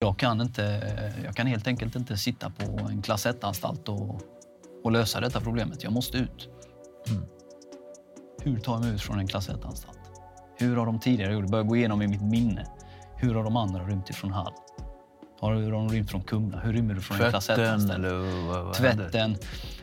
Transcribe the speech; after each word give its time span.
Jag 0.00 0.18
kan, 0.18 0.40
inte, 0.40 0.62
jag 1.24 1.36
kan 1.36 1.46
helt 1.46 1.66
enkelt 1.66 1.96
inte 1.96 2.16
sitta 2.16 2.50
på 2.50 2.78
en 2.90 3.02
klass 3.02 3.26
1-anstalt 3.26 3.88
och, 3.88 4.20
och 4.84 4.92
lösa 4.92 5.20
detta 5.20 5.40
problemet. 5.40 5.84
Jag 5.84 5.92
måste 5.92 6.18
ut. 6.18 6.48
Hur 8.42 8.58
tar 8.58 8.72
jag 8.72 8.82
mig 8.82 8.94
ut 8.94 9.02
från 9.02 9.18
en 9.18 9.26
klass 9.26 9.48
1-anstalt? 9.48 9.98
Hur 10.56 10.76
har 10.76 10.86
de 10.86 11.00
tidigare 11.00 11.32
gjort? 11.32 11.50
Börjar 11.50 11.64
gå 11.64 11.76
igenom 11.76 12.02
i 12.02 12.08
mitt 12.08 12.22
minne. 12.22 12.66
Hur 13.16 13.34
har 13.34 13.44
de 13.44 13.56
andra 13.56 13.84
rymt 13.84 14.10
ifrån 14.10 14.32
Hall? 14.32 14.52
Har 15.40 15.70
de 15.70 15.88
rymt 15.88 16.10
från 16.10 16.22
Kumla? 16.22 16.60
Hur 16.60 16.72
rymmer 16.72 16.94
du 16.94 17.00
från 17.00 17.20
en 17.20 17.30
klass 17.30 17.46
Tvätten 17.46 17.64
1-anstalt? 17.64 17.94
eller 17.94 18.46
vad, 18.48 18.64
vad 18.64 18.76
hände? 18.76 19.02
Tvätten. 19.02 19.36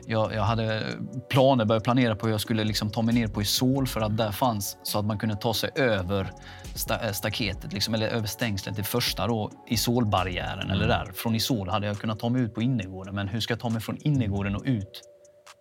Jag, 0.07 0.33
jag 0.33 0.43
hade 0.43 0.83
planer, 1.29 1.65
började 1.65 1.83
planera 1.83 2.15
på 2.15 2.25
hur 2.25 2.33
jag 2.33 2.41
skulle 2.41 2.63
liksom 2.63 2.89
ta 2.89 3.01
mig 3.01 3.15
ner 3.15 3.27
på 3.27 3.41
Isol 3.41 3.87
för 3.87 4.01
att 4.01 4.17
där 4.17 4.31
fanns 4.31 4.77
så 4.83 4.99
att 4.99 5.05
man 5.05 5.17
kunde 5.17 5.35
ta 5.35 5.53
sig 5.53 5.69
över 5.75 6.31
sta, 6.75 7.07
äh, 7.07 7.11
staketet, 7.11 7.73
liksom, 7.73 7.93
eller 7.93 8.07
över 8.07 8.27
stängslet, 8.27 8.75
det 8.75 8.83
första 8.83 9.27
då, 9.27 9.51
Isolbarriären 9.67 10.71
eller 10.71 10.87
där. 10.87 11.11
Från 11.13 11.35
Isol 11.35 11.69
hade 11.69 11.87
jag 11.87 11.99
kunnat 11.99 12.19
ta 12.19 12.29
mig 12.29 12.41
ut 12.41 12.53
på 12.53 12.61
innergården, 12.61 13.15
men 13.15 13.27
hur 13.27 13.39
ska 13.39 13.51
jag 13.51 13.59
ta 13.59 13.69
mig 13.69 13.81
från 13.81 13.97
innergården 13.97 14.55
och 14.55 14.63
ut? 14.65 15.01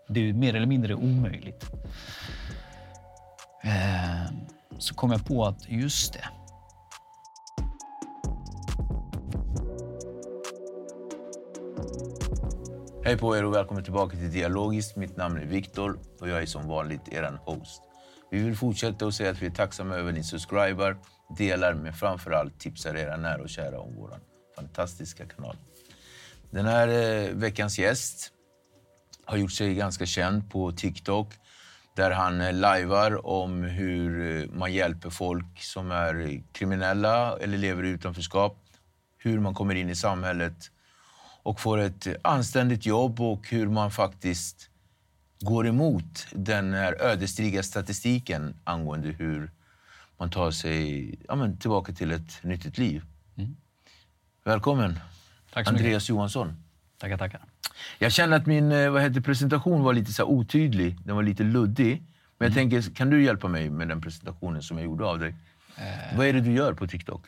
Det 0.09 0.29
är 0.29 0.33
mer 0.33 0.55
eller 0.55 0.67
mindre 0.67 0.95
omöjligt. 0.95 1.65
Eh, 3.65 4.33
så 4.79 4.95
kom 4.95 5.11
jag 5.11 5.27
på 5.27 5.45
att 5.45 5.69
just 5.69 6.13
det, 6.13 6.25
Hej 13.07 13.19
på 13.19 13.37
er 13.37 13.45
och 13.45 13.55
välkommen 13.55 13.85
tillbaka 13.85 14.17
till 14.17 14.33
Dialogiskt. 14.33 14.97
Mitt 14.97 15.17
namn 15.17 15.39
är 15.39 15.47
Viktor 15.47 15.99
och 16.21 16.29
jag 16.29 16.43
är 16.43 16.47
som 16.47 16.69
vanligt 16.69 17.09
er 17.09 17.39
host. 17.45 17.83
Vi 18.35 18.43
vill 18.43 18.57
fortsätta 18.57 19.07
och 19.07 19.15
säga 19.15 19.31
att 19.31 19.43
vi 19.43 19.47
är 19.47 19.51
tacksamma 19.51 19.95
över 19.95 20.13
ni 20.13 20.25
subscriber, 20.25 20.97
delar 21.37 21.75
men 21.75 21.93
framför 21.93 22.31
allt 22.31 22.61
tipsar 22.61 22.95
era 22.95 23.17
nära 23.17 23.43
och 23.43 23.49
kära 23.49 23.81
om 23.81 23.95
vår 23.97 24.21
fantastiska 24.57 25.25
kanal. 25.25 25.57
Den 26.51 26.67
här 26.67 26.89
eh, 26.89 27.31
veckans 27.31 27.79
gäst 27.79 28.33
har 29.25 29.37
gjort 29.37 29.53
sig 29.53 29.75
ganska 29.75 30.07
känd 30.07 30.51
på 30.51 30.73
TikTok 30.73 31.29
där 31.97 32.11
han 32.11 32.41
eh, 32.41 32.53
lajvar 32.53 33.27
om 33.27 33.63
hur 33.63 34.43
eh, 34.43 34.51
man 34.51 34.73
hjälper 34.73 35.11
folk 35.11 35.63
som 35.63 35.91
är 35.91 36.43
kriminella 36.53 37.39
eller 37.39 37.59
lever 37.59 37.85
i 37.85 37.89
utanförskap. 37.89 38.59
Hur 39.19 39.41
man 39.41 39.55
kommer 39.55 39.75
in 39.75 39.89
i 39.89 39.97
samhället 39.97 40.71
och 41.43 41.61
får 41.61 41.79
ett 41.79 42.07
anständigt 42.23 42.87
jobb 42.87 43.21
och 43.21 43.49
hur 43.49 43.69
man 43.69 43.91
faktiskt 43.91 44.71
går 45.41 45.67
emot 45.67 46.27
den 46.33 46.75
här 46.75 47.03
ödesdigra 47.03 47.63
statistiken 47.63 48.55
angående 48.65 49.09
hur 49.09 49.51
man 50.19 50.31
tar 50.31 50.51
sig 50.51 51.15
ja, 51.29 51.35
men, 51.35 51.59
tillbaka 51.59 51.93
till 51.93 52.13
ett 52.13 52.43
nyttigt 52.43 52.79
liv. 52.79 53.03
Välkommen, 54.45 54.91
Mm. 54.91 55.01
Tack 55.53 55.67
så 55.67 55.73
mycket. 55.73 55.85
Andreas 55.85 56.09
Johansson. 56.09 56.57
tackar, 56.99 57.19
tackar. 57.19 57.41
Jag 57.99 58.13
känner 58.13 58.37
att 58.37 58.47
min 58.47 58.73
eh, 58.73 58.91
vad 58.91 59.03
heter, 59.03 59.21
presentation 59.21 59.83
var 59.83 59.93
lite 59.93 60.13
så 60.13 60.25
otydlig. 60.25 60.99
Den 61.05 61.17
var 61.17 61.23
lite 61.23 61.43
luddig. 61.43 62.03
Men 62.39 62.47
jag 62.49 62.55
tänker, 62.55 62.95
kan 62.95 63.11
du 63.11 63.25
hjälpa 63.25 63.49
mig 63.49 63.71
med 63.71 63.89
den 63.89 64.01
presentationen 64.01 64.63
som 64.63 64.79
jag 64.79 64.85
gjorde 64.85 65.05
av 65.05 65.19
dig? 65.19 65.35
Vad 66.17 66.27
är 66.27 66.33
det 66.33 66.41
du 66.41 66.53
gör 66.53 66.73
på 66.73 66.87
TikTok? 66.87 67.27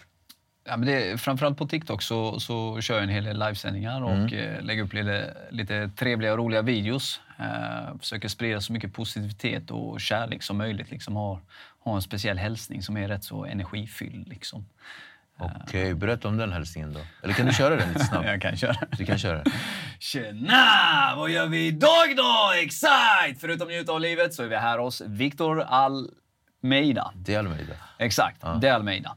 Ja, 0.68 0.76
men 0.76 0.86
det, 0.86 1.20
framförallt 1.20 1.58
på 1.58 1.66
TikTok 1.66 2.02
så, 2.02 2.40
så 2.40 2.80
kör 2.80 2.94
jag 2.94 3.02
en 3.02 3.08
hel 3.08 3.24
del 3.24 3.38
livesändningar 3.38 4.02
och 4.02 4.32
eh, 4.32 4.62
lägger 4.62 4.82
upp 4.82 4.92
lite, 4.92 5.36
lite 5.50 5.90
trevliga 5.96 6.32
och 6.32 6.38
roliga 6.38 6.62
videos. 6.62 7.20
Eh, 7.38 7.98
försöker 7.98 8.28
sprida 8.28 8.60
så 8.60 8.72
mycket 8.72 8.92
positivitet 8.92 9.70
och 9.70 10.00
kärlek 10.00 10.42
som 10.42 10.56
möjligt. 10.56 10.90
Liksom 10.90 11.16
har, 11.16 11.40
har 11.78 11.94
en 11.94 12.02
speciell 12.02 12.38
hälsning 12.38 12.82
som 12.82 12.96
är 12.96 13.08
rätt 13.08 13.24
så 13.24 13.44
energifylld. 13.44 14.28
Liksom. 14.28 14.66
Okej, 15.38 15.94
berätta 15.94 16.28
om 16.28 16.36
den 16.36 16.52
hälsningen 16.52 16.92
då. 16.92 17.00
Eller 17.22 17.34
kan 17.34 17.46
du 17.46 17.52
köra 17.52 17.76
den 17.76 17.88
lite 17.88 18.04
snabbt? 18.04 18.26
Jag 18.26 18.42
kan 18.42 18.56
köra. 18.56 18.76
Du 18.98 19.06
kan 19.06 19.18
köra. 19.18 19.44
Tjena! 19.98 21.14
Vad 21.16 21.30
gör 21.30 21.46
vi 21.46 21.66
idag 21.66 22.16
då? 22.16 22.52
Exakt! 22.62 23.40
Förutom 23.40 23.68
njuta 23.68 23.92
av 23.92 24.00
livet 24.00 24.34
så 24.34 24.42
är 24.42 24.46
vi 24.46 24.56
här 24.56 24.78
hos 24.78 25.00
Victor 25.00 25.60
Almeida. 25.60 27.12
Det 27.14 27.34
är 27.34 27.38
Almeida. 27.38 27.74
Exakt, 27.98 28.44
det 28.60 28.68
är 28.68 28.72
Almeida. 28.72 29.16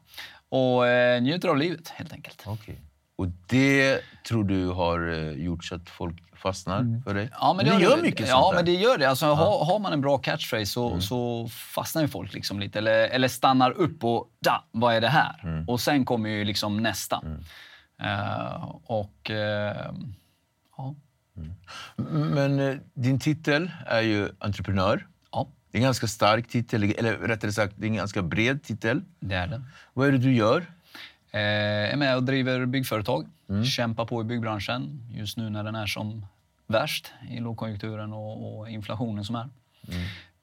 Och 0.49 0.87
eh, 0.87 1.21
njuter 1.21 1.49
av 1.49 1.57
livet 1.57 1.89
helt 1.89 2.13
enkelt. 2.13 2.43
Okej. 2.45 2.81
Och 3.15 3.27
det 3.47 4.01
tror 4.27 4.43
du 4.43 4.67
har 4.67 5.11
eh, 5.11 5.31
gjort 5.31 5.65
så 5.65 5.75
att 5.75 5.89
folk 5.89 6.28
fastnar 6.39 7.01
för 7.03 7.13
dig? 7.13 7.23
Mm. 7.23 7.33
Ja, 7.41 7.53
men 7.53 7.65
det, 7.65 7.71
det 7.71 7.81
gör 7.83 7.89
gör 7.97 8.01
mycket 8.01 8.27
Ja, 8.27 8.41
sånt 8.41 8.55
men 8.55 8.65
där. 8.65 8.71
det 8.73 8.79
gör 8.79 8.97
det. 8.97 9.09
Alltså, 9.09 9.25
har, 9.25 9.65
har 9.65 9.79
man 9.79 9.93
en 9.93 10.01
bra 10.01 10.17
catchphrase 10.17 10.65
så, 10.65 11.01
så 11.01 11.47
fastnar 11.47 12.01
ju 12.01 12.07
folk 12.07 12.33
liksom 12.33 12.59
lite. 12.59 12.77
Eller, 12.79 13.07
eller 13.07 13.27
stannar 13.27 13.71
upp 13.71 14.03
och 14.03 14.27
da, 14.43 14.63
vad 14.71 14.93
är 14.95 15.01
det 15.01 15.07
här? 15.07 15.65
Och 15.67 15.81
sen 15.81 16.05
kommer 16.05 16.29
ju 16.29 16.43
liksom 16.45 16.77
nästa. 16.77 17.21
Eh, 18.01 18.63
och 18.85 19.31
eh, 19.31 19.91
ja. 20.77 20.95
Men 22.07 22.59
eh, 22.59 22.75
din 22.93 23.19
titel 23.19 23.71
är 23.85 24.01
ju 24.01 24.29
entreprenör. 24.39 25.07
ja, 25.31 25.47
Det 25.71 25.77
är 25.77 25.79
en 25.79 25.83
ganska 25.85 26.07
stark 26.07 26.47
titel, 26.47 26.83
eller 26.83 27.17
rättare 27.17 27.51
sagt, 27.51 27.73
det 27.77 27.85
är 27.85 27.89
en 27.89 27.95
ganska 27.95 28.21
bred 28.21 28.63
titel. 28.63 29.01
det 29.19 29.35
är 29.35 29.47
det. 29.47 29.61
Vad 29.93 30.07
är 30.07 30.11
det 30.11 30.17
du 30.17 30.33
gör? 30.33 30.65
Eh, 31.31 31.93
är 31.93 31.97
med 31.97 32.15
och 32.15 32.23
driver 32.23 32.65
byggföretag. 32.65 33.27
Kämpar 33.65 34.05
på 34.05 34.21
i 34.21 34.23
byggbranschen 34.23 35.03
just 35.11 35.37
nu 35.37 35.49
när 35.49 35.63
den 35.63 35.75
är 35.75 35.85
som 35.85 36.25
värst 36.67 37.11
i 37.29 37.39
lågkonjunkturen 37.39 38.13
och, 38.13 38.59
och 38.59 38.69
inflationen 38.69 39.25
som 39.25 39.35
är. 39.35 39.49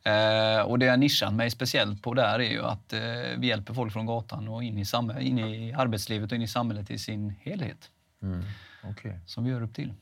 Eh, 0.06 0.62
och 0.62 0.78
det 0.78 0.86
jag 0.86 0.98
nischat 0.98 1.34
mig 1.34 1.50
speciellt 1.50 2.02
på 2.02 2.14
där 2.14 2.38
är 2.38 2.50
ju 2.50 2.62
att 2.62 2.92
eh, 2.92 3.00
vi 3.38 3.46
hjälper 3.46 3.74
folk 3.74 3.92
från 3.92 4.06
gatan 4.06 4.48
och 4.48 4.64
in 4.64 4.78
i, 4.78 4.84
in 5.20 5.38
i 5.38 5.72
arbetslivet 5.72 6.32
och 6.32 6.36
in 6.36 6.42
i 6.42 6.48
samhället 6.48 6.90
i 6.90 6.98
sin 6.98 7.34
helhet. 7.40 7.90
Okej. 8.84 9.20
Som 9.26 9.44
vi 9.44 9.50
gör 9.50 9.62
upp 9.62 9.74
till. 9.74 9.92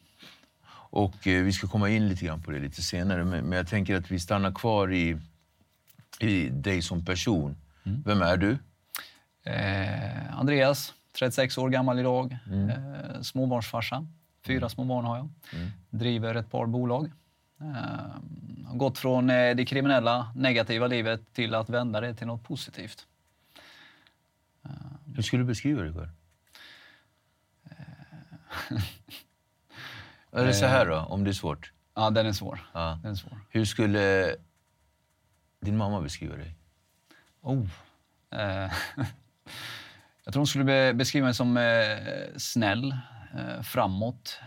Och 0.91 1.27
eh, 1.27 1.45
vi 1.45 1.53
ska 1.53 1.67
komma 1.67 1.89
in 1.89 2.09
lite 2.09 2.25
grann 2.25 2.43
på 2.43 2.51
det 2.51 2.59
lite 2.59 2.83
senare. 2.83 3.25
Men, 3.25 3.45
men 3.45 3.57
jag 3.59 3.69
tänker 3.69 3.97
att 3.97 4.11
vi 4.11 4.21
stannar 4.21 4.53
kvar 4.53 4.93
i, 4.93 5.19
i 6.21 6.49
dig 6.49 6.83
som 6.83 7.05
person. 7.05 7.57
Vem 8.05 8.23
är 8.23 8.37
du? 8.37 8.59
Eh, 9.45 10.39
Andreas, 10.39 10.95
36 11.19 11.59
år 11.59 11.69
gammal 11.71 11.99
idag. 11.99 12.39
Eh, 12.53 13.21
småbarnsfarsa. 13.23 14.07
Fyra 14.43 14.69
små 14.69 14.85
barn 14.85 15.05
har 15.05 15.17
jag. 15.17 15.29
Driver 15.91 16.35
ett 16.35 16.51
par 16.51 16.67
bolag. 16.67 17.11
Eh, 17.61 17.67
har 18.67 18.75
gått 18.77 18.99
från 18.99 19.31
eh, 19.31 19.57
det 19.57 19.65
kriminella, 19.67 20.33
negativa 20.37 20.87
livet 20.87 21.33
till 21.33 21.55
att 21.55 21.69
vända 21.69 22.01
det 22.01 22.15
till 22.15 22.27
något 22.27 22.43
positivt. 22.45 23.07
Eh, 24.65 24.71
Hur 25.15 25.23
skulle 25.23 25.43
du 25.43 25.47
beskriva 25.47 25.83
dig 25.83 25.93
själv? 25.93 26.09
Eller 30.33 30.53
så 30.53 30.67
här 30.67 30.87
då, 30.87 30.97
om 30.99 31.25
det 31.25 31.31
är 31.31 31.33
svårt. 31.33 31.73
Ja, 31.95 32.11
den 32.11 32.27
är 32.27 32.33
svår. 32.33 32.61
Ja. 32.73 32.99
Den 33.03 33.11
är 33.13 33.17
svår. 33.17 33.39
Hur 33.51 33.65
skulle 33.65 34.37
din 35.61 35.77
mamma 35.77 36.01
beskriva 36.01 36.37
dig? 36.37 36.55
Oh. 37.41 37.67
Jag 40.25 40.33
tror 40.33 40.41
hon 40.41 40.47
skulle 40.47 40.65
be 40.65 40.95
beskriva 40.95 41.25
mig 41.25 41.35
som 41.35 41.57
eh, 41.57 41.99
snäll, 42.37 42.97
eh, 43.35 43.63
framåt, 43.63 44.41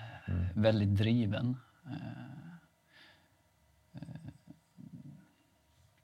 väldigt 0.53 0.95
driven. 0.95 1.57
Eh, 1.85 1.91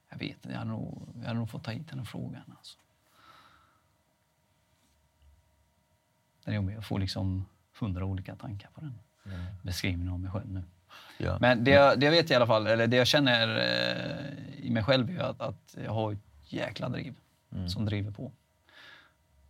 jag 0.10 0.18
vet 0.18 0.38
jag 0.42 0.58
hade 0.58 0.70
nog, 0.70 1.10
jag 1.16 1.28
hade 1.28 1.40
nog 1.40 1.50
fått 1.50 1.64
ta 1.64 1.72
hit 1.72 1.90
den 1.90 2.06
frågan. 2.06 2.54
Alltså. 2.58 2.80
Den 6.44 6.54
är 6.54 6.56
jobbig. 6.56 6.76
Jag 6.76 6.86
får 6.86 7.00
liksom 7.00 7.46
hundra 7.80 8.06
olika 8.06 8.36
tankar 8.36 8.70
på 8.74 8.82
den 8.82 9.00
beskrivningen 9.62 10.14
av 10.14 10.20
mig 10.20 10.32
själv 10.32 10.52
nu. 10.52 10.64
Ja. 11.18 11.38
Men 11.42 11.64
det 11.64 11.72
jag, 11.72 12.00
det 12.00 12.06
jag 12.06 12.12
vet 12.12 12.32
i 12.32 12.36
alla 12.36 12.48
fall, 12.48 12.68
eller 12.68 12.88
det 12.88 12.98
jag 12.98 13.08
känner 13.08 13.48
i 14.56 14.70
mig 14.70 14.84
själv 14.84 15.10
är 15.10 15.20
att, 15.20 15.42
att 15.42 15.76
jag 15.84 15.94
har 15.94 16.12
ett 16.12 16.20
jäkla 16.44 16.90
driv 16.90 17.16
som 17.68 17.86
driver 17.86 18.12
på. 18.12 18.32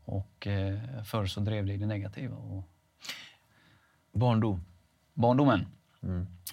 Och 0.05 0.47
eh, 0.47 1.03
förr 1.03 1.25
så 1.25 1.39
drev 1.39 1.65
det 1.65 1.73
i 1.73 1.77
det 1.77 1.85
negativa. 1.85 2.35
Och 2.35 2.63
Barndom? 4.13 4.65
barndomen, 5.13 5.67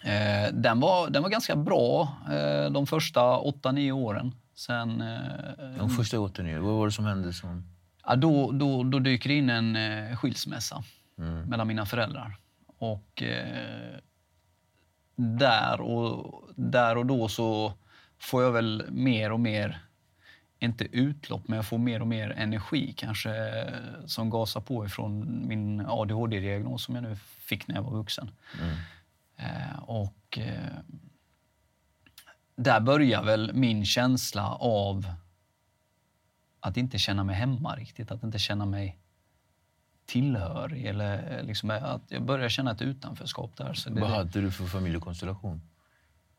eh, 0.02 0.52
den, 0.52 0.80
var, 0.80 1.10
den 1.10 1.22
var 1.22 1.30
ganska 1.30 1.56
bra 1.56 2.08
eh, 2.30 2.70
de 2.70 2.86
första 2.86 3.38
åtta, 3.38 3.72
nio 3.72 3.92
åren. 3.92 4.34
Sen, 4.54 5.00
eh, 5.00 5.78
De 5.78 5.90
första 5.90 6.20
åtta 6.20 6.42
nio, 6.42 6.58
vad 6.60 6.74
var 6.74 6.86
det 6.86 6.92
som 6.92 7.04
hände? 7.04 7.32
Som... 7.32 7.64
Ja, 8.06 8.16
då, 8.16 8.52
då, 8.52 8.82
då 8.82 8.98
dyker 8.98 9.28
det 9.28 9.34
in 9.34 9.50
en 9.50 9.76
eh, 9.76 10.16
skilsmässa 10.16 10.82
mellan 11.46 11.68
mina 11.68 11.86
föräldrar. 11.86 12.36
Och 12.78 13.22
eh, 13.22 13.98
där, 15.16 15.80
och 15.80 16.42
där 16.56 16.96
och 16.98 17.06
då 17.06 17.28
så 17.28 17.72
får 18.18 18.42
jag 18.42 18.52
väl 18.52 18.84
mer 18.90 19.32
och 19.32 19.40
mer, 19.40 19.80
inte 20.62 20.84
utlopp, 20.84 21.48
men 21.48 21.56
jag 21.56 21.66
får 21.66 21.78
mer 21.78 22.00
och 22.00 22.06
mer 22.06 22.30
energi 22.30 22.94
kanske 22.96 23.60
eh, 23.60 24.06
som 24.06 24.30
gasar 24.30 24.60
på 24.60 24.86
ifrån 24.86 25.42
min 25.48 25.80
ADHD-diagnos 25.86 26.84
som 26.84 26.94
jag 26.94 27.04
nu 27.04 27.16
fick 27.38 27.68
när 27.68 27.74
jag 27.74 27.82
var 27.82 27.92
vuxen. 27.92 28.30
Eh, 29.36 29.78
och 29.78 30.38
eh, 30.38 30.78
där 32.56 32.80
börjar 32.80 33.22
väl 33.22 33.52
min 33.54 33.84
känsla 33.86 34.48
av 34.54 35.12
att 36.60 36.76
inte 36.76 36.98
känna 36.98 37.24
mig 37.24 37.36
hemma 37.36 37.76
riktigt, 37.76 38.10
att 38.10 38.22
inte 38.22 38.38
känna 38.38 38.66
mig 38.66 38.98
tillhörig. 40.06 40.86
Eller 40.86 41.42
liksom 41.42 41.70
att 41.70 42.02
jag 42.08 42.22
börjar 42.22 42.48
känna 42.48 42.70
ett 42.70 42.82
utanförskap 42.82 43.56
där. 43.56 43.74
Så 43.74 43.90
det, 43.90 44.00
Vad 44.00 44.10
hade 44.10 44.40
du 44.40 44.50
för 44.50 44.64
familjekonstellation? 44.64 45.60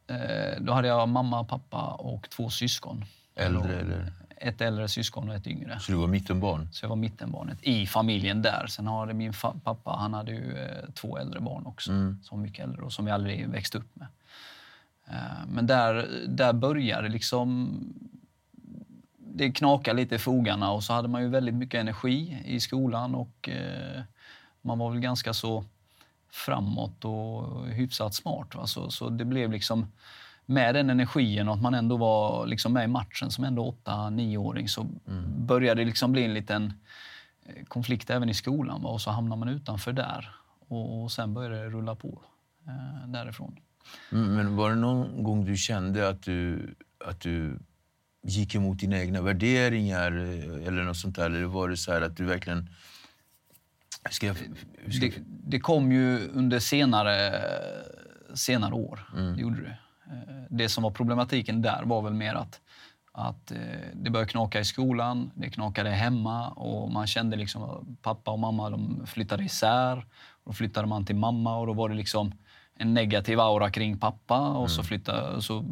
eh, 0.07 0.61
då 0.61 0.73
hade 0.73 0.87
jag 0.87 1.09
mamma, 1.09 1.43
pappa 1.43 1.87
och 1.87 2.29
två 2.29 2.49
syskon. 2.49 3.05
Äldre 3.45 3.79
eller? 3.79 4.11
Ett 4.37 4.61
äldre 4.61 4.87
syskon 4.87 5.29
och 5.29 5.35
ett 5.35 5.47
yngre. 5.47 5.79
Så 5.79 5.91
du 5.91 5.97
var 5.97 6.07
mittenbarn? 6.07 6.67
Så 6.71 6.85
jag 6.85 6.89
var 6.89 6.95
mittenbarnet 6.95 7.57
i 7.61 7.87
familjen 7.87 8.41
där. 8.41 8.65
Sen 8.67 8.87
hade 8.87 9.13
min 9.13 9.33
pappa 9.63 9.91
han 9.91 10.13
hade 10.13 10.31
ju 10.31 10.57
eh, 10.57 10.89
två 10.93 11.17
äldre 11.17 11.39
barn 11.39 11.65
också, 11.65 11.91
som 11.91 12.17
var 12.29 12.37
mycket 12.37 12.65
äldre 12.65 12.81
och 12.81 12.93
som 12.93 13.07
jag 13.07 13.13
aldrig 13.13 13.47
växte 13.47 13.77
upp 13.77 13.95
med. 13.95 14.07
Eh, 15.07 15.47
men 15.47 15.67
där, 15.67 16.09
där 16.27 16.53
började 16.53 17.09
liksom... 17.09 17.77
Det 19.17 19.51
knakade 19.51 19.97
lite 19.97 20.15
i 20.15 20.19
fogarna 20.19 20.71
och 20.71 20.83
så 20.83 20.93
hade 20.93 21.07
man 21.07 21.21
ju 21.21 21.29
väldigt 21.29 21.55
mycket 21.55 21.79
energi 21.79 22.37
i 22.45 22.59
skolan 22.59 23.15
och 23.15 23.49
eh, 23.49 24.01
man 24.61 24.79
var 24.79 24.91
väl 24.91 24.99
ganska 24.99 25.33
så 25.33 25.65
framåt 26.31 27.05
och 27.05 27.67
hyfsat 27.67 28.13
smart. 28.13 28.55
Va? 28.55 28.67
Så, 28.67 28.91
så 28.91 29.09
det 29.09 29.25
blev 29.25 29.51
liksom 29.51 29.87
med 30.51 30.75
den 30.75 30.89
energin 30.89 31.47
och 31.47 31.53
att 31.53 31.61
man 31.61 31.73
ändå 31.73 31.97
var 31.97 32.45
liksom 32.45 32.73
med 32.73 32.83
i 32.83 32.87
matchen 32.87 33.31
som 33.31 33.43
ändå 33.43 33.75
8-9-åring 33.85 34.67
så 34.67 34.87
började 35.37 35.81
det 35.81 35.85
liksom 35.85 36.11
bli 36.11 36.25
en 36.25 36.33
liten 36.33 36.73
eh, 37.45 37.65
konflikt 37.65 38.09
även 38.09 38.29
i 38.29 38.33
skolan. 38.33 38.85
Och 38.85 39.01
så 39.01 39.11
hamnar 39.11 39.35
man 39.35 39.49
utanför 39.49 39.93
där. 39.93 40.35
Och, 40.67 41.03
och 41.03 41.11
sen 41.11 41.33
började 41.33 41.55
det 41.55 41.69
rulla 41.69 41.95
på 41.95 42.21
eh, 42.67 43.09
därifrån. 43.09 43.55
Mm, 44.11 44.35
Men 44.35 44.55
var 44.55 44.69
det 44.69 44.75
någon 44.75 45.23
gång 45.23 45.45
du 45.45 45.57
kände 45.57 46.09
att 46.09 46.23
du, 46.23 46.75
att 47.05 47.19
du 47.19 47.59
gick 48.23 48.55
emot 48.55 48.79
dina 48.79 48.99
egna 48.99 49.21
värderingar 49.21 50.11
eh, 50.11 50.67
eller 50.67 50.83
något 50.83 50.97
sånt 50.97 51.15
där? 51.15 51.25
Eller 51.25 51.43
var 51.43 51.69
det 51.69 51.77
så 51.77 51.91
här 51.91 52.01
att 52.01 52.17
du 52.17 52.25
verkligen... 52.25 52.69
Ska 54.09 54.27
jag... 54.27 54.37
Ska 54.37 54.45
Det, 55.01 55.13
det 55.27 55.59
kom 55.59 55.91
ju 55.91 56.27
under 56.27 56.59
senare, 56.59 57.41
senare 58.33 58.73
år. 58.73 58.99
Det 59.35 59.41
gjorde 59.41 59.61
det. 59.61 59.77
Eh, 60.11 60.17
Det 60.49 60.69
som 60.69 60.83
var 60.83 60.91
problematiken 60.91 61.61
där 61.61 61.83
var 61.85 62.01
väl 62.01 62.13
mer 62.13 62.35
att, 62.35 62.61
att 63.11 63.51
eh, 63.51 63.57
det 63.93 64.09
började 64.09 64.31
knaka 64.31 64.59
i 64.59 64.65
skolan, 64.65 65.31
det 65.35 65.49
knakade 65.49 65.89
hemma 65.89 66.49
och 66.49 66.91
man 66.91 67.07
kände 67.07 67.37
liksom 67.37 67.63
att 67.63 68.01
pappa 68.01 68.31
och 68.31 68.39
mamma 68.39 68.69
de 68.69 69.07
flyttade 69.07 69.43
isär. 69.43 70.05
Då 70.45 70.53
flyttade 70.53 70.87
man 70.87 71.05
till 71.05 71.15
mamma 71.15 71.57
och 71.57 71.67
då 71.67 71.73
var 71.73 71.89
det 71.89 71.95
liksom 71.95 72.31
en 72.75 72.93
negativ 72.93 73.39
aura 73.39 73.69
kring 73.71 73.99
pappa 73.99 74.39
och 74.39 74.71
så, 74.71 74.83
flyttade, 74.83 75.41
så 75.41 75.65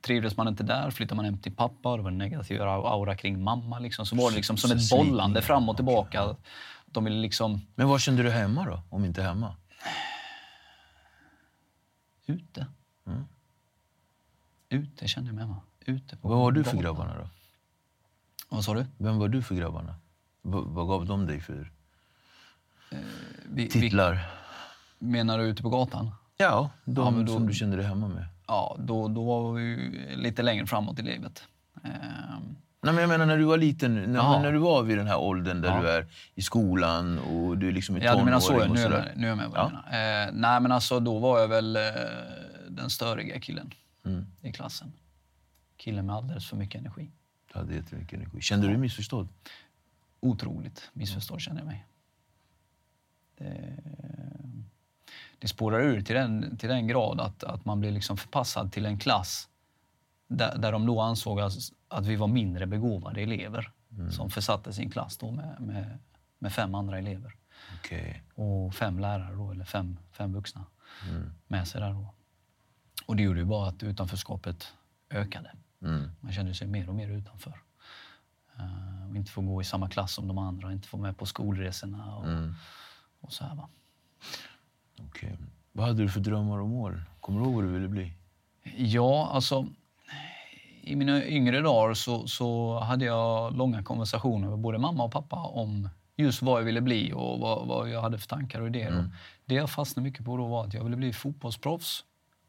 trivdes 0.00 0.36
man 0.36 0.48
inte 0.48 0.62
där. 0.62 0.90
Flyttade 0.90 1.16
man 1.16 1.24
hem 1.24 1.38
till 1.38 1.54
pappa 1.56 1.90
och 1.90 1.96
det 1.96 2.02
var 2.02 2.10
en 2.10 2.18
negativ 2.18 2.62
aura 2.62 3.16
kring 3.16 3.42
mamma. 3.42 3.78
Liksom. 3.78 4.06
Så 4.06 4.16
var 4.16 4.30
det 4.30 4.36
liksom 4.36 4.56
som 4.56 4.70
ett 4.70 4.90
bollande 4.90 5.42
fram 5.42 5.68
och 5.68 5.76
tillbaka. 5.76 6.36
De 6.86 7.04
ville 7.04 7.16
liksom 7.16 7.60
Men 7.74 7.88
var 7.88 7.98
kände 7.98 8.22
du 8.22 8.30
hemma 8.30 8.64
då, 8.64 8.82
om 8.90 9.04
inte 9.04 9.22
hemma? 9.22 9.56
Ute. 12.26 12.66
Ute 14.74 15.08
kände 15.08 15.28
jag 15.28 15.34
mig 15.34 15.44
hemma. 15.44 15.60
Ute 15.86 16.16
på 16.16 16.28
Vad 16.28 16.38
var 16.38 16.52
du 16.52 16.64
för 16.64 16.76
grabbarna 16.76 17.14
då? 17.18 17.28
Vad 18.48 18.64
sa 18.64 18.74
du? 18.74 18.86
Vem 18.98 19.18
var 19.18 19.28
du 19.28 19.42
för 19.42 19.54
grabbarna? 19.54 19.94
V- 20.42 20.62
vad 20.66 20.88
gav 20.88 21.06
de 21.06 21.26
dig 21.26 21.40
för 21.40 21.72
Vi, 23.52 23.68
titlar? 23.68 24.18
Vi, 24.98 25.06
menar 25.06 25.38
du 25.38 25.44
ute 25.44 25.62
på 25.62 25.68
gatan? 25.70 26.10
Ja, 26.36 26.70
de 26.84 27.16
Ja, 27.18 27.22
då- 27.22 27.32
som 27.34 27.46
du 27.46 27.52
kände 27.54 27.76
dig 27.76 27.86
hemma 27.86 28.08
med. 28.08 28.24
Ja, 28.46 28.76
då, 28.78 29.08
då 29.08 29.24
var 29.24 29.52
vi 29.52 29.76
lite 30.16 30.42
längre 30.42 30.66
framåt 30.66 30.98
i 30.98 31.02
livet. 31.02 31.44
Ehm, 31.84 31.90
Nej, 32.82 32.92
men 32.94 32.96
jag 33.02 33.08
menar 33.08 33.26
när 33.26 33.36
du 33.38 33.44
var 33.44 33.56
liten, 33.58 33.94
när, 33.94 34.14
Jaha. 34.14 34.42
när 34.42 34.52
du 34.52 34.58
var 34.58 34.82
vid 34.82 34.98
den 34.98 35.06
här 35.06 35.18
åldern 35.18 35.60
där 35.60 35.68
Ja. 35.76 35.80
du 35.82 35.88
är 35.88 36.06
i 36.34 36.42
skolan 36.42 37.18
och 37.18 37.58
du 37.58 37.68
är 37.68 37.72
liksom 37.72 37.96
i 37.96 38.04
ja, 38.04 38.16
du 38.16 38.24
menar 38.24 38.40
så. 38.40 38.48
tonåring 38.52 38.72
Nu 38.74 38.80
är, 38.80 38.82
jag 38.84 38.90
med, 38.90 39.12
nu 39.16 39.24
är 39.26 39.28
jag 39.28 39.36
med 39.38 39.48
vad 39.50 39.58
Ja. 39.60 39.64
du 39.90 39.92
menar. 39.98 40.26
Eh, 40.26 40.32
nej, 40.32 40.60
men 40.60 40.72
alltså 40.72 41.00
då 41.00 41.18
var 41.18 41.38
jag 41.40 41.48
väl 41.48 41.76
eh, 41.76 41.82
den 42.68 42.90
störiga 42.90 43.40
killen 43.40 43.70
Mm. 44.04 44.26
i 44.40 44.52
klassen. 44.52 44.92
Killen 45.76 46.06
med 46.06 46.16
alldeles 46.16 46.48
för 46.48 46.56
mycket 46.56 46.80
energi. 46.80 47.10
Du 47.52 47.58
hade 47.58 47.74
jättemycket 47.74 48.18
energi. 48.18 48.40
Kände 48.40 48.66
du 48.66 48.70
dig 48.70 48.80
missförstådd? 48.80 49.28
Otroligt 50.20 50.90
missförstådd 50.92 51.40
känner 51.40 51.60
jag 51.60 51.66
mig. 51.66 51.86
Det, 53.38 53.76
det 55.38 55.48
spårar 55.48 55.80
ur 55.80 56.00
till 56.00 56.14
den, 56.14 56.56
till 56.56 56.68
den 56.68 56.86
grad 56.86 57.20
att, 57.20 57.44
att 57.44 57.64
man 57.64 57.80
blir 57.80 57.90
liksom 57.90 58.16
förpassad 58.16 58.72
till 58.72 58.86
en 58.86 58.98
klass 58.98 59.48
där, 60.28 60.58
där 60.58 60.72
de 60.72 60.86
då 60.86 61.00
ansåg 61.00 61.40
att, 61.40 61.52
att 61.88 62.06
vi 62.06 62.16
var 62.16 62.26
mindre 62.26 62.66
begåvade 62.66 63.20
elever 63.20 63.70
som 64.10 64.30
försattes 64.30 64.78
i 64.78 64.82
en 64.82 64.90
klass 64.90 65.16
då 65.16 65.30
med, 65.30 65.56
med, 65.60 65.98
med 66.38 66.52
fem 66.52 66.74
andra 66.74 66.98
elever. 66.98 67.34
Okej. 67.78 68.22
Och 68.34 68.74
fem 68.74 68.98
lärare 68.98 69.34
då, 69.34 69.50
eller 69.50 69.64
fem, 69.64 69.98
fem 70.12 70.32
vuxna 70.32 70.64
med 71.46 71.68
sig 71.68 71.80
där 71.80 71.92
då. 71.92 72.14
Och 73.06 73.16
det 73.16 73.22
gjorde 73.22 73.40
ju 73.40 73.46
bara 73.46 73.68
att 73.68 73.82
utanförskapet 73.82 74.72
ökade. 75.10 75.50
Mm. 75.82 76.10
Man 76.20 76.32
kände 76.32 76.54
sig 76.54 76.66
mer 76.66 76.88
och 76.88 76.94
mer 76.94 77.08
utanför. 77.08 77.60
Uh, 78.58 79.10
och 79.10 79.16
inte 79.16 79.30
få 79.30 79.40
gå 79.40 79.60
i 79.60 79.64
samma 79.64 79.88
klass 79.88 80.12
som 80.12 80.28
de 80.28 80.38
andra, 80.38 80.72
inte 80.72 80.88
få 80.88 80.96
med 80.96 81.16
på 81.18 81.26
skolresorna 81.26 82.16
och, 82.16 82.24
Mm. 82.24 82.54
och 83.20 83.32
så 83.32 83.44
här 83.44 83.54
va. 83.54 83.68
Okej. 84.98 85.36
Vad 85.72 85.86
hade 85.86 86.02
du 86.02 86.08
för 86.08 86.20
drömmar 86.20 86.58
och 86.58 86.68
mål? 86.68 87.02
Kommer 87.20 87.40
du 87.40 87.44
ihåg 87.46 87.54
vad 87.54 87.64
du 87.64 87.68
ville 87.68 87.88
bli? 87.88 88.12
Ja, 88.76 89.30
alltså 89.32 89.66
i 90.82 90.96
mina 90.96 91.24
yngre 91.24 91.60
dagar 91.60 91.94
så, 91.94 92.26
så 92.26 92.78
hade 92.78 93.04
jag 93.04 93.56
långa 93.56 93.82
konversationer 93.82 94.48
med 94.48 94.58
både 94.58 94.78
mamma 94.78 95.04
och 95.04 95.12
pappa 95.12 95.36
om 95.36 95.88
just 96.16 96.42
vad 96.42 96.60
jag 96.60 96.64
ville 96.64 96.80
bli 96.80 97.12
och 97.12 97.40
vad, 97.40 97.66
vad 97.66 97.90
jag 97.90 98.02
hade 98.02 98.18
för 98.18 98.28
tankar 98.28 98.60
och 98.60 98.66
idéer. 98.66 98.98
Och 98.98 99.04
Det 99.44 99.54
jag 99.54 99.70
fastnade 99.70 100.04
mycket 100.08 100.24
på 100.24 100.36
då 100.36 100.46
var 100.46 100.64
att 100.64 100.74
jag 100.74 100.84
ville 100.84 100.96
bli 100.96 101.12
fotbollsproffs 101.12 102.04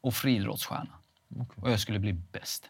och 0.05 0.13
friidrottsstjärna. 0.13 1.00
Och 1.55 1.71
jag 1.71 1.79
skulle 1.79 2.00
bli 2.00 2.13
bäst. 2.13 2.69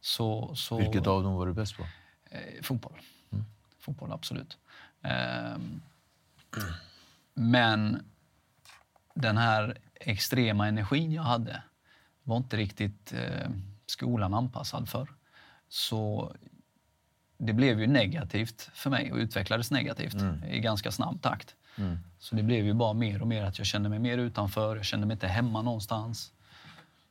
Så, 0.00 0.54
så, 0.54 0.78
Vilket 0.78 1.06
av 1.06 1.22
dem 1.22 1.34
var 1.34 1.46
du 1.46 1.52
bäst 1.52 1.76
på? 1.76 1.82
Eh, 2.30 2.62
fotboll. 2.62 2.98
Fotboll, 3.78 4.12
absolut. 4.12 4.58
Ehm, 5.02 5.82
men 7.34 8.04
den 9.14 9.36
här 9.36 9.78
extrema 9.94 10.68
energin 10.68 11.12
jag 11.12 11.22
hade 11.22 11.62
var 12.22 12.36
inte 12.36 12.56
riktigt 12.56 13.12
eh, 13.12 13.50
skolan 13.86 14.34
anpassad 14.34 14.88
för. 14.88 15.08
Så 15.68 16.32
det 17.38 17.52
blev 17.52 17.80
ju 17.80 17.86
negativt 17.86 18.70
för 18.74 18.90
mig 18.90 19.12
och 19.12 19.18
utvecklades 19.18 19.70
negativt 19.70 20.16
i 20.50 20.60
ganska 20.60 20.90
snabb 20.90 21.22
takt. 21.22 21.54
Så 22.18 22.36
det 22.36 22.42
blev 22.42 22.64
ju 22.64 22.74
bara 22.74 22.92
mer 22.92 23.22
och 23.22 23.28
mer 23.28 23.44
att 23.44 23.58
jag 23.58 23.66
kände 23.66 23.88
mig 23.88 23.98
mer 23.98 24.18
utanför, 24.18 24.76
jag 24.76 24.84
kände 24.84 25.06
mig 25.06 25.14
inte 25.14 25.28
hemma 25.28 25.62
någonstans. 25.62 26.32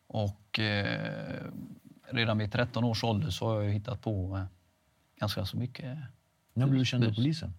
Och 0.10 0.60
eh, 0.60 1.44
redan 2.10 2.38
vid 2.38 2.52
13 2.52 2.84
års 2.84 3.04
ålder 3.04 3.30
så 3.30 3.48
har 3.48 3.62
jag 3.62 3.72
hittat 3.72 4.02
på 4.02 4.38
eh, 4.38 4.44
ganska 5.20 5.46
så 5.46 5.58
mycket. 5.58 5.98
När 6.54 6.68
blev 6.68 6.80
du 6.80 6.86
känd 6.86 7.04
av 7.04 7.14
polisen? 7.16 7.54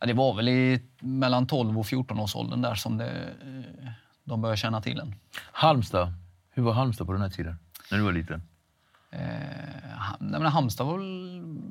Ja, 0.00 0.06
det 0.06 0.12
var 0.12 0.34
väl 0.34 0.48
i 0.48 0.82
mellan 0.98 1.46
12 1.46 1.78
och 1.78 1.86
14 1.86 2.18
års 2.18 2.36
åldern 2.36 2.62
där 2.62 2.74
som 2.74 2.98
det, 2.98 3.10
eh, 3.10 3.90
de 4.24 4.40
började 4.40 4.56
känna 4.56 4.80
till 4.80 5.00
en. 5.00 5.14
Halmstad. 5.52 6.12
Hur 6.50 6.62
var 6.62 6.72
Halmstad 6.72 7.06
på 7.06 7.12
den 7.12 7.22
här 7.22 7.30
tiden? 7.30 7.58
När 7.90 7.98
du 7.98 8.04
var 8.04 8.12
liten? 8.12 8.42
Eh, 9.10 9.20
nej, 10.18 10.40
men 10.40 10.46
Halmstad 10.46 10.86
var 10.86 10.98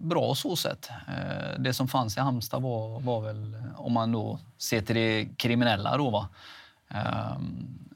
bra 0.07 0.35
så 0.35 0.55
sett. 0.55 0.89
Eh, 1.07 1.59
det 1.59 1.73
som 1.73 1.87
fanns 1.87 2.17
i 2.17 2.19
Halmstad 2.19 2.61
var, 2.61 2.99
var 2.99 3.21
väl, 3.21 3.53
eh, 3.53 3.81
om 3.81 3.93
man 3.93 4.11
då 4.11 4.39
ser 4.57 4.81
till 4.81 4.95
det 4.95 5.27
kriminella 5.37 5.97
då, 5.97 6.09
va, 6.09 6.29
eh, 6.89 7.37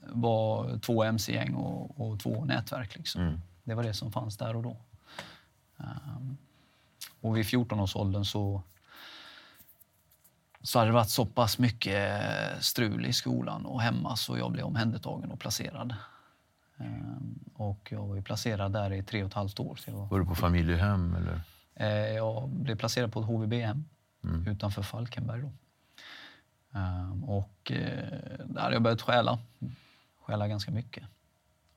var 0.09 0.77
två 0.79 1.03
mc-gäng 1.03 1.53
och, 1.55 2.01
och 2.11 2.19
två 2.19 2.45
nätverk. 2.45 2.95
Liksom. 2.97 3.41
Det 3.63 3.73
var 3.75 3.83
det 3.83 3.93
som 3.93 4.11
fanns 4.11 4.37
där 4.37 4.55
och 4.55 4.63
då. 4.63 4.77
Eh, 5.79 5.85
och 7.21 7.37
vid 7.37 7.45
14-årsåldern 7.45 8.25
så, 8.25 8.61
så 10.61 10.79
hade 10.79 10.89
det 10.91 10.93
varit 10.95 11.09
så 11.09 11.25
pass 11.25 11.59
mycket 11.59 12.21
strul 12.59 13.05
i 13.05 13.13
skolan 13.13 13.65
och 13.65 13.81
hemma 13.81 14.15
så 14.15 14.37
jag 14.37 14.51
blev 14.51 14.65
omhändertagen 14.65 15.31
och 15.31 15.39
placerad. 15.39 15.95
Ehm, 16.77 17.39
Och 17.53 17.87
jag 17.91 18.07
var 18.07 18.21
placerad 18.21 18.71
där 18.73 18.93
i 18.93 19.03
tre 19.03 19.23
och 19.23 19.27
ett 19.27 19.33
halvt 19.33 19.59
år. 19.59 19.75
Så 19.75 19.91
var, 19.91 20.05
Var 20.05 20.19
du 20.19 20.25
på 20.25 20.35
familjehem? 20.35 21.15
Eller? 21.15 21.41
eh, 21.75 22.15
jag 22.15 22.49
blev 22.49 22.75
placerad 22.75 23.13
på 23.13 23.19
ett 23.19 23.25
HVB-hem 23.25 23.85
utanför 24.47 24.81
Falkenberg. 24.81 25.41
Då. 25.41 25.51
Ehm, 26.79 27.23
Och 27.23 27.71
eh, 27.71 28.19
där 28.45 28.61
hade 28.61 28.73
jag 28.75 28.81
börjat 28.81 29.01
stjäla. 29.01 29.39
Stjäla 30.27 30.47
ganska 30.47 30.71
mycket. 30.71 31.03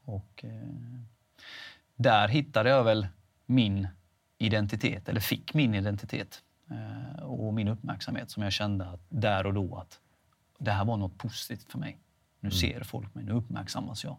Och 0.05 0.45
eh, 0.45 1.01
där 1.97 2.29
hittade 2.29 2.71
jag 2.71 2.85
väl 2.85 3.09
min 3.47 3.89
identitet, 4.39 5.09
eller 5.09 5.21
fick 5.21 5.55
min 5.55 5.75
identitet 5.75 6.43
eh, 6.71 7.23
och 7.23 7.55
min 7.55 7.69
uppmärksamhet 7.69 8.31
som 8.31 8.43
jag 8.43 8.53
kände 8.53 8.89
att 8.89 9.01
där 9.09 9.47
och 9.47 9.55
då 9.55 9.77
att 9.77 10.01
det 10.59 10.71
här 10.71 10.85
var 10.85 10.97
något 10.97 11.19
positivt 11.19 11.73
för 11.73 11.79
mig. 11.79 11.99
Nu 12.41 12.51
ser 12.51 12.83
folk 12.83 13.15
mig, 13.15 13.25
nu 13.25 13.33
uppmärksammas 13.33 14.05
jag. 14.05 14.17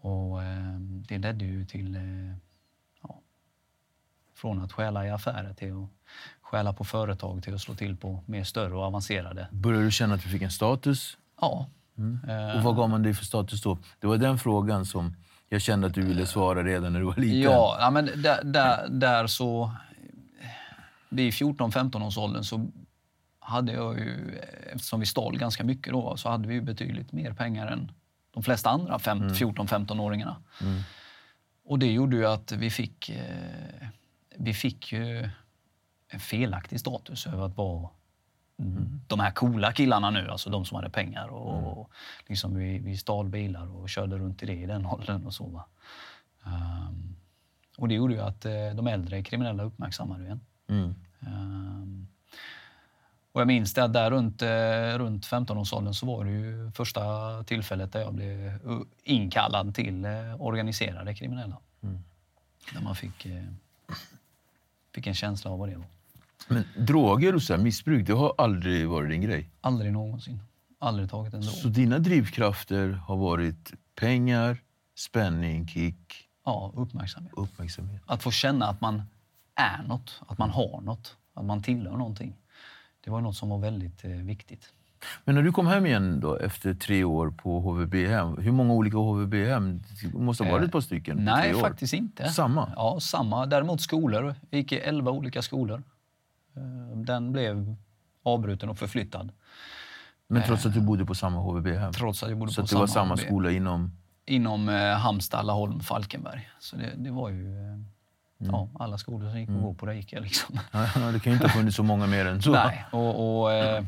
Och 0.00 0.42
eh, 0.42 0.78
det 0.80 1.18
ledde 1.18 1.44
ju 1.44 1.66
till, 1.66 1.96
eh, 1.96 2.36
ja, 3.02 3.20
från 4.34 4.60
att 4.60 4.72
stjäla 4.72 5.06
i 5.06 5.10
affärer 5.10 5.54
till 5.54 5.72
att 5.72 5.88
stjäla 6.40 6.72
på 6.72 6.84
företag 6.84 7.42
till 7.42 7.54
att 7.54 7.60
slå 7.60 7.74
till 7.74 7.96
på 7.96 8.22
mer 8.26 8.44
större 8.44 8.74
och 8.74 8.82
avancerade. 8.82 9.48
Började 9.52 9.84
du 9.84 9.90
känna 9.90 10.14
att 10.14 10.22
du 10.22 10.28
fick 10.28 10.42
en 10.42 10.50
status? 10.50 11.18
Ja. 11.40 11.66
Eh, 12.28 12.56
Och 12.56 12.62
vad 12.62 12.76
gav 12.76 12.90
man 12.90 13.02
dig 13.02 13.14
för 13.14 13.24
status 13.24 13.62
då? 13.62 13.78
Det 14.00 14.06
var 14.06 14.16
den 14.16 14.38
frågan 14.38 14.86
som 14.86 15.16
jag 15.48 15.60
kände 15.62 15.86
att 15.86 15.94
du 15.94 16.02
ville 16.02 16.26
svara 16.26 16.64
redan 16.64 16.92
när 16.92 17.00
du 17.00 17.06
var 17.06 17.16
liten. 17.16 17.40
Ja, 17.52 17.76
ja 17.80 17.90
men 17.90 18.06
där, 18.22 18.44
där, 18.44 18.88
där 18.88 19.26
så... 19.26 19.72
Vid 21.08 21.32
14-15 21.32 22.06
års 22.06 22.18
åldern 22.18 22.44
så 22.44 22.70
hade 23.40 23.72
jag 23.72 23.98
ju, 23.98 24.38
eftersom 24.72 25.00
vi 25.00 25.06
stal 25.06 25.38
ganska 25.38 25.64
mycket 25.64 25.92
då, 25.92 26.16
så 26.16 26.28
hade 26.28 26.48
vi 26.48 26.54
ju 26.54 26.60
betydligt 26.60 27.12
mer 27.12 27.32
pengar 27.32 27.66
än 27.66 27.92
de 28.34 28.42
flesta 28.42 28.70
andra 28.70 28.98
fem- 28.98 29.28
14-15-åringarna. 29.28 30.36
Och 31.64 31.78
det 31.78 31.92
gjorde 31.92 32.16
ju 32.16 32.26
att 32.26 32.52
vi 32.52 32.70
fick, 32.70 33.08
eh, 33.08 33.86
vi 34.36 34.54
fick 34.54 34.92
ju 34.92 35.28
en 36.08 36.20
felaktig 36.20 36.80
status 36.80 37.26
över 37.26 37.46
att 37.46 37.56
vara 37.56 37.88
de 39.06 39.20
här 39.20 39.30
coola 39.30 39.72
killarna 39.72 40.10
nu, 40.10 40.28
alltså 40.28 40.50
de 40.50 40.64
som 40.64 40.76
hade 40.76 40.90
pengar. 40.90 41.28
Och, 41.28 41.80
och 41.80 41.90
liksom 42.28 42.54
vi, 42.54 42.78
vi 42.78 42.96
stal 42.96 43.28
bilar 43.28 43.76
och 43.76 43.88
körde 43.88 44.18
runt 44.18 44.42
i 44.42 44.46
det 44.46 44.56
i 44.56 44.66
den 44.66 44.86
åldern 44.92 45.26
och 45.26 45.34
så. 45.34 45.46
Va? 45.46 45.66
Ehm, 46.44 47.16
och 47.78 47.88
det 47.88 47.94
gjorde 47.94 48.14
ju 48.14 48.20
att 48.20 48.44
eh, 48.44 48.70
de 48.74 48.86
äldre 48.86 49.22
kriminella 49.22 49.62
uppmärksammade 49.62 50.26
en. 50.26 50.40
Mm. 50.68 50.94
Ehm, 51.20 52.06
och 53.32 53.40
jag 53.40 53.48
minns 53.48 53.74
det 53.74 53.84
att 53.84 53.92
där 53.92 54.10
runt, 54.10 54.42
eh, 54.42 54.98
runt 54.98 55.26
15-årsåldern 55.26 55.94
så 55.94 56.06
var 56.06 56.24
det 56.24 56.30
ju 56.30 56.70
första 56.70 57.00
tillfället 57.44 57.92
där 57.92 58.00
jag 58.00 58.14
blev 58.14 58.58
inkallad 59.02 59.74
till 59.74 60.04
eh, 60.04 60.42
organiserade 60.42 61.14
kriminella. 61.14 61.56
Där 62.74 62.80
man 62.80 62.96
fick, 62.96 63.26
fick 64.94 65.06
en 65.06 65.14
känsla 65.14 65.50
av 65.50 65.58
vad 65.58 65.68
det 65.68 65.76
var. 65.76 65.86
Men 66.48 66.64
droger 66.76 67.34
och 67.34 67.42
så 67.42 67.54
här, 67.54 67.62
missbruk, 67.62 68.06
det 68.06 68.12
har 68.12 68.34
aldrig 68.38 68.88
varit 68.88 69.10
din 69.10 69.20
grej? 69.22 69.50
Aldrig 69.60 69.92
någonsin. 69.92 70.40
Aldrig 70.78 71.10
tagit 71.10 71.34
en 71.34 71.42
Så 71.42 71.60
drog. 71.62 71.72
dina 71.72 71.98
drivkrafter 71.98 72.88
har 72.90 73.16
varit 73.16 73.72
pengar, 73.94 74.58
spänning, 74.98 75.68
kick, 75.68 76.26
Ja, 76.44 76.72
uppmärksamhet. 76.76 77.32
uppmärksamhet? 77.36 78.02
Att 78.06 78.22
få 78.22 78.30
känna 78.30 78.66
att 78.66 78.80
man 78.80 79.02
är 79.54 79.82
något, 79.88 80.20
att 80.26 80.38
man 80.38 80.50
har 80.50 80.80
något, 80.80 81.16
att 81.34 81.44
man 81.44 81.62
tillhör 81.62 81.96
någonting. 81.96 82.36
Det 83.04 83.10
var 83.10 83.20
något 83.20 83.36
som 83.36 83.48
var 83.48 83.58
väldigt 83.58 84.04
eh, 84.04 84.10
viktigt. 84.10 84.72
Men 85.24 85.34
när 85.34 85.42
du 85.42 85.52
kom 85.52 85.66
hem 85.66 85.86
igen 85.86 86.20
då, 86.20 86.36
efter 86.36 86.74
tre 86.74 87.04
år 87.04 87.30
på 87.30 87.60
HVB-hem, 87.60 88.36
hur 88.38 88.52
många 88.52 88.72
olika 88.74 88.96
HVB-hem? 88.96 89.82
Det 90.02 90.18
måste 90.18 90.44
ha 90.44 90.50
varit 90.52 90.64
ett 90.64 90.72
par 90.72 90.80
stycken 90.80 91.16
på 91.16 91.22
Nej, 91.22 91.54
faktiskt 91.54 91.94
inte. 91.94 92.28
Samma? 92.28 92.72
Ja, 92.76 93.00
samma. 93.00 93.46
Däremot 93.46 93.80
skolor. 93.80 94.34
Vi 94.50 94.58
gick 94.58 94.72
i 94.72 94.76
elva 94.76 95.10
olika 95.10 95.42
skolor. 95.42 95.82
Eh, 96.56 96.96
Den 96.98 97.32
blev 97.32 97.76
avbruten 98.22 98.68
och 98.68 98.78
förflyttad. 98.78 99.32
Men 100.26 100.42
trots 100.42 100.66
att 100.66 100.74
du 100.74 100.80
bodde 100.80 101.04
på 101.06 101.14
samma 101.14 101.40
HVB-hem? 101.40 101.92
Trots 101.92 102.22
att 102.22 102.28
jag 102.28 102.38
bodde 102.38 102.52
Så 102.52 102.60
på 102.60 102.64
att 102.64 102.70
det 102.70 102.76
var 102.76 102.86
samma 102.86 103.14
HVB. 103.14 103.26
skola 103.26 103.50
inom... 103.50 103.92
Inom 104.26 104.68
eh, 104.68 104.92
Halmstad, 104.94 105.46
Laholm, 105.46 105.80
Falkenberg. 105.80 106.48
Så 106.60 106.76
det, 106.76 106.92
det 106.96 107.10
var 107.10 107.28
ju... 107.28 107.56
eh, 107.72 107.78
Ja, 108.42 108.68
alla 108.78 108.98
skolor 108.98 109.30
som 109.30 109.40
gick 109.40 109.48
att 109.50 109.62
gå 109.62 109.74
på, 109.74 109.86
där 109.86 109.92
gick 109.92 110.12
jag 110.12 110.22
liksom. 110.22 110.58
Ja, 110.72 110.80
det 111.12 111.20
kan 111.20 111.32
ju 111.32 111.36
inte 111.36 111.46
ha 111.46 111.52
funnits 111.54 111.76
så 111.76 111.82
många 111.82 112.06
mer 112.06 112.26
än 112.26 112.42
så. 112.42 112.50
Nej, 112.52 112.84
och, 112.92 113.40
och, 113.42 113.52
eh, 113.52 113.84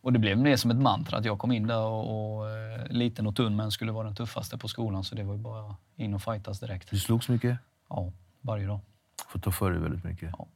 och 0.00 0.12
det 0.12 0.18
blev 0.18 0.38
mer 0.38 0.56
som 0.56 0.70
ett 0.70 0.76
mantra 0.76 1.18
att 1.18 1.24
jag 1.24 1.38
kom 1.38 1.52
in 1.52 1.66
där 1.66 1.78
och, 1.80 2.38
och 2.38 2.50
eh, 2.50 2.86
liten 2.90 3.26
och 3.26 3.36
tunn 3.36 3.56
men 3.56 3.70
skulle 3.70 3.92
vara 3.92 4.04
den 4.06 4.14
tuffaste 4.14 4.58
på 4.58 4.68
skolan. 4.68 5.04
Så 5.04 5.14
det 5.14 5.22
var 5.22 5.34
ju 5.34 5.40
bara 5.40 5.76
in 5.96 6.14
och 6.14 6.22
fightas 6.22 6.60
direkt. 6.60 6.90
Du 6.90 6.98
slogs 6.98 7.28
mycket? 7.28 7.58
Ja, 7.88 8.12
varje 8.40 8.66
dag. 8.66 8.80
Får 9.28 9.38
ta 9.38 9.50
för 9.50 9.70
dig 9.70 9.80
väldigt 9.80 10.04
mycket. 10.04 10.30
Ja. 10.38 10.46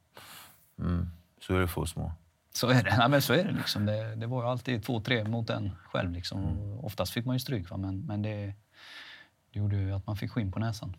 Mm. 0.79 1.09
Så 1.41 1.55
är 1.55 1.59
det 1.59 1.67
för 1.67 1.85
små. 1.85 2.11
Så 2.53 2.67
är 2.67 2.83
det. 2.83 2.97
Nej, 2.97 3.09
men 3.09 3.21
så 3.21 3.33
är 3.33 3.43
det, 3.43 3.51
liksom. 3.51 3.85
det. 3.85 4.15
Det 4.15 4.27
var 4.27 4.43
ju 4.43 4.49
alltid 4.49 4.83
två, 4.83 4.99
tre 4.99 5.23
mot 5.23 5.49
en 5.49 5.71
själv. 5.85 6.11
Liksom. 6.11 6.43
Och 6.43 6.85
oftast 6.85 7.13
fick 7.13 7.25
man 7.25 7.35
ju 7.35 7.39
stryk, 7.39 7.69
va? 7.69 7.77
men, 7.77 8.05
men 8.05 8.21
det, 8.21 8.53
det 9.53 9.59
gjorde 9.59 9.75
ju 9.75 9.91
att 9.91 10.07
man 10.07 10.17
fick 10.17 10.31
skinn 10.31 10.51
på 10.51 10.59
näsan. 10.59 10.95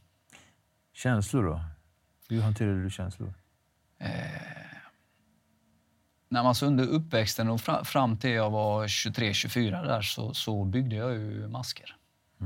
Känslor 0.92 1.44
då? 1.44 1.60
Hur 2.28 2.42
hanterade 2.42 2.82
du 2.82 2.90
känslor? 2.90 3.34
När 6.28 6.42
man 6.42 6.54
så 6.54 6.66
under 6.66 6.86
uppväxten 6.86 7.48
och 7.48 7.60
fra, 7.60 7.84
fram 7.84 8.16
till 8.16 8.30
jag 8.30 8.50
var 8.50 8.86
23-24 8.86 9.86
där 9.86 10.02
så, 10.02 10.34
så 10.34 10.64
byggde 10.64 10.96
jag 10.96 11.12
ju 11.12 11.48
masker. 11.48 11.96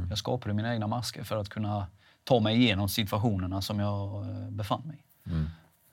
Jag 0.08 0.18
skapade 0.18 0.54
mina 0.54 0.75
egna 0.75 0.87
masker 0.87 1.25
för 1.25 1.37
att 1.37 1.49
kunna 1.49 1.87
ta 2.25 2.40
mig 2.40 2.56
igenom 2.56 2.88
situationerna 2.88 3.62
som 3.62 3.78
jag 3.78 4.30
eh, 4.30 4.50
befann 4.50 4.82
mig 4.87 4.97
i. 4.97 5.30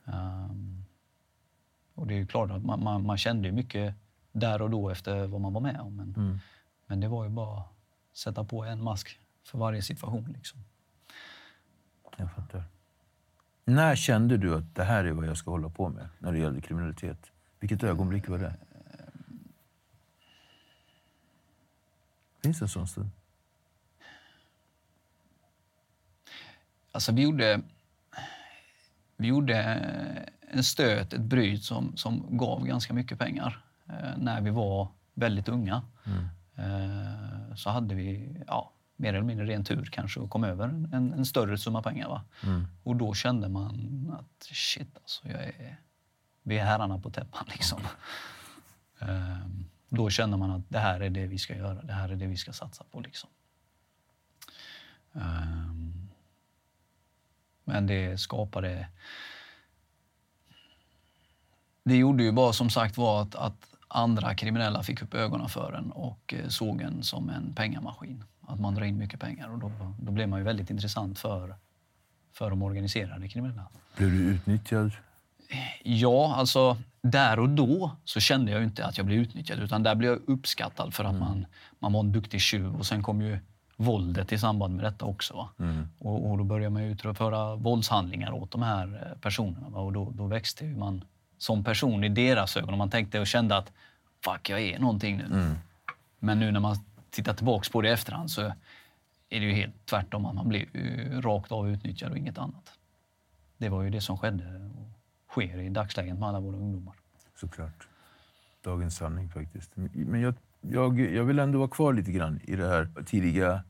Ehm, 0.06 0.75
och 1.96 2.06
det 2.06 2.14
är 2.14 2.18
ju 2.18 2.26
klart 2.26 2.50
att 2.50 2.64
man, 2.64 2.84
man, 2.84 3.06
man 3.06 3.18
kände 3.18 3.48
ju 3.48 3.52
mycket 3.52 3.94
där 4.32 4.62
och 4.62 4.70
då 4.70 4.90
efter 4.90 5.26
vad 5.26 5.40
man 5.40 5.52
var 5.52 5.60
med 5.60 5.80
om. 5.80 5.96
Men, 5.96 6.40
men 6.86 7.00
det 7.00 7.08
var 7.08 7.24
ju 7.24 7.30
bara 7.30 7.60
att 7.60 7.72
sätta 8.12 8.44
på 8.44 8.64
en 8.64 8.82
mask 8.82 9.20
för 9.44 9.58
varje 9.58 9.82
situation. 9.82 10.32
Liksom. 10.36 10.60
Jag 12.16 12.32
fattar. 12.32 12.62
När 13.64 13.96
kände 13.96 14.36
du 14.36 14.54
att 14.54 14.74
det 14.74 14.84
här 14.84 15.04
är 15.04 15.12
vad 15.12 15.26
jag 15.26 15.36
ska 15.36 15.50
hålla 15.50 15.68
på 15.68 15.88
med 15.88 16.08
när 16.18 16.32
det 16.32 16.38
gällde 16.38 16.60
kriminalitet? 16.60 17.32
Vilket 17.60 17.82
ögonblick 17.82 18.28
var 18.28 18.38
det? 18.38 18.54
Finns 22.42 22.58
det 22.58 22.64
en 22.64 22.68
sån 22.68 22.88
stund? 22.88 23.10
Alltså 26.92 27.12
vi 27.12 27.22
gjorde, 27.22 27.60
vi 29.16 29.28
gjorde 29.28 29.56
en 30.50 30.64
stöt, 30.64 31.12
ett 31.12 31.20
bryt 31.20 31.64
som, 31.64 31.96
som 31.96 32.36
gav 32.36 32.66
ganska 32.66 32.94
mycket 32.94 33.18
pengar 33.18 33.64
eh, 33.88 34.16
när 34.16 34.40
vi 34.40 34.50
var 34.50 34.88
väldigt 35.14 35.48
unga. 35.48 35.82
Eh, 36.56 37.54
så 37.54 37.70
hade 37.70 37.94
vi 37.94 38.36
ja, 38.46 38.72
mer 38.96 39.14
eller 39.14 39.26
mindre 39.26 39.46
ren 39.46 39.64
tur 39.64 39.88
kanske 39.92 40.20
och 40.20 40.30
kom 40.30 40.44
över 40.44 40.68
en, 40.68 40.92
en, 40.92 41.26
större 41.26 41.58
summa 41.58 41.82
pengar. 41.82 42.08
Va? 42.08 42.24
Och 42.82 42.96
då 42.96 43.14
kände 43.14 43.48
man 43.48 44.16
att 44.18 44.42
shit, 44.42 44.96
alltså 44.96 45.28
jag 45.28 45.42
är, 45.42 45.76
vi 46.42 46.58
är 46.58 46.64
herrarna 46.64 46.98
på 46.98 47.10
täppan. 47.10 47.44
Liksom. 47.52 47.80
Eh, 48.98 49.46
då 49.88 50.10
kände 50.10 50.36
man 50.36 50.50
att 50.50 50.62
det 50.68 50.78
här 50.78 51.00
är 51.00 51.10
det 51.10 51.26
vi 51.26 51.38
ska 51.38 51.56
göra, 51.56 51.82
det 51.82 51.92
här 51.92 52.08
är 52.08 52.16
det 52.16 52.26
vi 52.26 52.36
ska 52.36 52.52
satsa 52.52 52.84
på. 52.90 53.00
Liksom. 53.00 53.30
Ehm, 55.12 56.08
men 57.64 57.86
det 57.86 58.20
skapade 58.20 58.88
det 61.86 61.96
gjorde 61.96 62.22
ju 62.22 62.32
bara 62.32 62.52
som 62.52 62.70
sagt 62.70 62.96
var 62.96 63.22
att, 63.22 63.34
att 63.34 63.66
andra 63.88 64.34
kriminella 64.34 64.82
fick 64.82 65.02
upp 65.02 65.14
ögonen 65.14 65.48
för 65.48 65.72
en 65.72 65.90
och 65.90 66.34
eh, 66.34 66.48
såg 66.48 66.80
en 66.80 67.02
som 67.02 67.30
en 67.30 67.54
pengamaskin. 67.54 68.24
Att 68.48 68.60
man 68.60 68.74
drar 68.74 68.84
in 68.84 68.98
mycket 68.98 69.20
pengar 69.20 69.48
och 69.48 69.58
då, 69.58 69.72
då 70.00 70.12
blev 70.12 70.28
man 70.28 70.38
ju 70.38 70.44
väldigt 70.44 70.70
intressant 70.70 71.18
för, 71.18 71.54
för 72.32 72.50
de 72.50 72.62
organiserade 72.62 73.28
kriminella. 73.28 73.66
Blev 73.96 74.10
du 74.10 74.16
utnyttjad? 74.16 74.92
Ja, 75.82 76.34
alltså 76.36 76.76
där 77.02 77.38
och 77.38 77.48
då 77.48 77.90
så 78.04 78.20
kände 78.20 78.52
jag 78.52 78.62
inte 78.62 78.86
att 78.86 78.96
jag 78.96 79.06
blev 79.06 79.18
utnyttjad 79.18 79.58
utan 79.58 79.82
där 79.82 79.94
blev 79.94 80.10
jag 80.10 80.20
uppskattad 80.26 80.94
för 80.94 81.04
att 81.04 81.10
Mm. 81.10 81.20
man, 81.28 81.46
man 81.78 81.92
var 81.92 82.00
en 82.00 82.12
duktig 82.12 82.40
tjuv 82.40 82.76
och 82.76 82.86
sen 82.86 83.02
kom 83.02 83.22
ju 83.22 83.38
våldet 83.76 84.32
i 84.32 84.38
samband 84.38 84.76
med 84.76 84.84
detta 84.84 85.04
också. 85.04 85.48
Mm. 85.58 85.88
Och, 85.98 86.30
och 86.30 86.38
då 86.38 86.44
började 86.44 86.70
man 86.70 86.82
ju 86.84 86.90
utföra 86.90 87.54
våldshandlingar 87.56 88.32
åt 88.32 88.50
de 88.50 88.62
här 88.62 89.06
eh, 89.12 89.18
personerna 89.20 89.78
och 89.78 89.92
då, 89.92 90.10
då 90.14 90.26
växte 90.26 90.64
man 90.64 91.04
som 91.38 91.64
person 91.64 92.04
i 92.04 92.08
deras 92.08 92.56
ögon 92.56 92.70
och 92.70 92.78
man 92.78 92.90
tänkte 92.90 93.20
och 93.20 93.26
kände 93.26 93.56
att 93.56 93.72
fuck, 94.24 94.50
jag 94.50 94.60
är 94.60 94.78
någonting 94.78 95.16
nu. 95.16 95.24
Mm. 95.24 95.54
Men 96.18 96.38
nu 96.38 96.52
när 96.52 96.60
man 96.60 96.76
tittar 97.10 97.34
tillbaks 97.34 97.68
på 97.68 97.82
det 97.82 97.88
i 97.88 97.92
efterhand 97.92 98.30
så 98.30 98.42
är 99.28 99.40
det 99.40 99.46
ju 99.46 99.52
helt 99.52 99.86
tvärtom. 99.86 100.26
att 100.26 100.34
Man 100.34 100.48
blir 100.48 100.66
rakt 101.20 101.52
av 101.52 101.70
utnyttjad 101.70 102.10
och 102.10 102.18
inget 102.18 102.38
annat. 102.38 102.72
Det 103.58 103.68
var 103.68 103.82
ju 103.82 103.90
det 103.90 104.00
som 104.00 104.18
skedde 104.18 104.70
och 104.76 105.30
sker 105.30 105.58
i 105.58 105.68
dagsläget 105.68 106.18
med 106.18 106.28
alla 106.28 106.40
våra 106.40 106.56
ungdomar. 106.56 106.94
Såklart. 107.40 107.88
Dagens 108.64 108.96
sanning 108.96 109.28
faktiskt. 109.30 109.70
Men 109.74 110.20
jag, 110.20 110.34
jag, 110.60 111.00
jag 111.00 111.24
vill 111.24 111.38
ändå 111.38 111.58
vara 111.58 111.68
kvar 111.68 111.92
lite 111.92 112.12
grann 112.12 112.40
i 112.44 112.56
det 112.56 112.68
här 112.68 113.04
tidiga, 113.06 113.64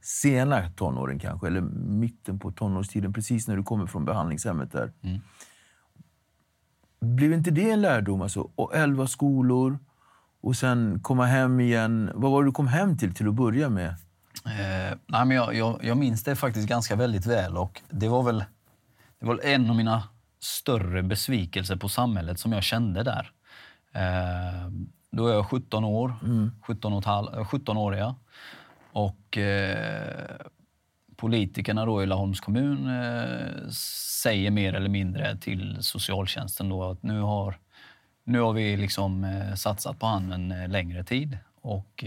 sena 0.00 0.70
tonåren 0.70 1.18
kanske, 1.18 1.46
eller 1.46 1.60
mitten 1.60 2.38
på 2.38 2.52
tonårstiden, 2.52 3.12
precis 3.12 3.48
när 3.48 3.56
du 3.56 3.62
kommer 3.62 3.86
från 3.86 4.04
behandlingshemmet 4.04 4.72
där. 4.72 4.92
Blev 7.00 7.32
inte 7.32 7.50
det 7.50 7.70
en 7.70 7.80
lärdom? 7.80 8.22
Alltså, 8.22 8.50
och 8.54 8.76
elva 8.76 9.06
skolor 9.06 9.78
och 10.40 10.56
sen 10.56 11.00
komma 11.02 11.26
hem 11.26 11.60
igen. 11.60 12.10
Vad 12.14 12.32
var 12.32 12.42
det 12.42 12.48
du 12.48 12.52
kom 12.52 12.68
hem 12.68 12.98
till 12.98 13.14
till 13.14 13.28
att 13.28 13.34
börja 13.34 13.68
med? 13.68 13.88
Eh, 14.46 14.98
nej, 15.06 15.24
men 15.24 15.30
jag, 15.30 15.54
jag, 15.54 15.80
jag 15.82 15.96
minns 15.96 16.24
det 16.24 16.36
faktiskt 16.36 16.68
ganska 16.68 16.96
väldigt 16.96 17.26
väl 17.26 17.56
och 17.56 17.82
det 17.90 18.08
var 18.08 18.22
väl, 18.22 18.44
det 19.20 19.26
var 19.26 19.40
en 19.44 19.70
av 19.70 19.76
mina 19.76 20.02
större 20.40 21.02
besvikelser 21.02 21.76
på 21.76 21.88
samhället 21.88 22.38
som 22.38 22.52
jag 22.52 22.62
kände 22.62 23.02
där. 23.02 23.30
Eh, 23.92 24.70
då 25.10 25.26
är 25.26 25.34
jag 25.34 25.46
17 25.46 25.84
år, 25.84 26.14
17, 26.62 26.92
och 26.92 27.04
halv, 27.04 27.34
eh, 27.34 27.44
17 27.44 27.76
år 27.76 27.94
är 27.94 27.98
jag. 27.98 28.14
Och 28.92 29.38
eh, 29.38 30.36
politikerna 31.18 31.84
då 31.86 32.02
i 32.02 32.06
Laholms 32.06 32.40
kommun 32.40 32.86
eh, 32.86 33.68
säger 34.22 34.50
mer 34.50 34.74
eller 34.74 34.88
mindre 34.88 35.36
till 35.36 35.76
socialtjänsten 35.80 36.68
då 36.68 36.90
att 36.90 37.02
nu 37.02 37.20
har, 37.20 37.58
nu 38.24 38.40
har 38.40 38.52
vi 38.52 38.76
liksom 38.76 39.24
eh, 39.24 39.54
satsat 39.54 39.98
på 39.98 40.06
han 40.06 40.32
en 40.32 40.52
eh, 40.52 40.68
längre 40.68 41.04
tid 41.04 41.38
och 41.60 42.04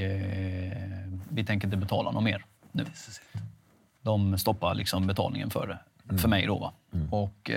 vi 1.29 1.45
tänker 1.47 1.67
inte 1.67 1.77
betala 1.77 2.11
något 2.11 2.23
mer 2.23 2.45
nu. 2.71 2.85
De 4.01 4.37
stoppar 4.37 4.75
liksom 4.75 5.07
betalningen 5.07 5.49
för 5.49 5.79
det, 6.03 6.17
för 6.17 6.27
mig 6.27 6.45
då. 6.45 6.59
Va? 6.59 6.73
Och, 7.11 7.51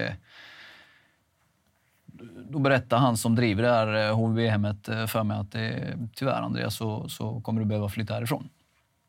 då 2.50 2.58
berättar 2.58 2.98
han 2.98 3.16
som 3.16 3.34
driver 3.34 3.62
det 3.62 3.70
här 3.70 4.12
HVB-hemmet 4.12 4.86
för 4.86 5.22
mig 5.22 5.38
att 5.38 5.54
eh, 5.54 5.98
tyvärr 6.14 6.42
Andreas 6.42 6.76
så, 6.76 7.08
så 7.08 7.40
kommer 7.40 7.60
du 7.60 7.66
behöva 7.66 7.88
flytta 7.88 8.14
härifrån. 8.14 8.48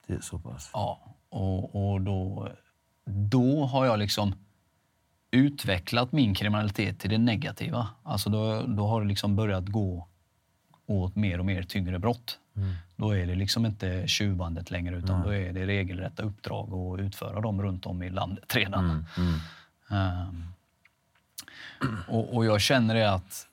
Det 0.07 0.13
är 0.13 0.19
så 0.19 0.39
pass. 0.39 0.69
Ja, 0.73 1.14
och, 1.35 1.93
och 1.93 2.01
då, 2.01 2.49
då 3.05 3.65
har 3.65 3.85
jag 3.85 3.99
liksom 3.99 4.35
utvecklat 5.31 6.11
min 6.11 6.33
kriminalitet 6.33 6.99
till 6.99 7.09
det 7.09 7.17
negativa. 7.17 7.87
Alltså 8.03 8.29
då, 8.29 8.61
då 8.61 8.87
har 8.87 9.01
det 9.01 9.07
liksom 9.07 9.35
börjat 9.35 9.65
gå 9.65 10.07
åt 10.85 11.15
mer 11.15 11.39
och 11.39 11.45
mer 11.45 11.63
tyngre 11.63 11.99
brott. 11.99 12.39
Då 12.95 13.11
är 13.11 13.25
det 13.25 13.35
liksom 13.35 13.65
inte 13.65 14.07
tjuvbandet 14.07 14.71
längre 14.71 14.95
utan 14.95 15.24
då 15.24 15.33
är 15.33 15.53
det 15.53 15.67
regelrätta 15.67 16.24
uppdrag 16.24 16.74
och 16.74 16.98
utföra 16.98 17.41
dem 17.41 17.61
runt 17.61 17.85
om 17.85 18.03
i 18.03 18.09
landet 18.09 18.55
redan. 18.55 19.05
Ehm, 19.89 20.43
och, 22.07 22.35
och 22.35 22.45
jag 22.45 22.61
känner 22.61 22.95
det 22.95 23.13
att 23.13 23.48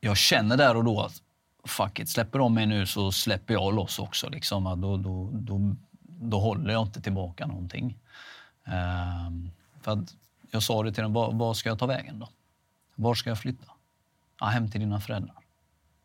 jag 0.00 0.16
känner 0.16 0.56
där 0.56 0.76
och 0.76 0.84
då 0.84 1.00
att 1.00 1.22
fuck 1.64 1.98
it, 1.98 2.08
släpper 2.08 2.38
de 2.38 2.54
mig 2.54 2.66
nu 2.66 2.86
så 2.86 3.12
släpper 3.12 3.54
jag 3.54 3.74
loss 3.74 3.98
också. 3.98 4.28
Liksom. 4.28 4.80
Då, 4.80 4.96
då, 4.96 5.30
då, 5.32 5.76
då 6.02 6.40
håller 6.40 6.72
jag 6.72 6.82
inte 6.82 7.00
tillbaka 7.00 7.46
någonting. 7.46 7.98
Ehm, 8.64 9.50
för 9.80 9.92
att 9.92 10.14
jag 10.50 10.62
sa 10.62 10.82
det 10.82 10.92
till 10.92 11.02
dem, 11.02 11.12
var, 11.12 11.32
var 11.32 11.54
ska 11.54 11.68
jag 11.68 11.78
ta 11.78 11.86
vägen 11.86 12.18
då? 12.18 12.28
Var 12.94 13.14
ska 13.14 13.30
jag 13.30 13.38
flytta? 13.38 13.72
Ja, 14.40 14.46
hem 14.46 14.70
till 14.70 14.80
dina 14.80 15.00
föräldrar. 15.00 15.36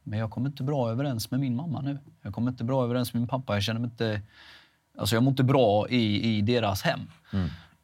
Men 0.03 0.19
jag 0.19 0.31
kommer 0.31 0.49
inte 0.49 0.63
bra 0.63 0.91
överens 0.91 1.31
med 1.31 1.39
min 1.39 1.55
mamma 1.55 1.81
nu. 1.81 1.97
Jag 2.21 2.33
kommer 2.33 2.51
inte 2.51 2.63
bra 2.63 2.83
överens 2.83 3.13
med 3.13 3.21
min 3.21 3.27
pappa. 3.27 3.53
Jag 3.53 3.63
känner 3.63 3.79
mig 3.79 3.89
inte... 3.89 4.21
Alltså 4.97 5.15
jag 5.15 5.23
mår 5.23 5.31
inte 5.31 5.43
bra 5.43 5.89
i, 5.89 6.37
i 6.37 6.41
deras 6.41 6.81
hem. 6.81 7.01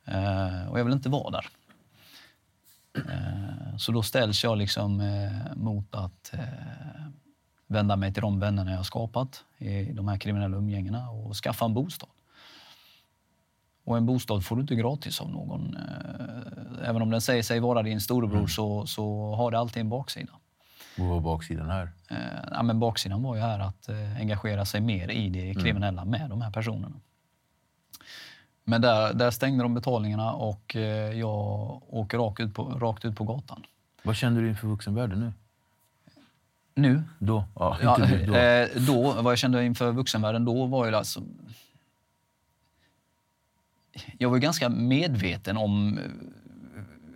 Eh, 0.05 0.67
och 0.69 0.79
jag 0.79 0.83
vill 0.83 0.93
inte 0.93 1.09
vara 1.09 1.29
där. 1.29 1.45
Eh, 3.09 3.77
så 3.77 3.91
då 3.91 4.01
ställs 4.03 4.43
jag 4.43 4.57
liksom 4.57 5.01
eh, 5.01 5.55
mot 5.55 5.95
att 5.95 6.33
eh, 6.33 6.39
vända 7.73 7.95
mig 7.95 8.13
till 8.13 8.21
de 8.21 8.39
vännerna 8.39 8.71
jag 8.71 8.77
har 8.77 8.83
skapat 8.83 9.43
i 9.57 9.83
de 9.83 10.07
här 10.07 10.17
kriminella 10.17 10.57
umgängena 10.57 11.09
och 11.09 11.36
skaffa 11.36 11.65
en 11.65 11.73
bostad. 11.73 12.09
Och 13.86 13.97
en 13.97 14.05
bostad 14.05 14.45
får 14.45 14.55
du 14.55 14.62
inte 14.62 14.75
gratis 14.75 15.21
av 15.21 15.29
någon. 15.29 15.77
Eh, 15.77 16.89
även 16.89 17.01
om 17.01 17.09
den 17.09 17.21
säger 17.21 17.43
sig 17.43 17.59
vara 17.59 17.83
din 17.83 18.01
storebror 18.01 18.47
så, 18.47 18.88
så 18.88 19.36
har 19.36 19.51
det 19.51 19.59
alltid 19.59 19.81
en 19.81 19.89
baksida. 19.89 20.31
Vad 20.97 21.07
var 21.07 21.19
baksidan 21.19 21.69
här? 21.69 21.91
Eh, 22.09 22.17
ja, 22.51 22.63
men 22.63 22.79
baksidan 22.79 23.23
var 23.23 23.36
ju 23.36 23.41
här 23.41 23.59
att 23.59 23.89
eh, 23.89 24.17
engagera 24.17 24.65
sig 24.65 24.81
mer 24.81 25.12
i 25.12 25.29
det 25.29 25.53
kriminella 25.53 26.05
med 26.05 26.29
de 26.29 26.41
här 26.41 26.51
personerna. 26.51 26.95
Men 28.63 28.81
där, 28.81 29.13
där 29.13 29.31
stängde 29.31 29.63
de 29.63 29.73
betalningarna 29.73 30.33
och 30.33 30.75
jag 31.13 31.81
åker 31.93 32.17
rakt 32.17 32.39
ut, 32.39 32.53
på, 32.53 32.63
rakt 32.63 33.05
ut 33.05 33.15
på 33.15 33.23
gatan. 33.23 33.63
Vad 34.03 34.15
kände 34.15 34.41
du 34.41 34.49
inför 34.49 34.67
vuxenvärlden 34.67 35.19
nu? 35.19 35.33
Nu? 36.75 37.03
Då? 37.19 37.43
Ja, 37.55 37.77
Ja, 37.81 37.97
nu, 37.97 38.25
då. 38.25 38.36
eh, 38.36 38.67
då, 38.88 39.21
vad 39.21 39.31
jag 39.31 39.38
kände 39.39 39.65
inför 39.65 39.91
vuxenvärlden 39.91 40.45
då 40.45 40.65
var 40.65 40.86
ju 40.86 40.95
alltså... 40.95 41.23
Jag 44.17 44.29
var 44.29 44.36
ju 44.38 44.41
ganska 44.41 44.69
medveten 44.69 45.57
om 45.57 45.97
eh, 45.97 46.03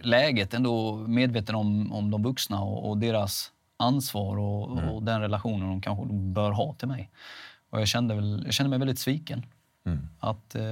läget 0.01 0.53
ändå, 0.53 0.95
medveten 0.95 1.55
om, 1.55 1.91
om 1.93 2.11
de 2.11 2.23
vuxna 2.23 2.61
och, 2.61 2.89
och 2.89 2.97
deras 2.97 3.51
ansvar 3.77 4.37
och, 4.37 4.93
och 4.93 5.03
den 5.03 5.21
relationen 5.21 5.67
de 5.67 5.81
kanske 5.81 6.05
bör 6.13 6.51
ha 6.51 6.73
till 6.73 6.87
mig. 6.87 7.09
Och 7.69 7.81
jag 7.81 7.87
kände, 7.87 8.15
väl, 8.15 8.41
jag 8.45 8.53
kände 8.53 8.69
mig 8.69 8.79
väldigt 8.79 8.99
sviken. 8.99 9.45
Att 10.19 10.55
eh, 10.55 10.63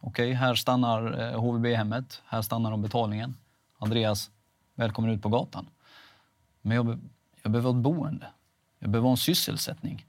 okej, 0.00 0.32
här 0.32 0.54
stannar 0.54 1.20
eh, 1.32 1.40
HVB-hemmet, 1.40 2.22
här 2.26 2.42
stannar 2.42 2.70
de 2.70 2.82
betalningen. 2.82 3.34
Andreas, 3.78 4.30
välkommen 4.74 5.10
ut 5.10 5.22
på 5.22 5.28
gatan. 5.28 5.66
Men 6.62 6.76
jag, 6.76 6.98
jag 7.42 7.52
behöver 7.52 7.70
ett 7.70 7.76
boende. 7.76 8.26
Jag 8.78 8.90
behöver 8.90 9.10
en 9.10 9.16
sysselsättning. 9.16 10.06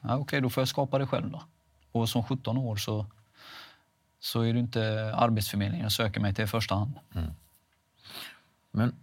Ja, 0.00 0.16
okej, 0.16 0.40
då 0.40 0.50
får 0.50 0.60
jag 0.60 0.68
skapa 0.68 0.98
det 0.98 1.06
själv 1.06 1.30
då. 1.30 1.42
Och 1.92 2.08
som 2.08 2.24
17 2.24 2.56
år 2.58 2.76
så, 2.76 3.06
så 4.20 4.40
är 4.42 4.52
det 4.52 4.58
inte 4.60 5.12
Arbetsförmedlingen 5.16 5.82
jag 5.82 5.92
söker 5.92 6.20
mig 6.20 6.34
till 6.34 6.44
i 6.44 6.46
första 6.46 6.74
hand. 6.74 6.92
Men 8.70 8.94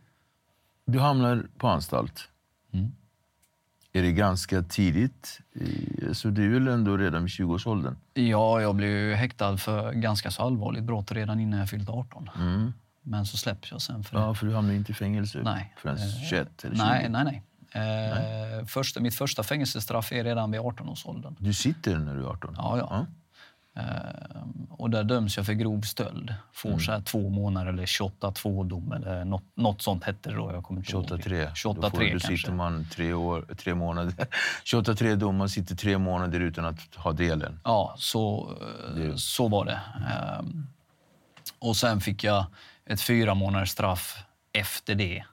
du 0.86 1.00
hamnar 1.00 1.48
på 1.58 1.68
anstalt. 1.68 2.30
Är 3.94 4.02
det 4.02 4.12
ganska 4.12 4.62
tidigt? 4.64 5.40
I- 5.54 6.14
Så 6.16 6.28
du 6.30 6.46
är 6.46 6.50
väl 6.60 6.68
ändå 6.68 6.98
redan 6.98 7.22
vid 7.22 7.30
20-årsåldern? 7.32 7.96
Ja, 8.14 8.62
jag 8.62 8.76
blev 8.76 9.16
häktad 9.16 9.58
för 9.58 9.92
ganska 9.94 10.32
så 10.32 10.42
allvarligt 10.44 10.84
brott 10.84 11.12
redan 11.12 11.40
innan 11.40 11.60
jag 11.60 11.70
fyllt 11.70 11.90
18. 11.90 12.30
Men 13.08 13.26
så 13.26 13.38
släpps 13.38 13.72
jag 13.72 13.82
sen 13.82 14.04
för. 14.04 14.18
Ja, 14.20 14.34
för 14.34 14.46
du 14.46 14.56
hamnar 14.56 14.74
inte 14.74 14.92
i 14.92 14.96
fängelse 14.96 15.42
Nej. 15.44 15.74
förrän 15.78 15.98
Eh, 15.98 16.04
21 16.30 16.66
eller 16.66 16.76
20. 16.76 16.84
Nej, 16.84 17.10
nej, 17.10 17.24
nej. 17.24 17.42
Eh, 18.60 18.66
Första, 18.66 19.00
mitt 19.00 19.16
första 19.16 19.44
fängelsestraff 19.44 20.12
är 20.12 20.24
redan 20.24 20.52
vid 20.52 20.62
18-årsåldern. 20.62 21.36
Du 21.40 21.54
sitter 21.54 21.98
när 21.98 22.16
du 22.16 22.22
är 22.24 22.28
18? 22.30 22.54
Ja, 22.58 22.78
ja. 22.78 23.06
Eh, 23.82 24.44
och 24.70 24.90
där 24.90 25.04
döms 25.04 25.38
jag 25.38 25.46
för 25.46 25.54
grov 25.54 25.82
stöld. 25.82 26.34
Får 26.54 26.70
Mm. 26.70 26.80
så 26.82 26.92
här 26.92 27.02
två 27.02 27.30
månader 27.30 27.74
eller 27.74 27.86
28-2-dom 27.86 28.92
eller 28.92 29.26
något, 29.26 29.44
något 29.56 29.82
sånt 29.82 30.04
hette 30.04 30.30
det 30.30 30.36
då. 30.36 30.52
Jag 30.52 30.64
kommer 30.64 30.80
inte 30.82 30.92
ihåg. 30.92 31.04
28-3. 31.06 31.52
28-3 31.54 31.74
Då, 31.82 31.90
får, 31.90 32.14
då 32.14 32.20
sitter 32.20 32.52
man 32.52 32.86
tre, 32.92 33.14
år, 33.14 33.46
tre 33.58 33.76
månader. 33.76 34.14
28-3 34.66 35.16
dom, 35.16 35.36
man 35.38 35.50
sitter 35.50 35.76
tre 35.76 35.98
månader 35.98 36.40
utan 36.40 36.66
att 36.66 36.96
ha 36.96 37.12
delen. 37.12 37.60
Ja, 37.64 37.96
så, 37.98 38.54
eh, 38.90 38.96
Det- 38.96 39.18
så 39.20 39.48
var 39.48 39.66
det. 39.66 39.80
Ehm, 40.14 40.68
Och 41.60 41.76
sen 41.78 42.02
fick 42.02 42.24
jag 42.24 42.46
ett 42.90 43.02
fyra 43.02 43.34
månaders 43.34 43.70
straff 43.70 44.18
efter 44.54 44.96
det. 44.96 45.24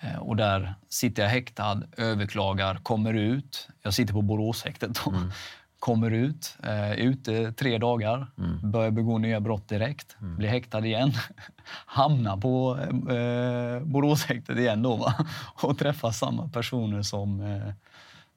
Eh, 0.00 0.16
Och 0.18 0.36
där 0.36 0.74
sitter 0.88 1.22
jag 1.22 1.30
häktad, 1.30 1.82
överklagar, 1.96 2.74
kommer 2.74 3.14
ut. 3.14 3.68
Jag 3.82 3.94
sitter 3.94 4.12
på 4.14 4.22
Boråshäktet 4.22 4.90
då. 5.04 5.12
Kommer 5.78 6.10
ut, 6.10 6.56
eh, 6.62 6.92
ute 6.92 7.52
tre 7.52 7.78
dagar, 7.78 8.26
börjar 8.62 8.90
begå 8.90 9.18
nya 9.18 9.40
brott 9.40 9.68
direkt, 9.68 10.16
blir 10.18 10.48
häktad 10.48 10.86
igen. 10.86 11.12
Hamnar 11.86 12.36
på 12.36 12.78
eh, 13.12 13.84
Boråshäktet 13.86 14.58
igen 14.58 14.82
då, 14.82 14.96
va? 14.96 15.14
och 15.62 15.78
träffar 15.78 16.10
samma 16.10 16.48
personer 16.48 17.02
som, 17.02 17.40
eh, 17.40 17.72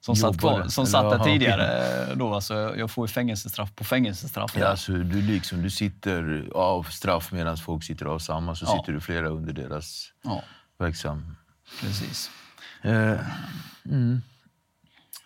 som 0.00 0.16
satt, 0.16 0.38
kvar, 0.38 0.68
som 0.68 0.86
satt 0.86 1.10
där 1.10 1.16
Jaha, 1.16 1.24
tidigare. 1.24 2.14
Då, 2.14 2.34
alltså, 2.34 2.74
jag 2.78 2.90
får 2.90 3.06
fängelsestraff 3.06 3.74
på 3.74 3.84
fängelsestraff. 3.84 4.56
Ja, 4.56 4.66
alltså, 4.66 4.92
du, 4.92 5.22
liksom, 5.22 5.62
du 5.62 5.70
sitter 5.70 6.48
av 6.54 6.82
straff 6.82 7.32
medan 7.32 7.56
folk 7.56 7.84
sitter 7.84 8.06
av 8.06 8.18
samma, 8.18 8.54
så 8.54 8.64
Ja. 8.64 8.76
sitter 8.80 8.92
du 8.92 9.00
flera 9.00 9.28
under 9.28 9.52
deras 9.52 10.12
Ja, 10.22 10.42
verksam. 10.78 11.36
precis. 11.80 12.30
Eh, 12.82 13.20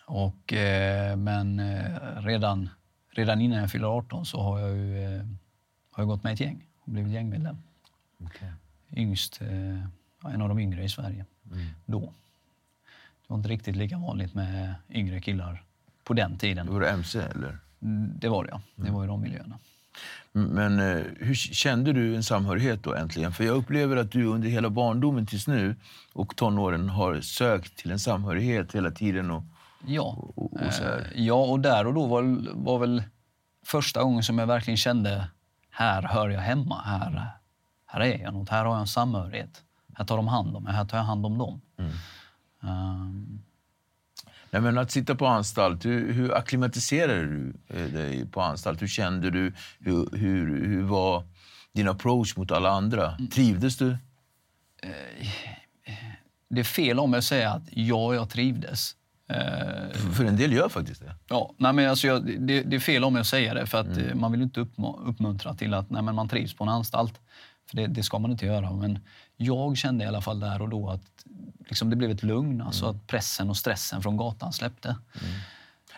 Och, 0.07 0.53
eh, 0.53 1.17
men 1.17 1.59
eh, 1.61 2.23
redan, 2.23 2.71
redan 3.11 3.41
innan 3.41 3.59
jag 3.59 3.71
fyller 3.71 3.89
18 3.99 4.27
så 4.27 4.43
har 4.43 4.59
jag, 4.61 4.77
ju, 4.77 5.05
eh, 5.05 5.23
har 5.91 6.03
jag 6.03 6.09
gått 6.09 6.23
med 6.25 6.31
i 6.31 6.35
ett 6.35 6.41
gäng 6.41 6.67
och 6.81 6.93
blivit 6.93 7.13
gängmedlem. 7.13 7.57
Yngst, 8.97 9.41
eh, 9.43 10.33
en 10.35 10.43
av 10.43 10.49
de 10.49 10.59
yngre 10.59 10.85
i 10.85 10.89
Sverige 10.89 11.25
då. 11.87 12.13
Det 13.35 13.37
var 13.37 13.41
inte 13.41 13.49
riktigt 13.49 13.77
lika 13.77 13.99
vanligt 13.99 14.35
med 14.35 14.75
yngre 14.91 15.21
killar 15.21 15.63
på 16.05 16.15
den 16.15 16.39
tiden. 16.39 16.73
var 16.73 16.81
det 16.81 16.91
MC 16.91 17.19
eller? 17.19 17.59
Mm, 17.83 18.13
Det 18.19 18.29
var 18.29 18.45
det, 18.45 18.51
ja. 18.53 18.61
Det 18.77 18.91
var 18.91 19.05
i 19.05 19.07
de 19.07 19.21
miljöerna. 19.21 19.59
Men 20.33 20.81
eh, 20.81 21.03
hur 21.21 21.35
kände 21.35 21.93
du 21.93 22.17
en 22.17 22.23
samhörighet 22.23 22.83
då 22.83 22.95
äntligen? 22.95 23.33
För 23.33 23.45
jag 23.45 23.57
upplever 23.57 23.97
att 23.97 24.13
du 24.13 24.25
under 24.25 24.49
hela 24.49 24.71
barndomen 24.71 25.27
tills 25.27 25.47
nu 25.47 25.77
och 26.13 26.37
tonåren 26.37 26.89
har 26.89 27.21
sökt 27.21 27.77
till 27.77 27.91
en 27.91 27.99
samhörighet 27.99 28.75
hela 28.75 28.91
tiden. 28.91 29.31
Och, 29.31 29.43
Ja. 29.87 30.17
och, 30.37 30.53
och. 30.53 30.61
Eh, 30.63 31.03
ja, 31.15 31.35
och 31.35 31.61
där 31.61 31.87
och 31.87 31.95
då 31.95 32.07
var, 32.07 32.39
var 32.55 32.79
väl 32.79 33.03
första 33.67 34.03
gången 34.03 34.23
som 34.23 34.39
jag 34.39 34.47
verkligen 34.47 34.77
kände 34.77 35.29
här 35.71 36.03
hör 36.03 36.29
jag 36.29 36.41
hemma. 36.41 36.83
Här, 36.83 37.31
här 37.87 38.01
är 38.01 38.19
jag 38.23 38.35
något. 38.35 38.49
Här 38.49 38.65
har 38.65 38.73
jag 38.73 38.81
en 38.81 38.87
samhörighet. 38.87 39.63
Här 39.95 40.05
tar 40.05 40.17
de 40.17 40.29
hand 40.29 40.57
om 40.57 40.65
mig. 40.65 40.73
Här 40.73 40.85
tar 40.85 40.99
jag 40.99 41.05
hand 41.05 41.27
om 41.27 41.39
dem. 41.39 41.61
Ehm, 42.67 43.39
Nej, 44.51 44.63
men 44.63 44.79
att 44.79 44.91
sitta 44.91 45.15
på 45.15 45.27
anstalt, 45.27 45.85
hur, 45.85 46.13
hur 46.13 46.35
akklimatiserade 46.35 47.25
du 47.25 47.55
eh, 47.69 47.85
dig 47.87 48.27
på 48.27 48.41
anstalt? 48.41 48.83
Hur 48.83 48.87
kände 48.89 49.31
du? 49.31 49.53
Hur, 49.79 50.17
hur, 50.17 50.67
hur 50.67 50.83
var 50.83 51.25
din 51.73 51.89
approach 51.89 52.37
mot 52.37 52.51
alla 52.51 52.71
andra? 52.71 53.19
Trivdes 53.33 53.77
du? 53.77 53.97
det 56.49 56.61
är 56.61 56.65
fel 56.65 56.99
om 56.99 57.13
jag 57.13 57.25
säger 57.25 57.49
att 57.49 57.63
ja, 57.71 58.15
jag 58.15 58.31
trivdes. 58.31 58.97
Eh, 59.29 59.99
För 60.15 60.25
en 60.25 60.37
del 60.37 60.53
gör 60.53 60.69
faktiskt 60.69 61.01
det. 61.01 61.15
Ja, 61.29 61.55
nej 61.57 61.73
men 61.73 61.91
alltså 61.91 62.07
jag, 62.07 62.41
det, 62.41 62.63
det 62.63 62.77
är 62.77 62.81
fel 62.81 63.05
om 63.05 63.17
jag 63.17 63.27
säger 63.27 63.55
det, 63.55 63.67
för 63.67 63.81
att 63.81 63.97
eh, 63.97 64.15
man 64.15 64.33
vill 64.33 64.43
inte 64.43 64.61
uppmuntra 65.05 65.55
till 65.55 65.75
att 65.75 65.91
nej 65.91 66.03
men 66.03 66.15
man 66.15 66.29
trivs 66.29 66.55
på 66.55 66.65
en 66.65 66.71
anstalt. 66.71 67.21
För 67.75 67.81
det, 67.83 67.87
det 67.87 68.03
ska 68.03 68.19
man 68.19 68.31
inte 68.31 68.47
göra. 68.47 68.73
Men 68.73 68.99
jag 69.37 69.77
kände 69.77 70.05
i 70.05 70.07
alla 70.07 70.21
fall 70.21 70.41
där 70.41 70.63
och 70.63 70.69
då 70.69 70.91
att 70.91 71.25
liksom 71.69 71.91
det 71.91 71.97
blev 71.97 72.11
ett 72.11 72.23
lugn. 72.23 72.61
Alltså 72.61 72.87
att 72.87 73.07
pressen 73.07 73.51
och 73.51 73.57
stressen 73.57 74.03
från 74.03 74.17
gatan 74.17 74.53
släppte. 74.53 74.97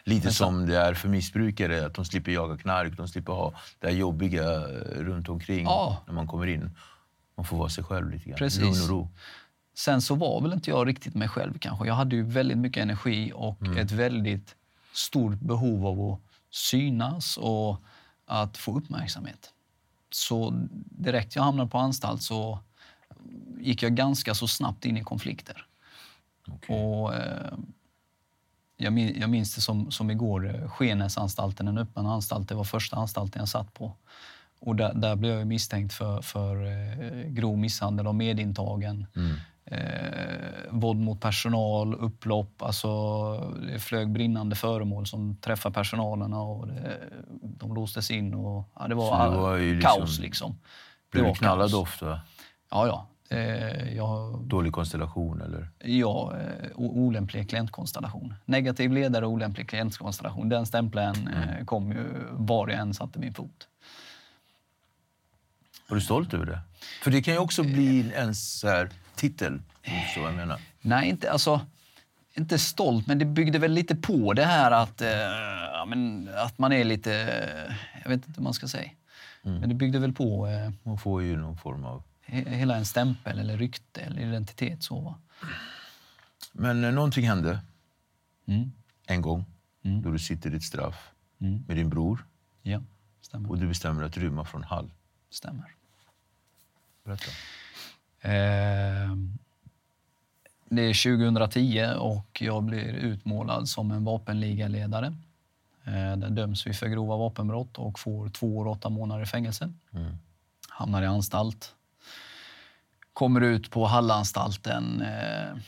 Lite 0.05 0.33
som 0.33 0.67
det 0.67 0.77
är 0.79 0.95
för 0.95 1.09
missbrukare, 1.09 1.87
att 1.87 1.95
de 1.95 2.05
slipper 2.05 2.33
jaga 2.33 2.57
knark, 2.57 2.97
de 2.97 3.09
slipper 3.09 3.33
ha 3.33 3.55
det 3.79 3.91
jobbiga 3.91 4.43
eh, 4.55 5.01
runt 5.01 5.29
omkring 5.29 5.65
Ja. 5.65 6.03
när 6.07 6.15
man 6.15 6.27
kommer 6.27 6.47
in. 6.47 6.71
Man 7.37 7.47
får 7.47 7.57
vara 7.57 7.69
sig 7.69 7.85
själv 7.85 8.11
lite 8.11 8.29
grann. 8.29 8.39
Precis. 8.39 8.61
Lugn 8.61 8.83
och 8.83 8.89
ro. 8.89 9.09
Sen 9.75 10.03
så 10.03 10.15
var 10.15 10.41
väl 10.41 10.53
inte 10.53 10.71
jag 10.71 10.89
riktigt 10.89 11.15
mig 11.15 11.29
själv 11.29 11.59
kanske. 11.59 11.87
Jag 11.87 11.95
hade 11.95 12.17
ju 12.17 12.23
väldigt 12.23 12.59
mycket 12.59 12.83
energi 12.83 13.33
och 13.35 13.77
ett 13.77 13.91
väldigt 13.91 14.55
stort 14.93 15.39
behov 15.41 15.87
av 15.87 16.01
att 16.13 16.21
synas 16.51 17.37
och 17.37 17.77
att 18.27 18.57
få 18.57 18.79
uppmärksamhet. 18.79 19.53
Så 20.11 20.51
direkt 20.75 21.37
jag 21.37 21.43
hamnade 21.43 21.71
på 21.71 21.79
anstalt 21.79 22.23
så 22.23 22.59
gick 23.61 23.83
jag 23.83 23.95
ganska 23.95 24.35
så 24.35 24.49
snabbt 24.49 24.85
in 24.85 24.97
i 24.97 25.05
konflikter. 25.05 25.67
Och, 26.69 27.15
eh, 27.15 27.55
jag, 28.77 28.99
jag 28.99 29.31
minns 29.31 29.55
det 29.55 29.61
som, 29.61 29.91
som 29.91 30.11
igår, 30.11 30.55
eh, 30.55 30.69
Skenäsanstalten, 30.69 31.69
en 31.69 31.79
öppen 31.79 32.07
anstalt. 32.07 32.49
Det 32.49 32.55
var 32.55 32.65
första 32.65 32.97
anstalten 32.97 33.41
jag 33.41 33.49
satt 33.49 33.75
på. 33.75 33.93
Och 34.61 34.77
där, 34.77 34.95
där 34.95 35.17
blev 35.17 35.39
jag 35.39 35.47
misstänkt 35.47 35.95
för, 35.95 36.23
för 36.23 36.67
eh, 36.67 37.29
grov 37.29 37.59
misshandel 37.59 38.07
av 38.07 38.15
medintagen. 38.15 39.07
Eh, 39.71 39.79
våld 40.71 41.01
mot 41.01 41.21
personal, 41.21 41.95
upplopp. 41.95 42.63
Alltså, 42.63 42.89
det 43.73 43.79
flög 43.81 44.11
brinnande 44.13 44.57
föremål 44.57 45.07
som 45.07 45.37
träffade 45.37 45.75
personalen 45.75 46.33
och 46.33 46.69
det, 46.69 46.99
de 47.43 47.75
låstes 47.75 48.11
in. 48.11 48.35
Och, 48.35 48.69
ja, 48.75 48.89
det 48.89 48.95
var, 48.95 49.25
Så 49.27 49.31
det 49.31 49.37
var 49.37 49.59
liksom- 49.59 49.81
kaos 50.01 50.19
liksom. 50.19 50.53
Det 50.53 51.19
Blev 51.19 51.25
du 51.25 51.35
knallad 51.35 51.71
kaos. 51.71 51.83
ofta? 51.83 52.21
Ja, 52.71 52.87
ja. 52.87 53.07
Eh, 53.37 53.95
jag, 53.97 54.41
Dålig 54.45 54.73
konstellation 54.73 55.41
eller? 55.41 55.69
Ja, 55.85 56.33
eh, 56.37 56.71
olämplig 56.77 57.49
klientkonstellation. 57.51 58.35
Negativ 58.45 58.93
ledare 58.93 59.27
och 59.27 59.33
olämplig 59.33 59.69
klientkonstellation. 59.69 60.49
Den 60.49 60.67
stämpeln 60.67 61.29
eh, 61.29 61.65
kom 61.65 61.93
ju 61.93 62.05
var 62.33 62.69
jag 62.69 62.81
än 62.81 62.95
satte 62.95 63.19
min 63.19 63.35
fot. 63.35 63.69
Var 65.89 65.95
du 65.97 66.01
stolt 66.01 66.35
över 66.35 66.47
det? 66.47 66.61
För 67.03 67.11
det 67.11 67.23
kan 67.23 67.35
ju 67.35 67.41
också 67.41 67.63
bli 67.63 68.13
en 68.17 68.35
så 68.35 68.69
här, 68.69 68.91
titel. 69.17 69.63
vad 70.17 70.25
jag 70.29 70.35
menar. 70.35 70.61
Nej, 70.81 71.09
inte, 71.09 71.31
alltså, 71.33 71.67
inte 72.35 72.59
stolt, 72.59 73.07
men 73.07 73.19
det 73.19 73.25
byggde 73.25 73.59
väl 73.59 73.73
lite 73.73 73.97
på 73.97 74.33
det 74.33 74.45
här 74.45 74.71
att, 74.71 75.01
eh, 75.01 75.87
men, 75.87 76.29
att 76.37 76.59
man 76.59 76.73
är 76.73 76.85
lite... 76.85 77.13
eh, 77.69 77.75
Jag 78.03 78.09
vet 78.11 78.27
inte 78.29 78.33
hur 78.37 78.43
man 78.45 78.55
ska 78.55 78.69
säga. 78.69 78.91
Men 79.43 79.69
det 79.69 79.75
byggde 79.75 79.99
väl 79.99 80.13
på 80.13 80.47
eh, 80.47 80.71
Man 80.83 80.99
får 80.99 81.23
ju 81.23 81.37
någon 81.37 81.57
form 81.59 81.85
av... 81.85 82.03
he- 82.27 82.49
hela 82.51 82.77
en 82.77 82.87
stämpel 82.87 83.39
eller 83.39 83.57
rykte 83.57 84.01
eller 84.01 84.21
identitet. 84.23 84.83
Så, 84.83 85.01
va? 85.01 85.15
Men 86.53 86.85
eh, 86.85 86.93
någonting 86.93 87.29
hände 87.29 87.59
Mm. 88.49 88.73
en 89.07 89.23
gång 89.23 89.45
då 89.83 90.11
du 90.11 90.19
sitter 90.19 90.51
ditt 90.51 90.65
straff 90.65 91.11
med 91.39 91.77
din 91.77 91.89
bror 91.91 92.27
Ja, 92.63 92.81
stämmer. 93.21 93.51
och 93.51 93.59
du 93.59 93.67
bestämmer 93.69 94.03
att 94.03 94.17
rymma 94.17 94.45
från 94.45 94.63
Hall. 94.65 94.91
stämmer. 95.31 95.75
Berätta. 97.05 97.31
Eh, 98.21 99.17
det 100.69 100.83
är 100.83 101.19
2010 101.19 101.95
och 101.99 102.43
jag 102.43 102.63
blir 102.63 102.95
utmålad 102.95 103.69
som 103.69 103.91
en 103.91 104.05
vapenligaledare. 104.05 105.07
Eh, 105.85 106.17
där 106.17 106.31
döms 106.31 106.67
vi 106.67 106.73
för 106.73 106.87
grova 106.87 107.17
vapenbrott 107.17 107.79
och 107.79 107.99
får 107.99 108.29
två 108.29 108.57
år 108.59 108.65
och 108.65 108.73
åtta 108.73 108.89
månader 108.89 109.23
i 109.23 109.27
fängelse. 109.27 109.73
Hamnar 110.69 111.03
i 111.03 111.07
anstalt. 111.07 111.75
Kommer 113.13 113.41
ut 113.41 113.71
på 113.71 113.87
Hallanstalten 113.87 115.03
eh, 115.03 115.59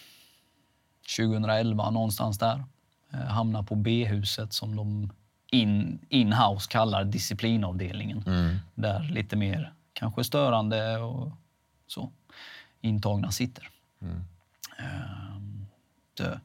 2011, 1.17 1.91
någonstans 1.91 2.39
där. 2.39 2.65
Eh, 3.13 3.19
hamnar 3.19 3.63
på 3.63 3.75
B-huset 3.75 4.53
som 4.53 4.77
de 4.77 5.13
in, 5.51 5.99
in-house 6.09 6.71
kallar 6.71 7.05
disciplinavdelningen. 7.05 8.25
Där 8.75 9.01
lite 9.01 9.37
mer 9.37 9.73
kanske 9.93 10.25
störande 10.25 10.97
och 10.97 11.33
så 11.87 12.13
intagna 12.81 13.33
sitter. 13.33 13.71
Ehm, 14.79 15.67
det, 16.15 16.41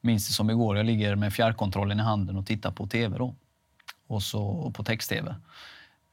minns 0.00 0.28
det 0.28 0.34
som 0.34 0.50
igår, 0.50 0.76
jag 0.76 0.86
ligger 0.86 1.16
med 1.16 1.32
fjärrkontrollen 1.32 2.00
i 2.00 2.02
handen 2.02 2.36
och 2.36 2.46
tittar 2.46 2.70
på 2.70 2.86
tv 2.86 3.18
då. 3.18 3.34
Och 4.06 4.22
så 4.22 4.70
på 4.70 4.84
text-tv. 4.84 5.34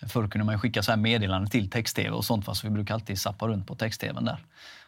Förr 0.08 0.28
kunde 0.28 0.46
man 0.46 0.60
skicka 0.60 0.84
så 0.84 0.92
här 0.92 0.98
meddelanden 0.98 1.50
till 1.50 1.70
text-tv 1.70 2.10
och 2.10 2.26
sånt, 2.26 2.48
va, 2.48 2.56
så 2.56 2.68
vi 2.68 2.74
brukar 2.74 2.94
alltid 2.94 3.20
sappa 3.20 3.48
runt 3.48 3.68
på 3.68 3.76
text-tvn 3.76 4.26
där 4.26 4.46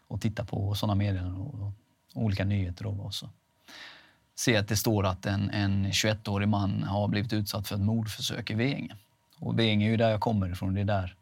och 0.08 0.22
titta 0.22 0.46
på 0.46 0.76
sådana 0.76 0.96
meddelanden 0.96 1.42
och, 1.42 1.54
och 1.54 1.72
olika 2.14 2.46
nyheter. 2.46 2.86
Och 2.86 3.14
så. 3.14 3.30
Se 4.36 4.58
att 4.58 4.68
det 4.68 4.78
står 4.78 5.06
att 5.06 5.26
en, 5.26 5.50
en 5.50 5.86
21-årig 5.86 6.48
man 6.48 6.84
har 6.84 7.08
blivit 7.08 7.34
utsatt 7.34 7.68
för 7.68 7.76
ett 7.76 7.82
mordförsök 7.82 8.52
i 8.52 8.54
Veinge. 8.54 8.96
Och 9.40 9.60
Veinge 9.60 9.86
är 9.86 9.90
ju 9.90 9.98
där 9.98 10.10
jag 10.10 10.22
kommer 10.22 10.52
ifrån. 10.52 10.74
Det 10.74 10.82
är 10.82 10.86
där 10.86 11.16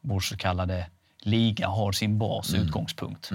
vår 0.00 0.20
så 0.20 0.36
kallade 0.36 0.86
liga 1.26 1.68
har 1.68 1.92
sin 1.92 2.18
bas, 2.18 2.54
utgångspunkt. 2.54 3.30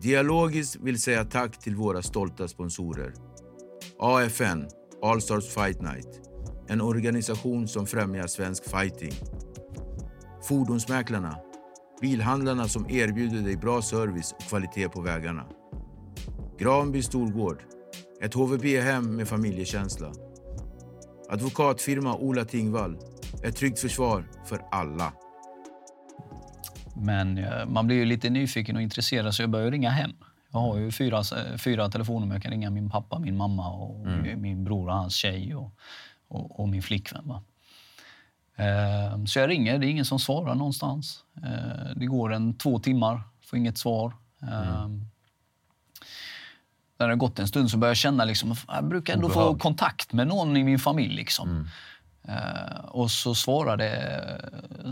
Dialogiskt 0.00 0.76
vill 0.76 1.02
säga 1.02 1.24
tack 1.24 1.58
till 1.58 1.76
våra 1.76 2.02
stolta 2.02 2.48
sponsorer. 2.48 3.14
AFN, 3.98 4.66
All 5.02 5.22
Stars 5.22 5.48
Fight 5.48 5.82
Night. 5.82 6.20
En 6.68 6.80
organisation 6.80 7.68
som 7.68 7.86
främjar 7.86 8.26
svensk 8.26 8.64
fighting. 8.64 9.12
Fordonsmäklarna. 10.48 11.38
Bilhandlarna 12.00 12.68
som 12.68 12.90
erbjuder 12.90 13.40
dig 13.40 13.56
bra 13.56 13.82
service 13.82 14.32
och 14.32 14.42
kvalitet 14.42 14.88
på 14.88 15.00
vägarna. 15.00 15.46
Granby 16.58 17.02
Storgård. 17.02 17.62
Ett 18.22 18.34
HVB-hem 18.34 19.16
med 19.16 19.28
familjekänsla. 19.28 20.12
Advokatfirma 21.28 22.16
Ola 22.16 22.44
Tingvall. 22.44 22.98
Ett 23.44 23.56
tryggt 23.56 23.80
försvar 23.80 24.30
för 24.46 24.60
alla. 24.70 25.12
Men 26.96 27.38
eh, 27.38 27.66
man 27.66 27.86
blir 27.86 27.96
ju 27.96 28.04
lite 28.04 28.30
nyfiken 28.30 28.76
och 28.76 28.82
intresserad 28.82 29.34
så 29.34 29.42
jag 29.42 29.50
började 29.50 29.70
ringa 29.70 29.90
hem. 29.90 30.12
Jag 30.52 30.60
har 30.60 30.76
ju 30.78 30.92
fyra, 30.92 31.22
fyra 31.58 31.88
telefoner 31.90 32.34
jag 32.34 32.42
kan 32.42 32.50
ringa 32.52 32.70
min 32.70 32.90
pappa, 32.90 33.18
min 33.18 33.36
mamma, 33.36 33.68
och 33.70 34.06
Mm. 34.06 34.40
min 34.40 34.64
bror 34.64 34.88
och 34.88 34.94
hans 34.94 35.14
tjej 35.14 35.54
och, 35.54 35.72
och, 36.28 36.60
och 36.60 36.68
min 36.68 36.82
flickvän. 36.82 37.28
Va? 37.28 37.42
Eh, 38.56 39.24
så 39.24 39.38
jag 39.38 39.50
ringer, 39.50 39.78
det 39.78 39.86
är 39.86 39.90
ingen 39.90 40.04
som 40.04 40.18
svarar 40.18 40.54
någonstans. 40.54 41.24
Eh, 41.44 41.90
det 41.96 42.06
går 42.06 42.32
en 42.32 42.54
två 42.58 42.78
timmar, 42.78 43.20
får 43.44 43.58
inget 43.58 43.78
svar. 43.78 44.12
Eh, 44.42 44.88
När 46.98 47.06
det 47.06 47.12
har 47.12 47.16
gått 47.16 47.38
en 47.38 47.48
stund 47.48 47.70
så 47.70 47.76
börjar 47.78 47.90
jag 47.90 47.96
känna 47.96 48.24
liksom, 48.24 48.54
jag 48.68 48.84
brukar 48.88 49.14
ändå 49.14 49.28
få 49.28 49.40
Obehag. 49.40 49.60
kontakt 49.60 50.12
med 50.12 50.26
någon 50.26 50.56
i 50.56 50.64
min 50.64 50.78
familj. 50.78 51.14
Liksom. 51.14 51.68
Eh, 52.28 52.78
och 52.84 53.10
så 53.10 53.34
svarade, 53.34 53.90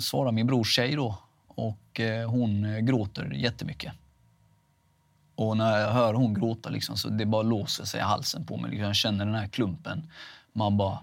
svarade 0.00 0.32
min 0.32 0.46
brors 0.46 0.72
tjej 0.74 0.96
då 0.96 1.18
och 1.54 2.00
eh, 2.00 2.30
hon 2.30 2.64
eh, 2.64 2.78
gråter 2.78 3.30
jättemycket. 3.32 3.92
Och 5.34 5.56
när 5.56 5.78
jag 5.78 5.92
hör 5.92 6.14
hon 6.14 6.34
gråta 6.34 6.70
liksom, 6.70 6.96
så 6.96 7.08
det 7.08 7.26
bara 7.26 7.42
låser 7.42 7.84
sig 7.84 8.00
i 8.00 8.02
halsen 8.02 8.46
på 8.46 8.56
mig. 8.56 8.70
Liksom, 8.70 8.86
jag 8.86 8.96
känner 8.96 9.24
den 9.26 9.34
här 9.34 9.48
klumpen. 9.48 10.10
Man 10.52 10.76
bara... 10.76 10.98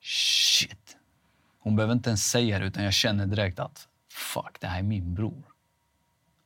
Shit. 0.00 0.96
Hon 1.58 1.76
behöver 1.76 1.94
inte 1.94 2.10
ens 2.10 2.30
säga 2.30 2.58
det, 2.58 2.66
utan 2.66 2.84
jag 2.84 2.92
känner 2.92 3.26
direkt 3.26 3.58
att 3.58 3.88
fuck, 4.10 4.60
det 4.60 4.66
här 4.66 4.78
är 4.78 4.82
min 4.82 5.14
bror. 5.14 5.42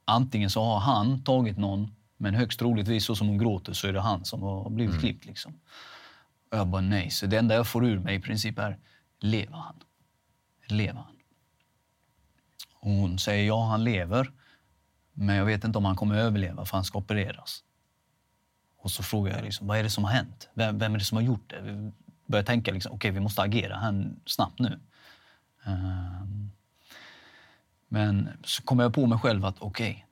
Antingen 0.04 0.50
så 0.50 0.62
har 0.62 0.78
han 0.78 1.22
tagit 1.22 1.58
någon, 1.58 1.94
men 2.16 2.34
högst 2.34 2.58
troligtvis 2.58 3.04
så 3.04 3.16
som 3.16 3.28
hon 3.28 3.38
gråter 3.38 3.72
så 3.72 3.88
är 3.88 3.92
det 3.92 4.00
han 4.00 4.24
som 4.24 4.42
har 4.42 4.70
blivit 4.70 5.00
klippt. 5.00 5.24
Liksom. 5.24 5.52
Och 6.50 6.58
jag 6.58 6.66
bara 6.66 6.82
nej. 6.82 7.10
Så 7.10 7.26
det 7.26 7.38
enda 7.38 7.54
jag 7.54 7.66
får 7.66 7.86
ur 7.86 7.98
mig 7.98 8.14
i 8.14 8.20
princip 8.20 8.58
är, 8.58 8.78
lever 9.20 9.56
han? 9.56 9.76
Lever 10.66 11.00
han? 11.00 11.17
Och 12.80 12.90
hon 12.90 13.18
säger 13.18 13.46
ja, 13.46 13.66
han 13.66 13.84
lever. 13.84 14.32
Men 15.12 15.36
jag 15.36 15.44
vet 15.44 15.64
inte 15.64 15.78
om 15.78 15.84
han 15.84 15.96
kommer 15.96 16.14
att 16.14 16.22
överleva 16.22 16.64
för 16.64 16.76
han 16.76 16.84
ska 16.84 16.98
opereras. 16.98 17.64
Och 18.78 18.90
så 18.90 19.02
frågar 19.02 19.36
jag 19.36 19.44
liksom, 19.44 19.66
vad 19.66 19.78
är 19.78 19.82
det 19.82 19.90
som 19.90 20.04
har 20.04 20.10
hänt? 20.10 20.48
Vem, 20.54 20.78
vem 20.78 20.94
är 20.94 20.98
det 20.98 21.04
som 21.04 21.16
har 21.16 21.22
gjort 21.22 21.50
det? 21.50 21.60
Vi 21.60 21.92
börjar 22.26 22.44
tänka 22.44 22.72
liksom, 22.72 22.92
okej, 22.92 23.10
vi 23.10 23.20
måste 23.20 23.42
agera 23.42 23.76
här 23.76 24.10
snabbt 24.26 24.58
nu. 24.58 24.80
Ehm, 25.64 26.50
men 27.88 28.28
så 28.44 28.62
kommer 28.62 28.82
jag 28.82 28.94
på 28.94 29.06
mig 29.06 29.18
själv 29.18 29.44
att 29.44 29.56
okej, 29.58 30.06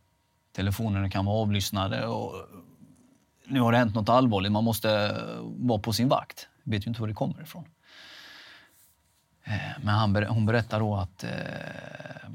telefonerna 0.52 1.10
kan 1.10 1.24
vara 1.24 1.36
avlyssnade 1.36 2.06
och 2.06 2.34
nu 3.44 3.60
har 3.60 3.72
det 3.72 3.78
hänt 3.78 3.94
något 3.94 4.08
allvarligt. 4.08 4.52
Man 4.52 4.64
måste 4.64 4.90
eh, 4.90 5.40
vara 5.42 5.78
på 5.78 5.92
sin 5.92 6.08
vakt. 6.08 6.48
Jag 6.64 6.70
vet 6.72 6.86
ju 6.86 6.88
inte 6.88 7.00
var 7.00 7.08
det 7.08 7.14
kommer 7.14 7.42
ifrån. 7.42 7.64
Ehm, 9.44 9.82
men 9.82 9.94
han, 9.94 10.26
hon 10.28 10.46
berättar 10.46 10.80
då 10.80 10.96
att, 10.96 11.24
eh, 11.24 12.28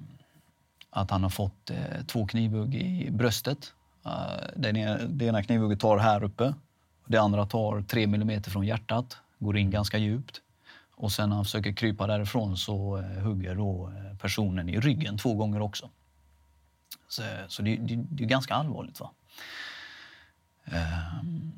att 0.91 1.12
han 1.12 1.23
har 1.23 1.30
fått 1.30 1.69
eh, 1.69 2.06
två 2.08 2.27
knivhugg 2.27 2.75
i 2.75 3.12
bröstet. 3.12 3.73
Uh, 4.06 4.69
ena, 4.69 4.97
det 4.97 5.25
ena 5.25 5.43
knivhugget 5.43 5.80
tar 5.80 5.97
här 5.97 6.23
uppe. 6.23 6.54
Det 7.06 7.17
andra 7.17 7.45
tar 7.45 7.82
tre 7.82 8.08
millimeter 8.08 8.51
från 8.51 8.65
hjärtat, 8.65 9.17
går 9.39 9.58
in 9.58 9.71
ganska 9.71 9.97
djupt. 9.97 10.41
Och 10.95 11.12
sen 11.12 11.30
när 11.30 11.36
han 11.36 11.45
försöker 11.45 11.73
krypa 11.73 12.08
därifrån 12.08 12.58
så 12.58 12.97
eh, 12.97 13.04
hugger 13.04 13.56
då 13.56 13.93
eh, 13.97 14.17
personen 14.17 14.69
i 14.69 14.80
ryggen 14.80 15.17
två 15.17 15.34
gånger 15.34 15.62
också. 15.62 15.89
Så, 17.08 17.23
så 17.47 17.62
det, 17.62 17.75
det, 17.75 17.95
det 17.95 18.23
är 18.23 18.27
ganska 18.27 18.54
allvarligt. 18.54 18.99
va. 18.99 19.12
Ehm, 20.65 21.51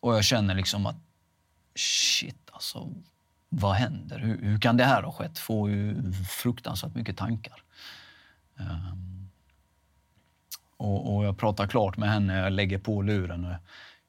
och 0.00 0.14
jag 0.14 0.24
känner 0.24 0.54
liksom 0.54 0.86
att 0.86 0.96
shit, 1.74 2.50
alltså 2.52 2.88
vad 3.48 3.74
händer? 3.74 4.18
Hur, 4.18 4.42
hur 4.42 4.60
kan 4.60 4.76
det 4.76 4.84
här 4.84 5.02
ha 5.02 5.12
skett? 5.12 5.38
Får 5.38 5.70
ju 5.70 6.12
fruktansvärt 6.12 6.94
mycket 6.94 7.16
tankar. 7.16 7.62
Ehm, 8.58 9.28
och, 10.76 11.16
och 11.16 11.24
jag 11.24 11.38
pratar 11.38 11.66
klart 11.66 11.96
med 11.96 12.08
henne, 12.10 12.36
jag 12.38 12.52
lägger 12.52 12.78
på 12.78 13.02
luren 13.02 13.44
och 13.44 13.54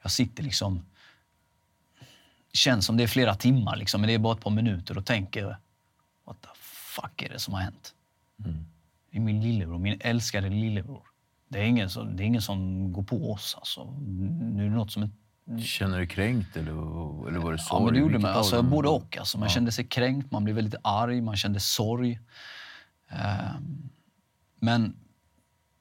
jag 0.02 0.12
sitter 0.12 0.44
liksom... 0.44 0.86
Det 2.52 2.58
känns 2.58 2.86
som 2.86 2.98
det 2.98 3.04
är 3.04 3.08
flera 3.08 3.36
timmar, 3.36 3.76
liksom, 3.76 4.02
men 4.02 4.08
det 4.08 4.14
är 4.14 4.20
bara 4.20 4.34
ett 4.38 4.44
par 4.44 4.52
minuter 4.52 4.98
och 4.98 5.06
tänker 5.06 5.58
what 6.26 6.42
the 6.42 6.48
fuck 6.56 7.22
är 7.22 7.30
det 7.30 7.40
som 7.40 7.54
har 7.54 7.62
hänt? 7.62 7.94
Det 9.12 9.18
är 9.18 9.22
min 9.22 9.42
lillebror, 9.42 9.80
min 9.80 9.98
älskade 10.02 10.50
lillebror. 10.50 11.04
Det 11.48 11.60
är 11.60 11.64
ingen 11.64 11.90
som, 11.90 12.16
det 12.18 12.24
är 12.24 12.26
ingen 12.26 12.42
som 12.42 12.92
går 12.94 13.04
på 13.04 13.32
oss. 13.32 13.56
Alltså. 13.58 13.94
Nu 14.42 14.66
är 14.66 14.70
det 14.70 14.76
något 14.76 14.92
som 14.92 15.04
inte 15.04 15.16
Känner 15.66 16.00
du 16.00 16.08
kränkt 16.08 16.58
eller, 16.58 16.72
eller 17.28 17.40
var 17.40 17.52
det 17.52 17.58
sorg? 17.58 17.80
Ja, 17.80 17.86
men 17.86 17.94
det 17.94 18.00
gjorde 18.00 18.20
man. 18.20 18.32
Alltså, 18.32 18.56
dem? 18.56 18.70
både 18.70 18.90
och. 18.90 19.18
Alltså, 19.18 19.38
man 19.38 19.48
Ja. 19.48 19.54
kände 19.54 19.72
sig 19.72 19.88
kränkt, 19.88 20.32
man 20.32 20.44
blev 20.44 20.56
väldigt 20.56 20.76
arg, 20.84 21.22
man 21.22 21.38
kände 21.38 21.60
sorg. 21.60 22.20
Ehm, 23.10 23.90
men 24.66 24.96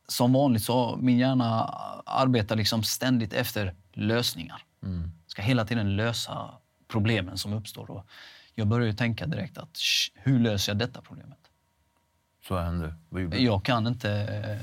som 0.09 0.33
vanligt 0.33 0.63
så 0.63 0.97
min 0.97 1.19
hjärna 1.19 1.65
arbetar 2.07 2.57
liksom 2.57 2.83
ständigt 2.83 3.33
efter 3.33 3.75
lösningar. 3.93 4.63
Mm. 4.83 5.11
Ska 5.27 5.43
hela 5.43 5.65
tiden 5.65 5.97
lösa 5.97 6.51
problemen 6.89 7.39
som 7.39 7.53
uppstår. 7.53 7.91
Och 7.91 8.07
jag 8.55 8.67
börjar 8.67 8.87
ju 8.87 8.93
tänka 8.93 9.27
direkt 9.27 9.59
att 9.59 9.77
"Sh, 9.77 10.13
hur 10.15 10.39
löser 10.39 10.73
jag 10.73 10.79
detta 10.79 11.01
problemet? 11.01 11.39
Så 12.49 12.59
hände. 12.59 12.95
Vad 13.09 13.23
gjorde 13.23 13.37
du? 13.37 13.43
Jag 13.43 13.65
kan, 13.65 13.87
inte, 13.87 14.09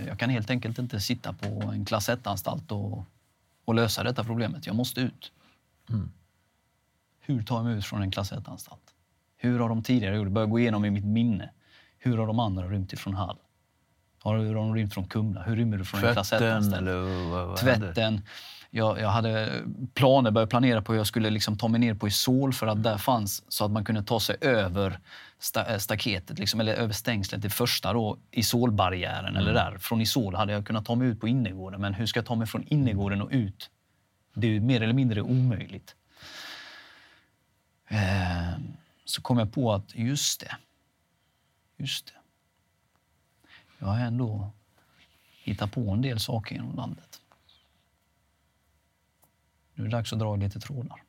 jag 0.07 0.19
kan 0.19 0.29
helt 0.29 0.49
enkelt 0.49 0.79
inte 0.79 0.99
sitta 0.99 1.33
på 1.33 1.47
en 1.47 1.85
klass 1.85 2.09
1-anstalt 2.09 2.71
och, 2.71 3.05
och 3.65 3.75
lösa 3.75 4.03
detta 4.03 4.23
problemet. 4.23 4.67
Jag 4.67 4.75
måste 4.75 5.01
ut. 5.01 5.31
Hur 7.19 7.43
tar 7.43 7.55
jag 7.55 7.65
mig 7.65 7.77
ut 7.77 7.85
från 7.85 8.01
en 8.01 8.11
klass 8.11 8.31
1-anstalt? 8.31 8.93
Hur 9.37 9.59
har 9.59 9.69
de 9.69 9.83
tidigare 9.83 10.15
gjort? 10.15 10.27
Börja 10.27 10.47
gå 10.47 10.59
igenom 10.59 10.85
i 10.85 10.89
mitt 10.89 11.05
minne. 11.05 11.49
Hur 11.97 12.17
har 12.17 12.27
de 12.27 12.39
andra 12.39 12.67
rymt 12.67 12.93
ifrån 12.93 13.13
Hall? 13.13 13.37
Har 14.23 14.53
de 14.53 14.75
rymt 14.75 14.93
från 14.93 15.07
Kumla? 15.07 15.43
Hur 15.43 15.55
rymmer 15.55 15.77
du 15.77 15.85
från 15.85 16.03
en 16.03 16.15
Tvätten 16.15 16.41
1-anstalt? 16.41 16.77
eller? 16.77 17.55
Tvätten. 17.55 18.21
Jag, 18.69 18.99
jag 18.99 19.09
hade 19.09 19.61
planer, 19.93 20.31
började 20.31 20.49
planera 20.49 20.81
på 20.81 20.91
hur 20.91 20.99
jag 20.99 21.07
skulle 21.07 21.29
liksom 21.29 21.57
ta 21.57 21.67
mig 21.67 21.79
ner 21.79 21.93
på 21.93 22.07
Isol 22.07 22.53
för 22.53 22.67
att 22.67 22.83
där 22.83 22.97
fanns 22.97 23.43
så 23.51 23.65
att 23.65 23.71
man 23.71 23.85
kunde 23.85 24.03
ta 24.03 24.19
sig 24.19 24.35
över 24.41 24.99
sta, 25.39 25.73
eh, 25.73 25.77
staketet, 25.77 26.39
liksom, 26.39 26.59
eller 26.59 26.73
över 26.73 26.93
stängslet, 26.93 27.41
det 27.41 27.49
första 27.49 27.93
då, 27.93 28.17
Isolbarriären. 28.31 29.35
Eller 29.35 29.53
där. 29.53 29.77
Från 29.77 30.01
Isol 30.01 30.35
hade 30.35 30.53
jag 30.53 30.67
kunnat 30.67 30.85
ta 30.85 30.95
mig 30.95 31.07
ut 31.07 31.19
på 31.19 31.27
innergården, 31.27 31.81
men 31.81 31.93
hur 31.93 32.05
ska 32.05 32.17
jag 32.17 32.25
ta 32.25 32.35
mig 32.35 32.47
från 32.47 32.63
innergården 32.67 33.21
och 33.21 33.29
ut? 33.31 33.69
Det 34.33 34.47
är 34.47 34.51
ju 34.51 34.59
mer 34.59 34.81
eller 34.81 34.93
mindre 34.93 35.21
omöjligt. 35.21 35.95
Eh, 37.87 38.59
så 39.05 39.21
kom 39.21 39.39
jag 39.39 39.53
på 39.53 39.73
att 39.73 39.95
just 39.95 40.39
det, 40.39 40.55
just 41.77 42.05
det. 42.05 42.20
Jag 43.81 43.87
har 43.87 43.99
ändå 43.99 44.51
hittat 45.43 45.71
på 45.71 45.91
en 45.91 46.01
del 46.01 46.19
saker 46.19 46.55
inom 46.55 46.75
landet. 46.75 47.21
Nu 49.73 49.83
är 49.83 49.87
det 49.89 49.97
dags 49.97 50.13
att 50.13 50.19
dra 50.19 50.35
lite 50.35 50.59
trådar. 50.59 51.03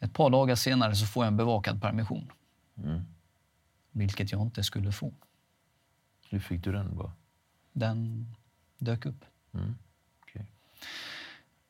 Ett 0.00 0.12
par 0.14 0.30
dagar 0.30 0.54
senare 0.54 0.94
så 0.96 1.06
får 1.06 1.24
jag 1.24 1.30
en 1.30 1.36
bevakad 1.36 1.82
permission. 1.82 2.32
Vilket 3.90 4.32
jag 4.32 4.42
inte 4.42 4.64
skulle 4.64 4.92
få. 4.92 5.12
Hur 6.30 6.40
fick 6.40 6.64
du 6.64 6.72
den? 6.72 6.96
Bara? 6.96 7.12
Den 7.72 8.26
dök 8.78 9.06
upp. 9.06 9.24
Okej. 10.22 10.46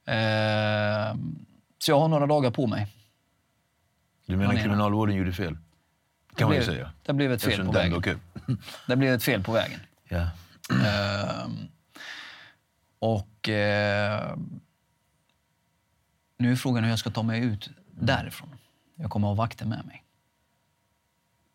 Ehm, 0.04 1.46
så 1.78 1.90
jag 1.90 2.00
har 2.00 2.08
några 2.08 2.26
dagar 2.26 2.50
på 2.50 2.66
mig. 2.66 2.94
Du 4.26 4.36
menar 4.36 4.50
Planera. 4.50 4.64
kriminalvården 4.64 5.16
gjorde 5.16 5.32
fel? 5.32 5.58
Det 6.38 6.42
Kan 6.42 6.48
man 6.48 6.56
ju 6.56 6.62
blev- 6.64 6.74
säga. 6.74 6.92
Det 7.02 7.12
blev 7.12 7.32
ett 7.32 7.42
fel 7.42 7.66
på 7.66 7.72
vägen. 7.72 8.02
Det 8.86 8.96
blev 8.96 9.14
ett 9.14 9.22
fel 9.22 9.42
på 9.42 9.52
vägen. 9.52 9.80
Ja. 10.08 10.30
Ehm, 10.86 11.68
och 12.98 13.48
ehm, 13.48 14.60
nu 16.36 16.52
är 16.52 16.56
frågan 16.56 16.84
hur 16.84 16.90
jag 16.90 16.98
ska 16.98 17.10
ta 17.10 17.22
mig 17.22 17.40
ut 17.40 17.70
därifrån. 17.90 18.48
Jag 18.94 19.10
kommer 19.10 19.28
att 19.28 19.36
ha 19.36 19.42
vakter 19.42 19.66
med 19.66 19.86
mig. 19.86 20.04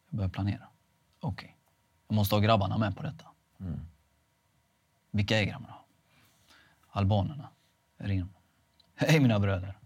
Jag 0.09 0.17
börjar 0.17 0.29
planera. 0.29 0.67
Okej, 1.19 1.55
jag 2.07 2.15
måste 2.15 2.35
ha 2.35 2.39
grabbarna 2.39 2.77
med 2.77 2.95
på 2.97 3.03
detta. 3.03 3.25
Vilka 5.11 5.39
är 5.39 5.43
grabbarna? 5.43 5.73
Albanerna. 6.89 7.49
Jag 7.97 8.09
ringer 8.09 8.21
dem. 8.23 8.33
Hej 8.95 9.19
mina 9.19 9.39
bröder. 9.39 9.77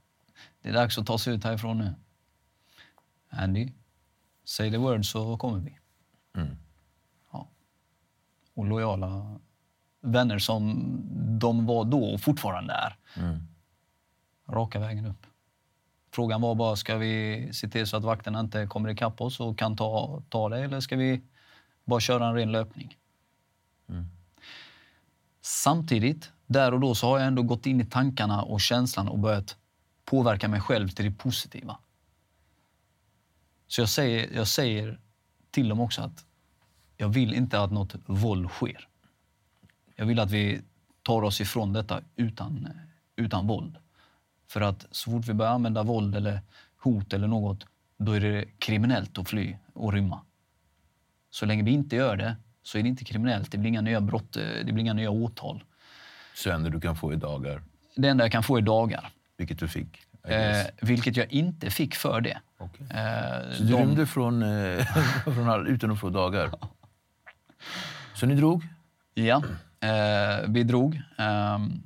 Det 0.62 0.70
är 0.70 0.74
dags 0.74 0.98
att 0.98 1.06
ta 1.08 1.18
sig 1.18 1.34
ut 1.36 1.44
härifrån 1.44 1.78
nu. 1.78 1.94
Andy, 3.30 3.72
say 4.48 4.72
the 4.72 4.78
word 4.78 5.06
så 5.06 5.38
kommer 5.38 5.60
vi. 5.60 5.78
Ja. 7.32 7.48
Och 8.54 8.66
lojala 8.66 9.40
vänner 10.02 10.40
som 10.40 10.86
de 11.40 11.66
var 11.66 11.86
då 11.86 12.14
och 12.14 12.22
fortfarande 12.22 12.74
är. 12.74 12.96
Raka 14.50 14.80
vägen 14.80 15.06
upp. 15.06 15.26
Frågan 16.12 16.42
var 16.42 16.56
bara, 16.56 16.76
ska 16.76 16.98
vi 16.98 17.50
se 17.54 17.68
till 17.68 17.88
så 17.88 17.98
att 17.98 18.04
vakterna 18.04 18.40
inte 18.40 18.68
kommer 18.68 18.90
ikapp 18.90 19.22
oss 19.22 19.40
och 19.40 19.60
kan 19.60 19.76
ta, 19.76 20.22
ta 20.30 20.50
det 20.50 20.60
eller 20.60 20.80
ska 20.80 20.96
vi 20.96 21.22
bara 21.86 22.00
köra 22.00 22.28
en 22.28 22.34
ren 22.34 22.52
löpning? 22.52 22.98
Samtidigt, 25.42 26.32
där 26.46 26.74
och 26.74 26.80
då, 26.80 26.96
så 26.96 27.08
har 27.08 27.18
jag 27.18 27.28
ändå 27.28 27.44
gått 27.44 27.66
in 27.66 27.82
i 27.82 27.86
tankarna 27.86 28.42
och 28.42 28.62
känslan 28.62 29.08
och 29.08 29.20
börjat 29.20 29.58
påverka 30.06 30.48
mig 30.48 30.62
själv 30.62 30.88
till 30.90 31.06
det 31.06 31.12
positiva. 31.12 31.78
Så 33.68 33.82
jag 33.82 33.90
säger, 33.90 34.30
jag 34.36 34.48
säger 34.48 35.00
till 35.52 35.70
dem 35.70 35.80
också 35.80 36.02
att 36.02 36.26
jag 36.98 37.10
vill 37.10 37.34
inte 37.34 37.62
att 37.62 37.72
något 37.72 37.96
våld 38.06 38.50
sker. 38.50 38.88
Jag 39.96 40.06
vill 40.06 40.20
att 40.20 40.32
vi 40.32 40.62
tar 41.04 41.22
oss 41.22 41.42
ifrån 41.42 41.74
detta 41.74 42.02
utan, 42.16 42.70
utan 43.16 43.48
våld. 43.48 43.78
För 44.48 44.62
att 44.62 44.86
så 44.92 45.12
fort 45.12 45.28
vi 45.28 45.34
börjar 45.34 45.52
använda 45.52 45.84
våld 45.84 46.16
eller 46.16 46.42
hot 46.78 47.14
eller 47.14 47.28
något, 47.28 47.66
då 47.98 48.12
är 48.12 48.20
det 48.20 48.46
kriminellt 48.60 49.18
att 49.18 49.30
fly 49.30 49.56
och 49.74 49.94
rymma. 49.94 50.22
Så 51.30 51.46
länge 51.46 51.64
vi 51.64 51.72
inte 51.72 51.96
gör 51.96 52.18
det 52.18 52.36
så 52.64 52.78
är 52.78 52.84
det 52.84 52.90
inte 52.90 53.06
kriminellt. 53.06 53.52
Det 53.52 53.58
blir 53.58 53.70
inga 53.70 53.82
nya 53.82 54.02
brott, 54.02 54.34
det 54.34 54.74
blir 54.74 54.80
inga 54.80 54.94
nya 54.94 55.10
åtal. 55.10 55.64
Så 56.36 56.50
det 56.50 56.56
enda 56.56 56.70
du 56.70 56.80
kan 56.82 56.96
få 56.96 57.14
i 57.14 57.16
dagar, 57.16 57.64
Det 57.96 58.08
enda 58.08 58.24
jag 58.24 58.32
kan 58.32 58.44
få 58.44 58.58
är 58.58 58.62
dagar. 58.62 59.10
vilket 59.38 59.60
du 59.60 59.68
fick? 59.68 60.07
Eh, 60.28 60.66
vilket 60.82 61.18
jag 61.18 61.32
inte 61.32 61.70
fick 61.70 61.96
för 61.96 62.22
det. 62.22 62.38
Okej. 62.58 62.88
Eh, 62.90 63.52
Så 63.58 63.64
du 63.64 63.70
de- 63.72 63.78
rymde 63.80 64.06
från, 64.06 64.44
eh, 64.44 64.86
från 65.24 65.50
all, 65.50 65.68
utan 65.68 65.92
att 65.92 66.00
få 66.00 66.10
dagar? 66.10 66.52
Så 68.16 68.26
ni 68.26 68.36
drog? 68.36 68.64
Ja, 69.14 69.44
eh, 69.80 70.46
vi 70.48 70.64
drog. 70.64 71.02
Ehm, 71.18 71.82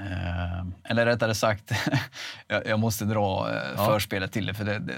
eh, 0.00 0.64
eller 0.84 1.06
rättare 1.06 1.34
sagt, 1.34 1.72
jag, 2.48 2.66
jag 2.66 2.80
måste 2.80 3.04
dra 3.04 3.50
eh, 3.54 3.86
förspelet 3.86 4.32
till 4.32 4.46
det 4.46 4.54
för 4.54 4.64
det, 4.64 4.78
det, 4.78 4.94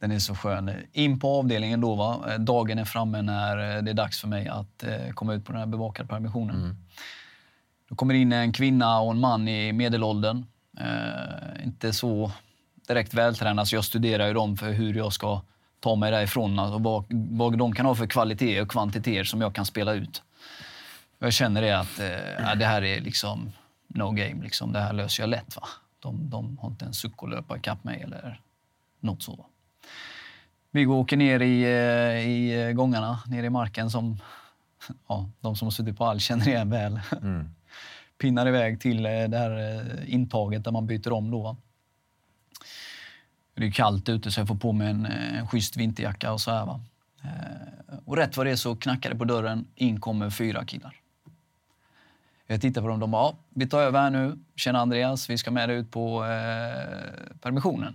den 0.00 0.12
är 0.12 0.18
så 0.18 0.34
skön. 0.34 0.70
In 0.92 1.20
på 1.20 1.38
avdelningen 1.38 1.80
då, 1.80 1.94
va? 1.94 2.38
Dagen 2.38 2.78
är 2.78 2.84
framme 2.84 3.22
när 3.22 3.76
eh, 3.76 3.82
det 3.82 3.90
är 3.90 3.94
dags 3.94 4.20
för 4.20 4.28
mig 4.28 4.48
att 4.48 4.82
eh, 4.84 5.10
komma 5.14 5.34
ut 5.34 5.44
på 5.44 5.52
den 5.52 5.58
här 5.60 5.66
bevakade 5.66 6.08
permissionen. 6.08 6.76
Då 7.88 7.94
kommer 7.96 8.14
in 8.14 8.32
en 8.32 8.52
kvinna 8.52 9.00
och 9.00 9.10
en 9.12 9.20
man 9.20 9.48
i 9.48 9.72
medelåldern. 9.72 10.44
Eh, 10.80 11.64
inte 11.64 11.92
så 11.92 12.32
direkt 12.88 13.14
vältränad, 13.14 13.68
så 13.68 13.74
jag 13.74 13.84
studerar 13.84 14.26
ju 14.26 14.34
dem 14.34 14.56
för 14.56 14.72
hur 14.72 14.94
jag 14.94 15.12
ska 15.12 15.42
ta 15.80 15.96
mig 15.96 16.10
därifrån. 16.10 16.58
och 16.58 16.82
vad, 16.82 17.04
vad 17.10 17.58
de 17.58 17.74
kan 17.74 17.86
ha 17.86 17.94
för 17.94 18.06
kvaliteter 18.06 18.62
och 18.62 18.70
kvantiteter 18.70 19.24
som 19.24 19.40
jag 19.40 19.54
kan 19.54 19.66
spela 19.66 19.92
ut. 19.92 20.22
Jag 21.18 21.32
känner 21.32 21.62
det 21.62 21.78
att 21.78 21.98
eh, 21.98 22.58
det 22.58 22.66
här 22.66 22.84
är 22.84 23.00
liksom 23.00 23.52
no 23.88 24.10
game. 24.10 24.42
Liksom. 24.42 24.72
Det 24.72 24.80
här 24.80 24.92
löser 24.92 25.22
jag 25.22 25.30
lätt. 25.30 25.56
Va? 25.56 25.68
De, 26.00 26.30
de 26.30 26.58
har 26.58 26.68
inte 26.68 26.84
en 26.84 26.94
suck 26.94 27.22
att 27.22 27.30
löpa 27.30 27.56
ikapp 27.56 27.84
mig 27.84 28.02
eller 28.02 28.40
något 29.00 29.22
så. 29.22 29.46
Vi 30.70 30.84
går 30.84 30.94
och 30.94 31.00
åker 31.00 31.16
ner 31.16 31.40
i, 31.40 31.62
eh, 31.62 32.28
i 32.28 32.72
gångarna, 32.72 33.18
ner 33.26 33.44
i 33.44 33.50
marken 33.50 33.90
som 33.90 34.18
ja, 35.08 35.28
de 35.40 35.56
som 35.56 35.66
har 35.66 35.70
suttit 35.70 35.98
på 35.98 36.04
all 36.04 36.20
känner 36.20 36.48
igen 36.48 36.70
väl. 36.70 37.00
Mm. 37.22 37.54
Pinnar 38.22 38.48
iväg 38.48 38.80
till 38.80 39.06
eh, 39.06 39.10
det 39.10 39.38
här 39.38 39.50
eh, 39.58 40.14
intaget 40.14 40.64
där 40.64 40.70
man 40.70 40.86
byter 40.86 41.12
om. 41.12 41.30
Då, 41.30 41.42
va? 41.42 41.56
Det 43.54 43.66
är 43.66 43.70
kallt 43.70 44.08
ute 44.08 44.30
så 44.30 44.40
jag 44.40 44.48
får 44.48 44.54
på 44.54 44.72
mig 44.72 44.90
en, 44.90 45.06
eh, 45.06 45.38
en 45.38 45.48
schysst 45.48 45.76
vinterjacka 45.76 46.32
och 46.32 46.40
så 46.40 46.50
här. 46.50 46.66
Va? 46.66 46.80
Och 48.04 48.16
rätt 48.16 48.36
vad 48.36 48.46
det 48.46 48.50
är 48.50 48.56
så 48.56 48.76
knackar 48.76 49.10
det 49.10 49.16
på 49.16 49.24
dörren. 49.24 49.66
In 49.74 50.00
kommer 50.00 50.30
fyra 50.30 50.64
killar. 50.64 50.96
Jag 52.46 52.60
tittar 52.60 52.82
på 52.82 52.88
dem. 52.88 53.00
De 53.00 53.10
bara, 53.10 53.22
ja, 53.22 53.34
vi 53.48 53.66
tar 53.66 53.82
över 53.82 54.00
här 54.00 54.10
nu. 54.10 54.38
Tjena 54.56 54.80
Andreas, 54.80 55.30
vi 55.30 55.38
ska 55.38 55.50
med 55.50 55.68
dig 55.68 55.76
ut 55.76 55.90
på 55.90 56.24
eh, 56.24 57.38
permissionen. 57.40 57.94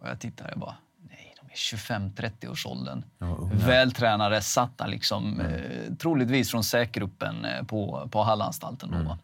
Och 0.00 0.08
jag 0.08 0.20
tittar 0.20 0.52
och 0.52 0.60
bara, 0.60 0.76
nej, 1.08 1.34
de 1.40 1.50
är 1.50 1.56
25-30-årsåldern. 1.56 3.04
Vältränade, 3.52 4.42
satta 4.42 4.86
liksom. 4.86 5.40
Eh, 5.40 5.94
troligtvis 5.94 6.50
från 6.50 6.64
säkgruppen 6.64 7.46
på, 7.66 8.08
på 8.10 8.22
Hallanstalten. 8.22 8.90
Då, 8.90 9.08
va? 9.08 9.18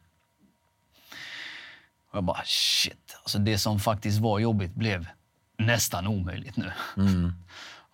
Och 2.17 2.19
jag 2.19 2.25
bara, 2.25 2.43
shit. 2.45 3.17
Alltså 3.23 3.39
det 3.39 3.59
som 3.59 3.81
faktiskt 3.81 4.19
var 4.19 4.39
jobbigt 4.39 4.75
blev 4.75 5.09
nästan 5.57 6.07
omöjligt 6.07 6.57
nu. 6.57 6.73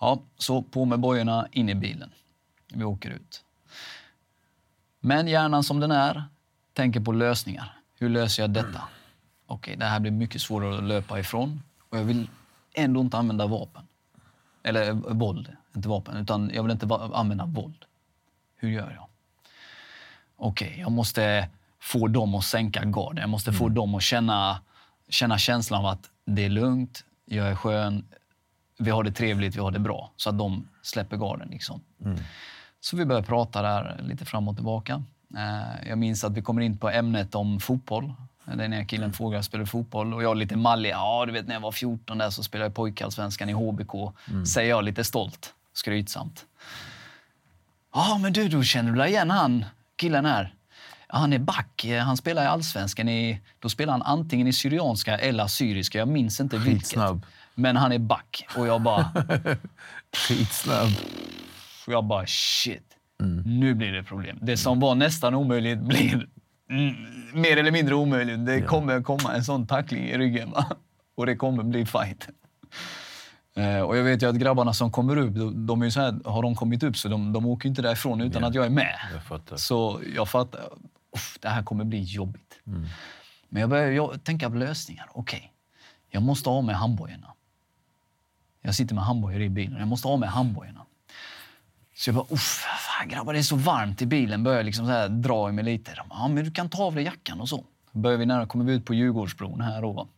Ja, 0.00 0.22
så 0.38 0.62
på 0.62 0.84
med 0.84 1.00
bojorna, 1.00 1.48
in 1.52 1.68
i 1.68 1.74
bilen. 1.74 2.10
Vi 2.72 2.84
åker 2.84 3.10
ut. 3.10 3.44
Men 5.00 5.28
hjärnan 5.28 5.64
som 5.64 5.80
den 5.80 5.90
är 5.90 6.24
tänker 6.72 7.00
på 7.00 7.12
lösningar. 7.12 7.78
Hur 7.98 8.08
löser 8.08 8.42
jag 8.42 8.50
detta? 8.50 8.82
Okej, 9.46 9.76
det 9.76 9.84
här 9.84 10.00
blir 10.00 10.10
mycket 10.10 10.42
svårare 10.42 10.78
att 10.78 10.84
löpa 10.84 11.18
ifrån 11.18 11.62
och 11.88 11.98
jag 11.98 12.04
vill 12.04 12.30
ändå 12.74 13.00
inte 13.00 13.18
använda 13.18 13.46
vapen. 13.46 13.82
Eller 14.62 14.88
eh, 14.88 14.94
våld, 14.94 15.56
inte 15.76 15.88
vapen, 15.88 16.16
utan 16.16 16.50
jag 16.54 16.62
vill 16.62 16.72
inte 16.72 16.86
använda 16.94 17.44
våld. 17.44 17.84
Hur 18.56 18.70
gör 18.70 18.90
jag? 18.90 19.08
Okej, 20.36 20.76
jag 20.78 20.92
måste 20.92 21.48
få 21.82 22.08
dem 22.08 22.34
att 22.34 22.44
sänka 22.44 22.84
garden. 22.84 23.16
Jag 23.20 23.30
måste 23.30 23.52
få 23.52 23.68
dem 23.68 23.94
att 23.94 24.02
känna, 24.02 24.60
känna 25.08 25.38
känslan 25.38 25.80
av 25.80 25.86
att 25.86 26.10
det 26.26 26.44
är 26.44 26.48
lugnt, 26.50 27.04
jag 27.24 27.48
är 27.48 27.54
skön, 27.54 28.04
vi 28.78 28.90
har 28.90 29.04
det 29.04 29.12
trevligt, 29.12 29.56
vi 29.56 29.60
har 29.60 29.70
det 29.70 29.78
bra. 29.78 30.10
Så 30.16 30.30
att 30.30 30.38
de 30.38 30.68
släpper 30.82 31.16
garden. 31.16 31.48
Liksom. 31.50 31.80
Så 32.80 32.96
vi 32.96 33.04
börjar 33.04 33.22
prata 33.22 33.62
där 33.62 34.00
lite 34.02 34.24
fram 34.24 34.48
och 34.48 34.56
tillbaka. 34.56 35.02
Eh, 35.36 35.88
Jag 35.88 35.98
minns 35.98 36.24
att 36.24 36.32
vi 36.32 36.42
kommer 36.42 36.62
in 36.62 36.78
på 36.78 36.90
ämnet 36.90 37.34
om 37.34 37.60
fotboll. 37.60 38.12
Den 38.44 38.60
ena 38.72 38.84
killen 38.84 39.12
frågar 39.12 39.38
jag 39.38 39.44
spelar 39.44 39.64
fotboll 39.64 40.14
och 40.14 40.22
jag 40.22 40.30
är 40.30 40.34
lite 40.34 40.56
mallig. 40.56 40.90
Ja, 40.90 41.26
du 41.26 41.32
vet 41.32 41.46
när 41.46 41.54
jag 41.54 41.60
var 41.60 41.72
14 41.72 42.18
där 42.18 42.30
så 42.30 42.42
spelade 42.42 42.66
jag 42.66 42.74
pojkallsvenskan 42.74 43.48
i 43.48 43.52
HBK. 43.52 43.92
Säger 44.46 44.70
jag 44.70 44.84
lite 44.84 45.04
stolt, 45.04 45.54
skrytsamt. 45.72 46.46
Ja, 47.94 48.18
men 48.22 48.32
du, 48.32 48.48
då 48.48 48.62
känner 48.62 48.92
du 48.92 49.06
igen 49.06 49.30
han 49.30 49.64
killen 49.96 50.24
här? 50.24 50.54
Han 51.14 51.32
är 51.32 51.38
back. 51.38 51.86
Han 52.04 52.16
spelar 52.16 52.42
i 52.42 52.46
allsvenskan. 52.46 53.08
I, 53.08 53.40
då 53.58 53.68
spelar 53.68 53.92
han 53.92 54.02
antingen 54.02 54.46
i 54.46 54.52
syrianska 54.52 55.18
eller 55.18 55.44
assyriska. 55.44 55.98
Jag 55.98 56.08
minns 56.08 56.40
inte 56.40 56.58
vilket. 56.58 56.82
Skitsnabb. 56.82 57.26
Men 57.54 57.76
han 57.76 57.92
är 57.92 57.98
back. 57.98 58.46
Och 58.56 58.66
jag 58.66 58.82
bara... 58.82 59.10
Skitsnabb. 60.16 60.88
Och 61.86 61.92
jag 61.92 62.04
bara 62.04 62.26
shit, 62.26 62.96
nu 63.44 63.74
blir 63.74 63.92
det 63.92 64.02
problem. 64.02 64.38
Det 64.42 64.56
som 64.56 64.80
var 64.80 64.94
nästan 64.94 65.34
omöjligt 65.34 65.78
blir 65.78 66.28
mm, 66.70 66.94
mer 67.32 67.56
eller 67.56 67.70
mindre 67.70 67.94
omöjligt. 67.94 68.46
Det 68.46 68.62
kommer 68.62 69.02
komma 69.02 69.34
en 69.34 69.44
sån 69.44 69.66
tackling 69.66 70.04
i 70.04 70.18
ryggen 70.18 70.50
va? 70.50 70.66
och 71.14 71.26
det 71.26 71.36
kommer 71.36 71.62
bli 71.62 71.86
fight. 71.86 72.28
Eh, 73.56 73.80
och 73.80 73.96
jag 73.96 74.04
vet 74.04 74.22
ju 74.22 74.28
att 74.28 74.36
grabbarna 74.36 74.72
som 74.72 74.92
kommer 74.92 75.16
upp, 75.16 75.32
de, 75.54 75.82
är 75.82 75.90
så 75.90 76.00
här, 76.00 76.20
har 76.24 76.42
de 76.42 76.54
kommit 76.54 76.82
upp 76.82 76.96
så 76.96 77.08
de, 77.08 77.32
de 77.32 77.46
åker 77.46 77.68
inte 77.68 77.82
därifrån 77.82 78.20
utan 78.20 78.44
att 78.44 78.54
jag 78.54 78.66
är 78.66 78.70
med. 78.70 78.94
Jag. 79.48 79.60
Så 79.60 80.00
jag 80.16 80.28
fattar, 80.28 80.60
det 81.40 81.48
här 81.48 81.62
kommer 81.62 81.84
bli 81.84 82.02
jobbigt. 82.02 82.60
Men 83.48 83.60
jag 83.60 83.70
börjar 83.70 83.90
jag, 83.90 84.24
tänka 84.24 84.50
på 84.50 84.56
lösningar. 84.56 85.08
Okej, 85.12 85.52
jag 86.10 86.22
måste 86.22 86.50
ha 86.50 86.62
med 86.62 86.76
handbojorna. 86.76 87.34
Jag 88.62 88.74
sitter 88.74 88.94
med 88.94 89.04
handbojor 89.04 89.40
i 89.40 89.48
bilen. 89.48 89.78
Jag 89.78 89.88
måste 89.88 90.08
ha 90.08 90.16
med 90.16 90.28
handbojorna. 90.28 90.86
Så 91.94 92.08
jag 92.08 92.14
bara, 92.14 92.26
uff, 92.30 92.64
fan 92.78 93.08
grabbar 93.08 93.32
det 93.32 93.38
är 93.38 93.42
så 93.42 93.56
varmt 93.56 94.02
i 94.02 94.06
bilen. 94.06 94.44
Börjar 94.44 94.62
liksom 94.62 94.86
så 94.86 94.92
här 94.92 95.08
dra 95.08 95.48
i 95.48 95.52
mig 95.52 95.64
lite. 95.64 95.94
De 95.94 96.08
bara, 96.08 96.18
ja 96.18 96.28
men 96.28 96.44
du 96.44 96.50
kan 96.50 96.68
ta 96.68 96.84
av 96.84 96.94
dig 96.94 97.04
jackan 97.04 97.40
och 97.40 97.48
så. 97.48 97.64
Börjar 97.92 98.18
vi 98.18 98.26
nära, 98.26 98.46
kommer 98.46 98.64
vi 98.64 98.72
ut 98.72 98.84
på 98.84 98.94
Djurgårdsbron 98.94 99.60
här 99.60 99.82
då. 99.82 100.08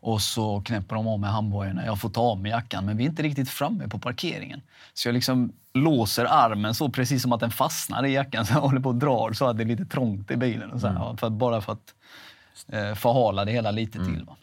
Och 0.00 0.22
så 0.22 0.60
knäpper 0.60 0.94
de 0.94 1.06
av 1.06 1.20
mig 1.20 1.30
handbojorna. 1.30 1.86
Jag 1.86 2.00
får 2.00 2.10
ta 2.10 2.20
av 2.20 2.40
mig 2.40 2.50
jackan, 2.50 2.86
men 2.86 2.96
vi 2.96 3.04
är 3.04 3.08
inte 3.08 3.22
riktigt 3.22 3.50
framme 3.50 3.88
på 3.88 3.98
parkeringen. 3.98 4.62
Så 4.94 5.08
jag 5.08 5.12
liksom 5.12 5.52
låser 5.74 6.24
armen 6.24 6.74
så 6.74 6.88
precis 6.90 7.22
som 7.22 7.32
att 7.32 7.40
den 7.40 7.50
fastnar 7.50 8.06
i 8.06 8.12
jackan. 8.12 8.46
Så 8.46 8.52
jag 8.54 8.60
håller 8.60 8.80
på 8.80 8.88
och 8.88 8.94
drar 8.94 9.32
så 9.32 9.46
att 9.46 9.56
det 9.56 9.62
är 9.62 9.66
lite 9.66 9.84
trångt 9.84 10.30
i 10.30 10.36
bilen. 10.36 10.70
Och 10.70 10.80
så 10.80 10.86
här, 10.86 11.16
för 11.16 11.26
att, 11.26 11.32
bara 11.32 11.60
för 11.60 11.72
att 11.72 11.94
eh, 12.68 12.94
förhala 12.94 13.44
det 13.44 13.52
hela 13.52 13.70
lite 13.70 14.04
till. 14.04 14.24
Va? 14.24 14.36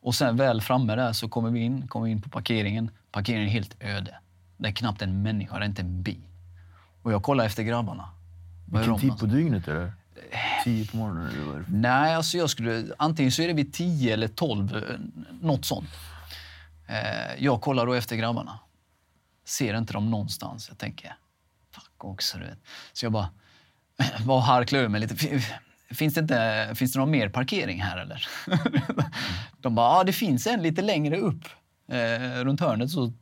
Och 0.00 0.14
sen 0.14 0.36
väl 0.36 0.60
framme 0.60 0.96
där 0.96 1.12
så 1.12 1.28
kommer 1.28 1.50
vi 1.50 1.60
in, 1.60 1.88
kommer 1.88 2.06
in 2.06 2.22
på 2.22 2.28
parkeringen. 2.30 2.90
Parkeringen 3.10 3.48
är 3.48 3.52
helt 3.52 3.76
öde. 3.80 4.14
Det 4.56 4.68
är 4.68 4.72
knappt 4.72 5.02
en 5.02 5.22
människa, 5.22 5.58
det 5.58 5.64
är 5.64 5.68
inte 5.68 5.82
en 5.82 6.02
bil. 6.02 6.22
Och 7.02 7.12
jag 7.12 7.22
kollar 7.22 7.44
efter 7.44 7.62
grabbarna. 7.62 8.08
Vilken 8.72 8.98
tid 8.98 9.18
på 9.18 9.26
dygnet 9.26 9.68
är 9.68 9.74
det? 9.74 9.92
Tio 10.64 10.86
på 10.86 10.96
morgonen 10.96 11.28
eller? 11.28 11.64
Nej, 11.68 12.14
alltså 12.14 12.38
jag 12.38 12.50
skulle, 12.50 12.94
antingen 12.98 13.32
så 13.32 13.42
är 13.42 13.48
det 13.48 13.54
vid 13.54 13.74
tio 13.74 14.12
eller 14.12 14.28
12, 14.28 14.76
eh, 14.76 14.82
något 15.40 15.64
sånt. 15.64 15.88
Eh, 16.86 17.44
jag 17.44 17.60
kollar 17.60 17.86
då 17.86 17.92
efter 17.92 18.16
grabbarna. 18.16 18.58
Ser 19.44 19.78
inte 19.78 19.92
dem 19.92 20.10
någonstans. 20.10 20.68
Jag 20.68 20.78
tänker, 20.78 21.16
fuck 21.70 22.04
också 22.04 22.38
du 22.38 22.44
vet. 22.44 22.58
Så 22.92 23.04
jag 23.04 23.12
bara, 23.12 23.28
bara 24.26 24.40
harklar 24.40 24.80
ur 24.80 24.88
mig 24.88 25.00
lite. 25.00 25.16
Finns 25.90 26.14
det, 26.14 26.20
inte, 26.20 26.72
finns 26.74 26.92
det 26.92 26.98
någon 26.98 27.10
mer 27.10 27.28
parkering 27.28 27.82
här 27.82 27.98
eller? 27.98 28.28
De 29.60 29.74
bara, 29.74 29.86
ja 29.86 30.00
ah, 30.00 30.04
det 30.04 30.12
finns 30.12 30.46
en 30.46 30.62
lite 30.62 30.82
längre 30.82 31.16
upp. 31.16 31.44
Eh, 31.88 32.44
runt 32.44 32.60
hörnet 32.60 32.90
så, 32.90 33.12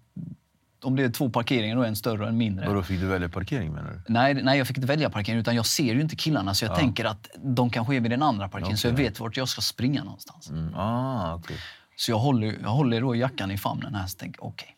om 0.85 0.97
det 0.97 1.05
är 1.05 1.11
två 1.11 1.31
parkeringar, 1.31 1.77
då 1.77 1.85
en 1.85 1.97
större 1.97 2.23
och 2.23 2.29
en 2.29 2.37
mindre. 2.37 2.67
Vadå, 2.67 2.83
fick 2.83 3.01
du 3.01 3.07
välja 3.07 3.29
parkering 3.29 3.73
menar 3.73 3.91
du? 3.91 4.13
Nej, 4.13 4.35
nej, 4.35 4.59
jag 4.59 4.67
fick 4.67 4.77
inte 4.77 4.87
välja 4.87 5.11
parkering 5.11 5.39
utan 5.39 5.57
jag 5.57 5.67
ser 5.67 5.95
ju 5.95 6.01
inte 6.01 6.17
killarna 6.17 6.55
så 6.55 6.65
jag 6.65 6.77
tänker 6.77 7.05
att 7.05 7.31
de 7.37 7.71
kanske 7.71 7.97
är 7.97 8.01
vid 8.01 8.11
den 8.11 8.23
andra 8.23 8.49
parkeringen 8.49 8.79
så 8.79 8.87
jag 8.87 8.95
vet 8.95 9.21
vart 9.21 9.37
jag 9.37 9.49
ska 9.49 9.61
springa 9.61 10.05
någonstans. 10.05 10.51
Mm. 10.51 10.75
Ah, 10.75 11.35
okej. 11.35 11.57
Så 11.97 12.11
jag 12.11 12.19
håller, 12.19 12.57
jag 12.63 12.69
håller 12.69 13.01
då 13.01 13.17
jackan 13.17 13.51
i 13.51 13.59
famnen 13.59 13.95
här 13.95 14.05
och 14.05 14.19
tänker 14.19 14.45
okej. 14.45 14.77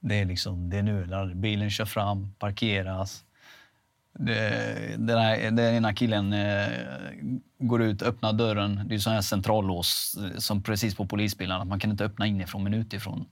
det 0.00 0.14
är 0.20 0.24
liksom, 0.24 0.70
det 0.70 0.78
är 0.78 0.82
nu 0.82 1.02
eller. 1.02 1.34
Bilen 1.34 1.70
kör 1.70 1.84
fram, 1.84 2.32
parkeras. 2.38 3.24
Det, 4.18 4.96
den, 4.98 5.18
här, 5.18 5.50
den 5.50 5.74
ena 5.74 5.94
killen 5.94 6.32
eh, 6.32 6.68
går 7.58 7.82
ut, 7.82 8.02
öppnar 8.02 8.32
dörren. 8.32 8.80
Det 8.88 8.94
är 8.94 8.98
sån 8.98 9.12
här 9.12 9.20
centrallås 9.20 10.18
eh, 10.18 10.38
som 10.38 10.62
precis 10.62 10.94
på 10.94 11.06
polisbilarna. 11.06 11.64
Man 11.64 11.80
kan 11.80 11.90
inte 11.90 12.04
öppna 12.04 12.26
inifrån 12.26 12.64
men 12.64 12.74
utifrån. 12.74 13.26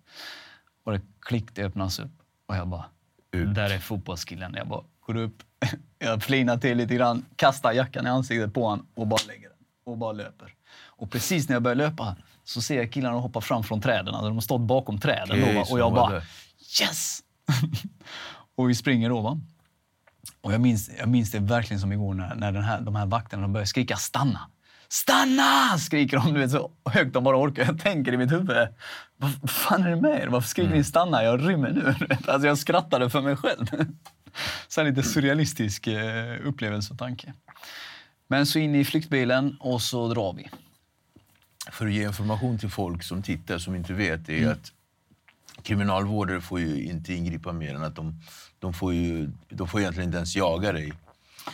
Och 0.85 0.93
det 0.93 1.01
klick, 1.21 1.55
det 1.55 1.65
öppnas 1.65 1.99
upp. 1.99 2.13
Och 2.47 2.57
jag 2.57 2.69
bara, 2.69 2.85
där 3.31 3.71
är 3.71 3.79
fotbollskillen. 3.79 4.55
Jag 4.57 4.69
bara 4.69 4.83
går 5.01 5.17
upp, 5.17 5.43
Jag 5.99 6.23
flinar 6.23 6.57
till 6.57 6.79
lite 6.79 6.95
grann, 6.95 7.25
kastar 7.37 7.73
jackan 7.73 8.07
i 8.07 8.11
ansiktet 8.11 8.55
på 8.55 8.65
honom 8.65 8.87
och 8.95 9.07
bara 9.07 9.21
lägger 9.27 9.49
den. 9.49 9.59
Och 9.85 9.99
bara 9.99 10.13
löper. 10.13 10.55
Och 10.97 11.11
precis 11.11 11.49
när 11.49 11.57
jag 11.57 11.63
börjar 11.63 11.77
löpa 11.77 12.17
så 12.45 12.63
ser 12.63 12.77
jag 12.77 12.93
killarna 12.93 13.19
hoppa 13.19 13.41
fram 13.41 13.63
från 13.63 13.81
träden. 13.81 14.15
Alltså 14.15 14.29
de 14.29 14.35
har 14.35 14.41
stått 14.41 14.61
bakom 14.61 14.99
träden. 14.99 15.41
Då, 15.41 15.65
så 15.65 15.73
och 15.73 15.79
jag 15.79 15.93
bara 15.95 16.23
yes! 16.81 17.21
och 18.55 18.71
vi 18.71 18.75
springer 18.75 19.09
då. 19.09 19.21
Va? 19.21 19.41
Och 20.41 20.53
jag 20.53 20.61
minns, 20.61 20.91
jag 20.99 21.09
minns 21.09 21.31
det 21.31 21.39
verkligen 21.39 21.81
som 21.81 21.93
igår 21.93 22.15
när, 22.15 22.35
när 22.35 22.53
den 22.53 22.63
här, 22.63 22.81
de 22.81 22.95
här 22.95 23.07
vakterna 23.07 23.43
de 23.43 23.53
började 23.53 23.67
skrika 23.67 23.97
stanna. 23.97 24.41
Stanna! 24.95 25.79
skriker 25.79 26.17
de 26.17 26.35
du 26.35 26.41
vet, 26.41 26.51
så 26.51 26.71
högt 26.85 27.13
de 27.13 27.25
bara 27.25 27.37
orkar. 27.37 27.65
Jag 27.65 27.81
tänker 27.81 28.13
i 28.13 28.17
mitt 28.17 28.33
huvud, 28.33 28.69
vad 29.17 29.51
fan 29.51 29.83
är 29.83 29.91
det 29.91 30.01
med 30.01 30.23
er? 30.23 30.27
Varför 30.27 30.49
skriker 30.49 30.71
ni 30.71 30.85
stanna? 30.85 31.25
Jag 31.25 31.49
rymmer 31.49 31.71
nu. 31.71 31.95
Alltså 32.27 32.49
jag 32.49 32.59
skrattade 32.59 33.11
för 33.11 33.21
mig 33.21 33.37
själv. 33.37 33.67
Så 34.69 34.83
lite 34.83 35.03
surrealistisk 35.03 35.87
eh, 35.87 36.47
upplevelse 36.47 36.93
och 36.93 36.99
tanke. 36.99 37.33
Men 38.29 38.47
så 38.47 38.59
in 38.59 38.75
i 38.75 38.85
flyktbilen 38.85 39.57
och 39.61 39.83
så 39.83 40.09
drar 40.09 40.33
vi. 40.33 40.51
För 41.73 41.87
att 41.87 41.93
ge 41.93 42.07
information 42.07 42.59
till 42.59 42.71
folk 42.71 43.03
som 43.03 43.23
tittar 43.23 43.59
som 43.59 43.75
inte 43.75 43.93
vet 43.93 44.29
är 44.29 44.39
Mm. 44.39 44.53
att 44.53 44.73
kriminalvårdare 45.63 46.41
får 46.41 46.61
ju 46.61 46.85
inte 46.85 47.15
ingripa 47.15 47.53
mer 47.53 47.75
än 47.75 47.85
att 47.85 47.97
de, 47.97 48.21
de, 48.59 48.75
får, 48.75 48.95
ju, 48.95 49.31
de 49.49 49.69
får 49.69 49.81
egentligen 49.81 50.09
inte 50.09 50.17
ens 50.17 50.37
jaga 50.37 50.73
dig. 50.73 50.93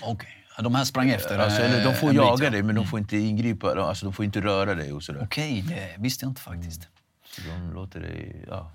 Okej. 0.03 0.40
De 0.63 0.75
här 0.75 0.85
sprang 0.85 1.11
efter. 1.11 1.39
Alltså, 1.39 1.63
eller 1.63 1.85
de 1.85 1.89
eh, 1.91 1.95
får 1.95 2.09
bit, 2.09 2.17
jaga 2.17 2.45
ja. 2.45 2.51
dig 2.51 2.63
men 2.63 2.75
de 2.75 2.87
får 2.87 2.99
inte 2.99 3.17
ingripa, 3.17 3.75
de- 3.75 3.85
alltså, 3.85 4.07
de 4.07 4.13
får 4.13 4.25
inte 4.25 4.41
röra 4.41 4.75
dig 4.75 4.93
och 4.93 5.03
sådär. 5.03 5.21
Okej, 5.25 5.65
det 5.69 5.95
visste 5.99 6.25
jag 6.25 6.31
inte 6.31 6.41
faktiskt. 6.41 6.89
Så 7.37 7.43
De 7.43 7.73
låter 7.75 8.01
dig... 8.01 8.45
Ja. 8.49 8.71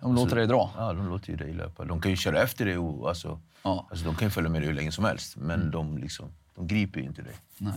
De 0.00 0.14
låter 0.14 0.36
dig 0.36 0.46
dra. 0.46 0.70
Ja, 0.76 0.92
de 0.92 1.08
låter 1.08 1.36
dig 1.36 1.52
löpa. 1.54 1.84
De 1.84 2.00
kan 2.00 2.10
ju 2.10 2.16
köra 2.16 2.42
efter 2.42 2.64
dig 2.66 2.78
och 2.78 3.08
alltså, 3.08 3.40
Ja. 3.62 3.86
alltså, 3.90 4.04
de 4.04 4.14
kan 4.14 4.26
ju 4.26 4.30
följa 4.30 4.50
med 4.50 4.60
dig 4.62 4.68
hur 4.68 4.74
länge 4.74 4.92
som 4.92 5.04
helst. 5.04 5.36
Men 5.36 5.70
de, 5.70 5.98
liksom, 5.98 6.26
de 6.54 6.66
griper 6.66 7.00
inte 7.00 7.22
dig. 7.22 7.32
Nej. 7.58 7.72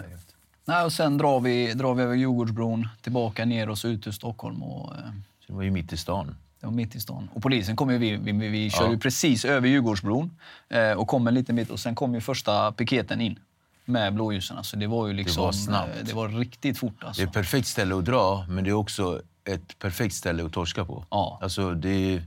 Nej, 0.66 0.86
och 0.86 0.94
sen 0.94 1.18
drar 1.18 1.40
vi, 1.40 1.74
drar 1.74 1.94
vi 1.94 2.04
över 2.04 2.16
Djurgårdsbron, 2.16 2.88
tillbaka 3.02 3.46
ner 3.46 3.70
och 3.70 3.78
så 3.78 3.88
ut 3.88 4.08
ur 4.08 4.12
Stockholm. 4.12 4.64
Och, 4.64 4.94
eh, 4.96 5.02
Så 5.40 5.46
det 5.48 5.54
var 5.54 5.64
ju 5.64 5.72
mitt 5.72 5.94
i 5.94 5.98
stan. 5.98 6.36
Det 6.60 6.66
var 6.68 6.74
mitt 6.74 6.96
i 6.96 7.00
stan. 7.00 7.30
Och 7.34 7.42
polisen 7.42 7.76
kom 7.76 7.90
ju, 7.92 7.98
vi, 7.98 8.16
vi, 8.18 8.32
vi, 8.32 8.48
vi 8.48 8.70
kör 8.70 8.84
Ja. 8.86 8.92
ju 8.92 8.98
precis 9.00 9.46
över 9.46 9.68
Djurgårdsbron 9.68 10.38
eh, 10.70 10.92
och 10.92 11.08
kom 11.08 11.28
en 11.28 11.34
liten 11.34 11.56
bit. 11.56 11.70
Och 11.70 11.80
sen 11.80 11.96
kom 11.96 12.14
ju 12.16 12.22
första 12.22 12.72
piketen 12.72 13.22
in 13.22 13.40
med 13.86 14.14
blåljusen. 14.14 14.64
Så 14.64 14.76
det 14.76 14.88
var 14.88 15.08
ju 15.08 15.14
liksom... 15.14 15.44
var 15.44 15.52
snabbt. 15.52 15.90
eh, 16.00 16.06
Det 16.06 16.14
var 16.14 16.30
riktigt 16.30 16.78
fort 16.78 17.04
alltså. 17.04 17.22
Det 17.22 17.26
är 17.26 17.28
ett 17.28 17.34
perfekt 17.34 17.68
ställe 17.68 17.96
att 17.96 18.06
dra, 18.06 18.46
men 18.50 18.64
det 18.64 18.70
är 18.70 18.74
också 18.74 19.22
ett 19.46 19.80
perfekt 19.80 20.16
ställe 20.16 20.46
att 20.46 20.54
torska 20.54 20.86
på. 20.86 21.06
Ja. 21.10 21.40
Alltså, 21.42 21.74
det, 21.74 22.22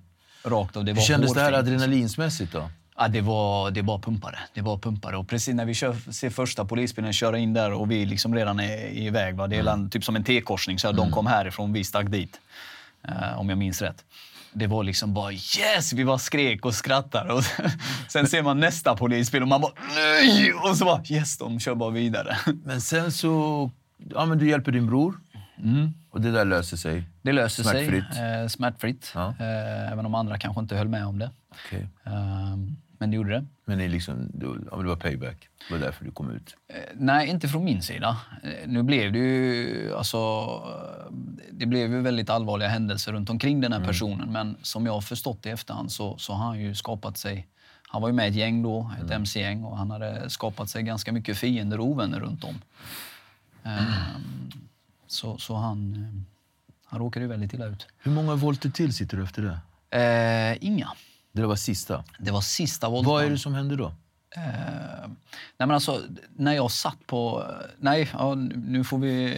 Rakt 0.45 0.77
av. 0.77 0.85
Det 0.85 0.93
hur 0.93 1.01
kändes 1.01 1.33
det 1.35 1.41
här 1.41 1.53
hårfint. 1.53 1.67
adrenalinsmässigt 1.69 2.53
då? 2.53 2.71
Ja, 2.97 3.09
det 3.09 3.21
var, 3.21 3.71
det 3.71 3.83
var 3.83 3.99
pumpare. 3.99 4.39
Det 4.55 4.61
var 4.61 4.79
pumpare. 4.79 5.17
Och 5.17 5.29
precis 5.29 5.55
när 5.55 5.65
vi 5.65 5.75
kör, 5.75 6.13
ser 6.13 6.31
första 6.31 6.65
polisbilen 6.65 7.13
köra 7.13 7.39
in 7.39 7.53
där 7.53 7.73
och 7.73 7.91
vi 7.91 8.07
liksom 8.07 8.35
redan 8.35 8.61
är 8.61 8.87
iväg. 8.99 9.35
Va? 9.37 9.47
Det 9.47 9.57
är 9.57 9.61
Mm. 9.61 9.91
typ 9.91 10.05
som 10.05 10.17
en 10.17 10.25
T-korsning. 10.25 10.79
Så 10.79 10.89
här, 10.89 10.95
De 10.95 11.11
kom 11.11 11.27
härifrån, 11.27 11.73
vi 11.73 11.85
stack 11.85 12.07
dit. 12.11 12.41
Eh, 13.09 13.39
om 13.41 13.49
jag 13.49 13.59
minns 13.59 13.83
rätt. 13.83 14.05
Det 14.53 14.67
var 14.67 14.85
liksom 14.85 15.15
bara 15.15 15.33
yes! 15.33 15.93
Vi 15.93 16.05
bara 16.05 16.19
skrek 16.19 16.65
och 16.65 16.75
skrattade. 16.75 17.33
Och 17.33 17.43
sen 18.09 18.27
ser 18.27 18.43
man 18.43 18.61
nästa 18.61 18.97
polisbil 18.97 19.43
och 19.43 19.49
man 19.49 19.61
bara 19.61 19.73
nej! 19.97 20.53
Och 20.53 20.77
så 20.77 20.85
bara 20.85 21.03
yes, 21.09 21.39
de 21.39 21.61
kör 21.61 21.75
bara 21.75 21.91
vidare. 21.91 22.39
Men 22.65 22.81
sen 22.81 23.13
så... 23.13 23.71
Ja, 24.15 24.25
men 24.27 24.39
du 24.39 24.49
hjälper 24.49 24.73
din 24.73 24.87
bror. 24.87 25.15
Och 26.11 26.21
det 26.21 26.31
där 26.33 26.45
löser 26.45 26.77
sig. 26.77 26.93
Mm. 26.93 27.05
Det 27.23 27.33
löser 27.33 27.63
Smärtfritt. 27.63 28.15
sig. 28.15 28.41
Eh, 28.43 28.49
smärtfritt. 28.49 29.13
Ja. 29.15 29.35
Eh, 29.41 29.93
även 29.93 30.07
om 30.07 30.15
andra 30.15 30.39
kanske 30.39 30.61
inte 30.61 30.77
höll 30.77 30.89
med 30.89 31.07
om 31.07 31.19
det. 31.19 31.31
Okej. 31.51 31.89
Eh, 32.05 32.13
men 33.03 33.11
det 33.11 33.17
gjorde 33.17 33.31
det. 33.31 33.45
Men 33.65 33.79
det, 33.79 33.85
är 33.85 33.89
liksom, 33.89 34.31
det 34.35 34.47
var 34.87 34.97
payback. 34.97 35.49
Det 35.69 35.75
var 35.75 35.81
därför 35.81 36.05
du 36.05 36.11
kom 36.11 36.31
ut. 36.31 36.57
Eh, 36.69 36.77
Nej, 36.95 37.29
inte 37.29 37.49
från 37.49 37.65
min 37.65 37.83
sida. 37.83 38.17
Eh, 38.43 38.69
Nu 38.69 38.83
blev 38.83 39.13
det 39.13 39.19
ju, 39.19 39.95
alltså, 39.97 40.19
eh, 40.19 41.13
det 41.51 41.67
blev 41.67 41.93
ju 41.93 42.01
väldigt 42.01 42.31
allvarliga 42.31 42.69
händelser 42.69 43.13
runt 43.13 43.31
omkring 43.31 43.61
den 43.61 43.73
här 43.73 43.85
personen. 43.85 44.33
Men 44.33 44.57
som 44.63 44.87
jag 44.87 44.93
har 44.93 45.01
förstått 45.01 45.47
i 45.47 45.51
efterhand 45.51 45.93
så, 45.93 46.19
så 46.19 46.33
har 46.33 46.47
han 46.47 46.61
ju 46.61 46.75
skapat 46.75 47.19
sig... 47.19 47.47
Han 47.89 48.03
var 48.03 48.09
ju 48.09 48.15
med 48.15 48.27
i 48.27 48.29
ett 48.31 48.35
gäng 48.37 48.63
då, 48.63 48.91
ett 49.05 49.11
mc-gäng, 49.11 49.65
och 49.65 49.79
han 49.79 49.91
hade 49.91 50.31
skapat 50.31 50.71
sig 50.71 50.83
ganska 50.83 51.13
mycket 51.13 51.37
fiender 51.39 51.81
och 51.81 51.87
ovänner 51.87 52.21
runt 52.21 52.45
om. 52.45 52.55
Ehm, 53.65 54.51
Så, 55.07 55.39
så 55.39 55.55
han, 55.57 56.25
han 56.85 57.01
råkade 57.01 57.25
ju 57.25 57.29
väldigt 57.31 57.55
illa 57.55 57.67
ut. 57.67 57.87
Hur 57.99 58.13
många 58.13 58.35
volter 58.35 58.71
till 58.71 58.93
sitter 58.93 59.17
du 59.17 59.25
efter 59.25 59.43
det? 59.43 59.59
Eh, 59.99 60.59
inga. 60.61 60.89
Det 61.33 61.47
var 61.47 61.57
sista. 61.57 62.05
Det 62.19 62.31
var 62.31 62.41
sista 62.41 62.89
volten. 62.89 63.13
Vad 63.13 63.25
är 63.25 63.31
det 63.31 63.39
som 63.39 63.55
händer 63.55 63.77
då? 63.77 63.87
Eh, 64.37 65.09
nej 65.57 65.67
men 65.67 65.71
alltså, 65.71 66.03
när 66.37 66.53
jag 66.53 66.71
satt 66.71 67.07
på... 67.07 67.47
Nej, 67.79 68.11
ja, 68.13 68.35
nu 68.35 68.85
får 68.85 68.99
vi 68.99 69.37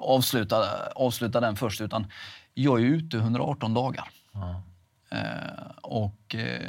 avsluta, 0.00 0.66
avsluta 0.94 1.40
den 1.40 1.56
först. 1.56 1.80
Utan 1.80 2.06
jag 2.54 2.80
är 2.80 2.84
ute 2.84 3.16
118 3.16 3.74
dagar. 3.74 4.10
Eh, 5.10 5.70
och 5.82 6.34
eh, 6.34 6.60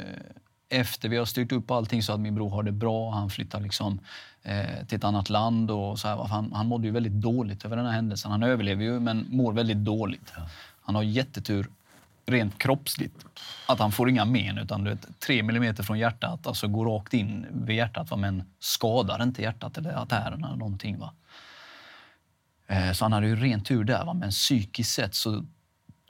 efter 0.68 1.08
vi 1.08 1.16
har 1.16 1.24
styrt 1.24 1.52
upp 1.52 1.70
allting 1.70 2.02
så 2.02 2.12
att 2.12 2.20
min 2.20 2.34
bror 2.34 2.50
har 2.50 2.62
det 2.62 2.72
bra, 2.72 3.10
han 3.10 3.30
flyttar 3.30 3.60
liksom, 3.60 4.00
eh, 4.42 4.86
till 4.86 4.98
ett 4.98 5.04
annat 5.04 5.30
land. 5.30 5.70
Och 5.70 5.98
så 5.98 6.08
här, 6.08 6.16
han, 6.16 6.52
han 6.52 6.66
mådde 6.66 6.86
ju 6.86 6.92
väldigt 6.92 7.12
dåligt 7.12 7.64
över 7.64 7.76
den 7.76 7.86
här 7.86 7.92
händelsen. 7.92 8.30
Han 8.30 8.42
överlever 8.42 8.84
ju, 8.84 9.00
men 9.00 9.26
mår 9.30 9.52
väldigt 9.52 9.76
dåligt. 9.76 10.32
Han 10.80 10.94
har 10.94 11.02
jättetur 11.02 11.68
rent 12.26 12.58
kroppsligt. 12.58 13.26
Att 13.68 13.78
han 13.78 13.92
får 13.92 14.10
inga 14.10 14.24
men, 14.24 14.58
utan 14.58 14.84
du 14.84 14.90
vet, 14.90 15.20
tre 15.20 15.42
millimeter 15.42 15.82
från 15.82 15.98
hjärtat, 15.98 16.46
alltså 16.46 16.68
går 16.68 16.86
rakt 16.86 17.14
in 17.14 17.46
vid 17.50 17.76
hjärtat, 17.76 18.10
va, 18.10 18.16
men 18.16 18.42
skadar 18.58 19.22
inte 19.22 19.42
hjärtat 19.42 19.78
eller 19.78 20.02
artärerna 20.02 20.46
eller 20.46 20.56
någonting. 20.58 20.98
Va. 20.98 21.12
Eh, 22.66 22.92
Så 22.92 23.04
han 23.04 23.12
hade 23.12 23.26
ju 23.26 23.36
rent 23.36 23.66
tur 23.66 23.84
där, 23.84 24.04
va? 24.04 24.14
men 24.14 24.30
psykiskt 24.30 24.92
sett 24.92 25.14
så 25.14 25.44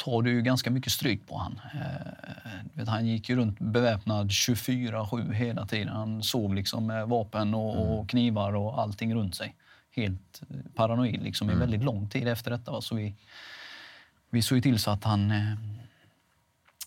tar 0.05 0.23
du 0.23 0.31
ju 0.31 0.43
ganska 0.43 0.71
mycket 0.71 0.93
stryk 0.93 1.29
på 1.29 1.39
han. 1.39 1.61
Eh, 1.75 2.53
vet, 2.75 2.89
han 2.89 3.07
gick 3.07 3.29
ju 3.29 3.37
runt 3.37 3.59
beväpnad 3.59 4.29
24-7 4.31 5.33
hela 5.33 5.67
tiden. 5.67 5.89
Han 5.89 6.23
sov 6.23 6.55
liksom 6.55 6.87
med 6.87 7.09
vapen 7.09 7.55
och, 7.55 7.99
och 7.99 8.09
knivar 8.09 8.55
och 8.55 8.81
allting 8.81 9.15
runt 9.15 9.35
sig. 9.35 9.55
Helt 9.97 10.43
eh, 10.51 10.57
paranoid 10.75 11.23
liksom, 11.23 11.51
i 11.51 11.55
väldigt 11.55 11.83
lång 11.85 12.09
tid 12.09 12.29
efter 12.29 12.51
detta. 12.51 12.73
Va? 12.73 12.81
Så 12.81 12.95
vi, 12.95 13.15
vi 14.31 14.43
såg 14.43 14.57
ju 14.59 14.63
till 14.63 14.79
så 14.79 14.91
att 14.91 15.05
han, 15.05 15.31
eh, 15.31 15.53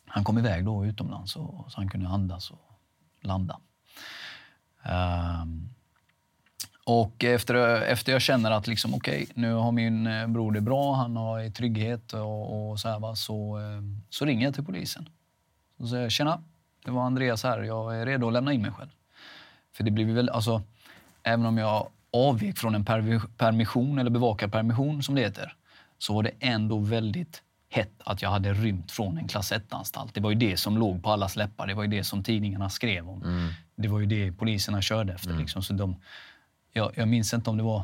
han 0.10 0.24
kom 0.24 0.38
iväg 0.38 0.66
då 0.66 0.86
utomlands 0.86 1.32
så, 1.32 1.66
så 1.70 1.78
han 1.78 1.90
kunde 1.90 2.10
andas 2.10 2.52
och 2.52 2.80
landa. 3.22 3.60
Um, 5.44 5.70
och 6.86 7.24
efter, 7.24 7.56
efter 7.82 8.12
jag 8.12 8.22
känner 8.22 8.52
att 8.52 8.68
liksom, 8.68 8.94
okej, 8.94 9.28
nu 9.34 9.54
har 9.54 9.72
min 9.72 10.08
eh, 10.08 10.28
bror 10.28 10.52
det 10.52 10.62
bra, 10.62 10.94
han 10.94 11.16
har 11.16 11.40
i 11.40 11.52
trygghet 11.52 12.14
och, 12.14 12.72
och 12.72 12.80
så, 12.80 12.90
här, 12.90 13.00
va, 13.00 13.16
så, 13.16 13.58
ehm, 13.58 14.02
så 14.10 14.26
ringer 14.26 14.46
jag 14.46 14.54
till 14.54 14.66
polisen. 14.66 15.10
Så 15.78 15.88
säger 15.88 16.04
jag, 16.04 16.12
tjena, 16.12 16.44
det 16.86 16.92
var 16.92 17.04
Andreas 17.04 17.44
här, 17.44 17.62
jag 17.62 18.02
är 18.02 18.06
redo 18.06 18.28
att 18.28 18.34
lämna 18.34 18.54
in 18.54 18.62
mig 18.62 18.72
själv. 18.72 18.90
För 19.74 19.84
det 19.84 19.92
blir 19.92 20.14
väl, 20.14 20.30
alltså, 20.30 20.62
även 21.24 21.46
om 21.46 21.58
jag 21.58 21.88
avvek 22.14 22.58
från 22.58 22.76
en 22.76 22.86
permission, 23.38 24.00
eller 24.00 24.10
bevakad 24.10 24.52
permission 24.52 25.04
som 25.04 25.16
det 25.16 25.22
heter, 25.22 25.56
så 25.98 26.14
var 26.14 26.24
det 26.24 26.32
ändå 26.40 26.80
väldigt 26.80 27.44
hett 27.70 28.02
att 28.04 28.22
jag 28.22 28.30
hade 28.30 28.54
rymt 28.54 28.92
från 28.92 29.18
en 29.18 29.28
klass 29.28 29.52
1-anstalt. 29.52 30.14
Det 30.14 30.22
var 30.22 30.30
ju 30.30 30.36
det 30.36 30.58
som 30.58 30.78
låg 30.78 31.04
på 31.04 31.12
allas 31.12 31.36
läppar, 31.36 31.68
det 31.68 31.74
var 31.74 31.84
ju 31.84 31.90
det 31.90 32.04
som 32.04 32.24
tidningarna 32.24 32.70
skrev 32.70 33.10
om. 33.10 33.54
Det 33.76 33.88
var 33.88 34.00
ju 34.00 34.06
det 34.06 34.32
poliserna 34.32 34.82
körde 34.82 35.14
efter. 35.14 35.34
Liksom. 35.34 35.64
Så 35.64 35.74
de, 35.74 35.96
jag, 36.74 36.92
jag 36.96 37.08
minns 37.08 37.34
inte 37.34 37.50
om 37.50 37.58
det 37.58 37.64
var 37.64 37.84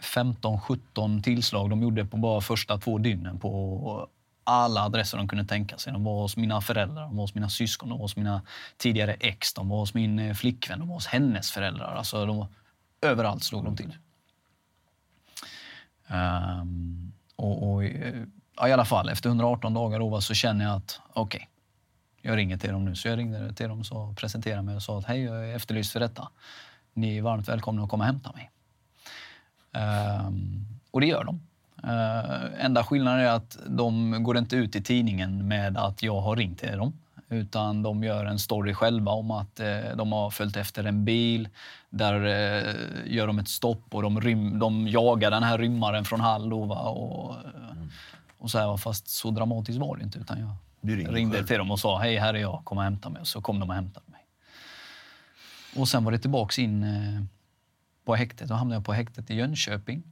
15-17 0.00 1.22
tillslag 1.22 1.70
de 1.70 1.82
gjorde 1.82 2.04
på 2.04 2.16
bara 2.16 2.40
första 2.40 2.78
två 2.78 2.98
dygnen 2.98 3.38
på 3.38 4.08
alla 4.44 4.82
adresser 4.82 5.18
de 5.18 5.28
kunde 5.28 5.44
tänka 5.44 5.78
sig. 5.78 5.92
De 5.92 6.04
var 6.04 6.22
hos 6.22 6.36
mina 6.36 6.60
föräldrar, 6.60 7.02
de 7.02 7.16
var 7.16 7.22
hos 7.22 7.34
mina 7.34 7.48
syskon, 7.48 7.88
de 7.88 7.98
var 7.98 8.04
hos 8.04 8.16
mina 8.16 8.42
tidigare 8.76 9.14
ex, 9.14 9.54
de 9.54 9.68
var 9.68 9.78
hos 9.78 9.94
min 9.94 10.18
eh, 10.18 10.34
flickvän, 10.34 10.78
de 10.78 10.88
var 10.88 10.94
hos 10.94 11.06
hennes 11.06 11.50
föräldrar. 11.52 11.94
Alltså, 11.94 12.26
de 12.26 12.36
var, 12.36 12.46
överallt 13.00 13.44
slog 13.44 13.64
de 13.64 13.76
till. 13.76 13.96
Ehm, 16.06 17.12
och, 17.36 17.72
och, 17.72 17.84
eh, 17.84 18.24
ja, 18.60 18.68
I 18.68 18.72
alla 18.72 18.84
fall, 18.84 19.08
efter 19.08 19.28
118 19.28 19.74
dagar 19.74 20.00
Ova, 20.00 20.20
så 20.20 20.34
känner 20.34 20.64
jag 20.64 20.74
att 20.74 21.00
okej, 21.12 21.48
jag 22.22 22.36
ringer 22.36 22.56
till 22.56 22.70
dem 22.70 22.84
nu. 22.84 22.94
Så 22.94 23.08
jag 23.08 23.18
ringde 23.18 23.52
till 23.52 23.68
dem 23.68 23.82
och 23.90 24.16
presenterade 24.16 24.62
mig 24.62 24.76
och 24.76 24.82
sa 24.82 24.98
att 24.98 25.04
hej, 25.04 25.22
jag 25.22 25.48
är 25.48 25.56
efterlyst 25.56 25.92
för 25.92 26.00
detta. 26.00 26.28
Ni 26.94 27.18
är 27.18 27.22
varmt 27.22 27.48
välkomna 27.48 27.82
att 27.82 27.88
komma 27.88 28.04
och 28.04 28.06
hämta 28.06 28.32
mig. 28.32 28.50
Ehm, 29.72 30.66
och 30.90 31.00
det 31.00 31.06
gör 31.06 31.24
de. 31.24 31.40
Ehm, 31.82 32.52
enda 32.58 32.84
skillnaden 32.84 33.20
är 33.20 33.30
att 33.30 33.58
de 33.66 34.16
går 34.22 34.38
inte 34.38 34.56
ut 34.56 34.76
i 34.76 34.82
tidningen 34.82 35.48
med 35.48 35.76
att 35.78 36.02
jag 36.02 36.20
har 36.20 36.36
ringt 36.36 36.58
till 36.58 36.76
dem. 36.76 36.92
Utan 37.30 37.82
de 37.82 38.04
gör 38.04 38.24
en 38.24 38.38
story 38.38 38.74
själva 38.74 39.12
om 39.12 39.30
att 39.30 39.60
eh, 39.60 39.96
de 39.96 40.12
har 40.12 40.30
följt 40.30 40.56
efter 40.56 40.84
en 40.84 41.04
bil. 41.04 41.48
Där 41.90 42.14
eh, 42.14 42.74
gör 43.06 43.26
de 43.26 43.38
ett 43.38 43.48
stopp 43.48 43.94
och 43.94 44.02
de, 44.02 44.20
rym, 44.20 44.58
de 44.58 44.88
jagar 44.88 45.30
den 45.30 45.42
här 45.42 45.58
rymmaren 45.58 46.04
från 46.04 46.20
Hall. 46.20 46.52
Och, 46.52 47.34
eh, 47.34 47.70
mm 47.72 47.90
och 48.38 48.50
så 48.50 48.58
här, 48.58 48.76
fast 48.76 49.08
så 49.08 49.30
dramatiskt 49.30 49.78
var 49.78 49.96
det 49.96 50.02
inte. 50.02 50.18
Utan 50.18 50.40
jag 50.40 50.50
Du 50.80 50.96
ringde 50.96 51.12
ringde 51.12 51.46
till 51.46 51.58
dem 51.58 51.70
och 51.70 51.80
sa 51.80 51.98
hej, 51.98 52.16
här 52.16 52.34
är 52.34 52.38
jag, 52.38 52.60
kom 52.64 52.78
och 52.78 52.84
hämta 52.84 53.08
mig. 53.08 53.20
Och 53.20 53.28
så 53.28 53.42
kom 53.42 53.60
de 53.60 53.68
och 53.68 53.74
hämtade 53.74 54.06
mig. 54.10 54.20
Och 55.76 55.88
sen 55.88 56.04
var 56.04 56.12
det 56.12 56.18
tillbaks 56.18 56.58
in 56.58 56.82
eh, 56.82 57.22
på 58.04 58.14
häktet. 58.14 58.48
Då 58.48 58.54
hamnade 58.54 58.76
jag 58.76 58.84
på 58.84 58.92
häktet 58.92 59.30
i 59.30 59.34
Jönköping. 59.34 60.02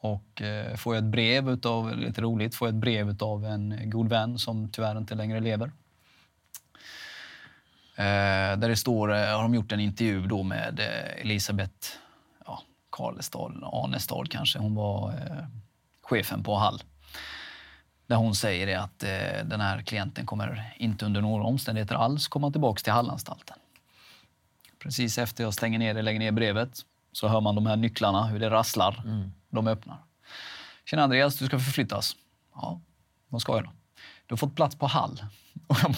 Och 0.00 0.42
eh, 0.42 0.76
får 0.76 0.94
jag 0.94 1.04
ett 1.04 1.10
brev 1.10 1.50
utav, 1.50 1.96
lite 1.96 2.20
roligt, 2.20 2.54
får 2.54 2.68
jag 2.68 2.74
ett 2.74 2.80
brev 2.80 3.16
av 3.20 3.44
en 3.44 3.90
god 3.90 4.08
vän 4.08 4.38
som 4.38 4.68
tyvärr 4.68 4.98
inte 4.98 5.14
längre 5.14 5.40
lever. 5.40 5.66
Eh, 7.96 8.58
där 8.58 8.68
det 8.68 8.76
står, 8.76 9.08
har 9.08 9.42
de 9.42 9.54
gjort 9.54 9.72
en 9.72 9.80
intervju 9.80 10.26
då 10.26 10.42
med 10.42 10.80
Elisabeth 11.16 11.88
ja, 12.46 12.62
Karlestad, 12.90 13.52
Arnestad 13.62 14.30
kanske. 14.30 14.58
Hon 14.58 14.74
var 14.74 15.14
chefen 16.02 16.42
på 16.42 16.56
Hall. 16.56 16.82
Där 18.06 18.16
hon 18.16 18.34
säger 18.34 18.78
att 18.78 19.02
eh, 19.02 19.44
den 19.44 19.60
här 19.60 19.82
klienten 19.82 20.26
kommer 20.26 20.74
inte 20.76 21.06
under 21.06 21.20
några 21.20 21.44
omständigheter 21.44 21.94
alls 21.94 22.28
komma 22.28 22.50
tillbaka 22.50 22.82
till 22.82 22.92
Hallanstalten. 22.92 23.56
Precis 24.78 25.18
efter 25.18 25.44
jag 25.44 25.54
stänger 25.54 25.78
ner 25.78 25.94
det, 25.94 26.02
lägger 26.02 26.18
ner 26.18 26.32
brevet, 26.32 26.78
så 27.12 27.28
hör 27.28 27.40
man 27.40 27.54
de 27.54 27.66
här 27.66 27.76
nycklarna, 27.76 28.26
hur 28.26 28.38
det 28.38 28.50
rasslar. 28.50 29.02
De 29.50 29.66
öppnar. 29.66 29.98
Tjena 30.84 31.02
Andreas, 31.02 31.38
du 31.38 31.46
ska 31.46 31.58
förflyttas. 31.58 32.16
Ja, 32.54 32.80
vad 33.28 33.40
ska 33.40 33.52
jag 33.52 33.64
då? 33.64 33.70
Du 34.26 34.32
har 34.32 34.36
fått 34.36 34.56
plats 34.56 34.76
på 34.76 34.86
Hall. 34.86 35.24
Jag, 35.68 35.94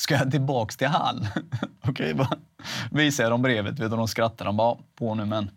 Ska 0.00 0.14
jag 0.14 0.30
tillbaks 0.30 0.76
till 0.76 0.86
Hall? 0.86 1.28
Okej, 1.82 2.14
okay, 2.14 2.26
visar 2.90 3.24
jag 3.24 3.32
dem 3.32 3.42
brevet. 3.42 3.78
Vet 3.78 3.90
du, 3.90 3.96
de 3.96 4.08
skrattar. 4.08 4.44
De 4.44 4.56
bara, 4.56 4.76
på 4.94 5.14
nu 5.14 5.24
men 5.24 5.50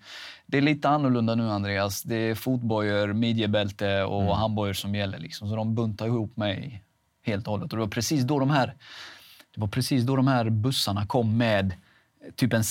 det 0.54 0.58
är 0.58 0.62
lite 0.62 0.90
annorlunda 0.90 1.36
nu 1.36 1.50
Andreas. 1.50 2.04
Det 2.04 2.16
är 2.16 2.36
fotbojor, 2.36 3.14
midjebälte 3.14 4.04
och 4.04 4.22
mm. 4.22 4.34
handbojor 4.34 4.74
som 4.74 4.96
gäller. 4.96 5.20
Liksom. 5.20 5.50
Så 5.50 5.56
de 5.56 5.76
buntar 5.76 6.06
ihop 6.06 6.38
mig 6.38 6.84
helt 7.26 7.48
och 7.48 7.52
hållet. 7.52 7.74
Och 7.74 7.78
det 7.78 7.84
var 7.84 7.92
precis 7.92 8.24
då 8.24 8.40
de 8.40 8.50
här, 8.50 8.76
det 9.56 9.62
var 9.62 9.68
precis 9.68 10.04
då 10.04 10.16
de 10.16 10.28
här 10.28 10.50
bussarna 10.50 11.06
kom 11.06 11.38
med 11.38 11.74
typ 12.36 12.54
en 12.54 12.64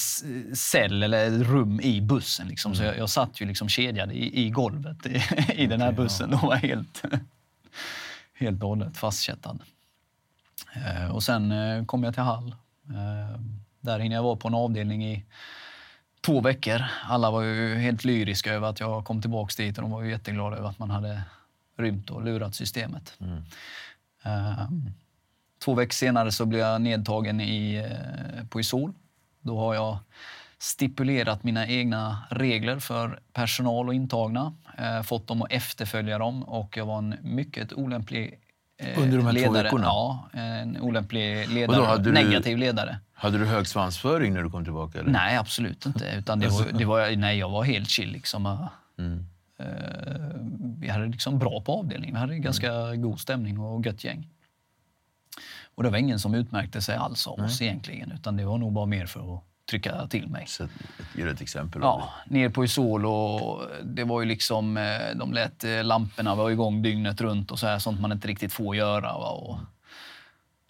cell 0.57 1.03
eller 1.03 1.31
rum 1.31 1.81
i 1.81 2.01
bussen. 2.01 2.49
Liksom. 2.49 2.73
Mm. 2.73 2.77
Så 2.77 2.85
jag, 2.85 2.99
jag 2.99 3.11
satt 3.11 3.41
ju 3.41 3.47
liksom 3.47 3.69
kedjad 3.69 4.13
i, 4.13 4.47
i 4.47 4.51
golvet 4.51 5.07
i, 5.07 5.23
i 5.63 5.67
den 5.67 5.81
här 5.81 5.93
bussen. 5.93 6.31
Ja. 6.31 6.37
De 6.37 6.47
var 6.47 6.57
helt, 6.57 7.03
helt 8.39 8.63
och 8.63 8.69
hållet 8.69 8.97
fastkättad. 8.97 9.63
Eh, 10.75 11.15
och 11.15 11.23
sen 11.23 11.53
eh, 11.53 11.85
kom 11.85 12.05
jag 12.05 12.15
till 12.15 12.23
Hall. 12.23 12.55
Eh, 12.89 13.41
där 13.81 13.99
hinner 13.99 14.17
jag 14.17 14.23
vara 14.23 14.37
på 14.37 14.49
en 14.49 14.55
avdelning 14.55 15.05
i 15.05 15.25
två 16.27 16.41
veckor. 16.41 16.83
Alla 17.05 17.31
var 17.31 17.43
ju 17.43 17.75
helt 17.75 18.05
lyriska 18.05 18.53
över 18.53 18.69
att 18.69 18.81
jag 18.81 19.05
kom 19.05 19.21
tillbaka 19.21 19.63
dit 19.63 19.79
och 19.79 19.83
de 19.83 19.91
var 19.91 20.03
ju 20.03 20.11
jätteglada 20.11 20.57
över 20.57 20.69
att 20.69 20.79
man 20.79 20.91
hade 20.91 21.23
rymt 21.79 22.11
och 22.11 22.25
lurat 22.25 22.55
systemet. 22.55 23.17
Mm. 23.21 23.43
Två 25.65 25.75
veckor 25.75 25.93
senare 25.93 26.33
så 26.33 26.47
blev 26.47 26.61
jag 26.61 26.81
nedtagen 26.81 27.41
i, 27.41 27.89
på 28.51 28.61
Isol. 28.61 28.93
Då 29.41 29.59
har 29.59 29.75
jag 29.75 29.99
stipulerat 30.59 31.45
mina 31.45 31.67
egna 31.67 32.25
regler 32.31 32.79
för 32.79 33.21
personal 33.33 33.89
och 33.89 33.95
intagna, 33.95 34.55
fått 35.05 35.27
dem 35.27 35.43
att 35.43 35.53
efterfölja 35.53 36.19
dem 36.19 36.43
och 36.43 36.77
jag 36.77 36.87
var 36.87 36.99
en 36.99 37.17
mycket 37.23 37.73
olämplig 37.73 38.39
under 38.97 39.17
de 39.17 39.27
här 39.27 39.33
ledare. 39.33 39.53
två 39.53 39.63
veckorna? 39.63 39.85
Ja, 39.85 40.29
en 40.33 40.81
olämplig 40.81 41.49
ledare. 41.49 41.99
Du, 41.99 42.13
negativ 42.13 42.59
ledare. 42.59 42.99
Hade 43.13 43.39
du 43.39 43.45
hög 43.45 43.67
svansföring 43.67 44.35
när 44.35 44.43
du 44.43 44.51
kom 44.51 44.65
tillbaka? 44.65 44.99
Eller? 44.99 45.11
Nej, 45.11 45.37
absolut 45.37 45.87
inte. 45.87 46.15
Utan 46.19 46.41
det 46.41 46.49
var, 46.49 46.67
det 46.79 46.85
var, 46.85 47.17
nej, 47.17 47.39
jag 47.39 47.51
var 47.51 47.65
helt 47.65 47.89
chill. 47.89 48.13
Liksom. 48.13 48.69
Mm. 48.99 49.27
Uh, 49.61 49.67
vi 50.79 50.89
hade 50.89 51.07
liksom 51.07 51.39
bra 51.39 51.61
på 51.61 51.73
avdelningen. 51.73 52.15
Vi 52.15 52.21
hade 52.21 52.39
ganska 52.39 52.73
mm. 52.73 53.03
god 53.03 53.21
stämning 53.21 53.59
och 53.59 53.87
gött 53.87 54.05
gäng. 54.05 54.29
Och 55.75 55.83
det 55.83 55.91
var 55.91 55.99
ingen 55.99 56.19
som 56.19 56.35
utmärkte 56.35 56.81
sig 56.81 56.97
alls 56.97 57.27
av 57.27 57.41
oss 57.41 57.63
egentligen. 57.63 58.13
Utan 58.13 58.37
det 58.37 58.45
var 58.45 58.59
nog 58.59 58.73
bara 58.73 58.87
mer 58.87 59.07
för 59.07 59.37
att 59.37 59.45
trycka 59.73 60.07
till 60.07 60.29
mig. 60.29 60.47
Så, 60.47 60.69
ge 61.17 61.23
ett 61.23 61.41
exempel. 61.41 61.83
Ja, 61.83 62.11
ner 62.27 62.49
på 62.49 62.65
Isol 62.65 63.07
och 63.07 63.63
det 63.85 64.05
var 64.05 64.21
ju 64.21 64.27
liksom, 64.27 64.77
eh, 64.77 65.17
de 65.17 65.33
lät 65.33 65.65
eh, 65.65 65.85
lamporna 65.85 66.35
vara 66.35 66.53
igång 66.53 66.83
dygnet 66.83 67.21
runt 67.21 67.51
och 67.51 67.59
så 67.59 67.67
här, 67.67 67.79
sånt 67.79 68.01
man 68.01 68.13
inte 68.13 68.29
riktigt 68.29 68.53
får 68.53 68.77
göra. 68.77 69.13
Va? 69.13 69.29
Och, 69.31 69.59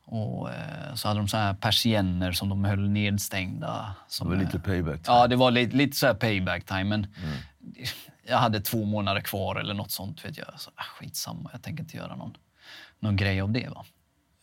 och 0.05 0.50
eh, 0.50 0.94
så 0.94 1.09
hade 1.09 1.20
de 1.20 1.28
så 1.28 1.36
här 1.36 1.55
persienner 1.55 2.32
som 2.32 2.48
de 2.48 2.64
höll 2.64 2.88
nedstängda. 2.88 3.94
Som, 4.09 4.30
det 4.30 4.36
var 4.36 4.44
lite 4.44 4.59
payback 4.59 5.03
time. 5.03 5.16
Ja, 5.16 5.26
det 5.26 5.36
var 5.36 5.50
lite, 5.50 5.76
lite 5.76 5.96
så 5.96 6.07
här 6.07 6.14
payback 6.14 6.64
time. 6.64 6.84
Men 6.84 7.07
mm. 7.22 7.38
jag 8.28 8.38
hade 8.38 8.61
två 8.61 8.84
månader 8.84 9.20
kvar 9.20 9.57
eller 9.57 9.74
något 9.74 9.90
sånt. 9.90 10.24
Vet 10.24 10.38
jag. 10.38 10.46
Så, 10.57 10.70
ah, 10.74 10.82
skitsamma, 10.82 11.50
jag 11.53 11.62
tänker 11.62 11.82
inte 11.82 11.96
göra 11.96 12.16
någon, 12.16 12.36
någon 13.00 13.16
grej 13.16 13.40
av 13.40 13.53
det. 13.53 13.68
Va? 13.68 13.84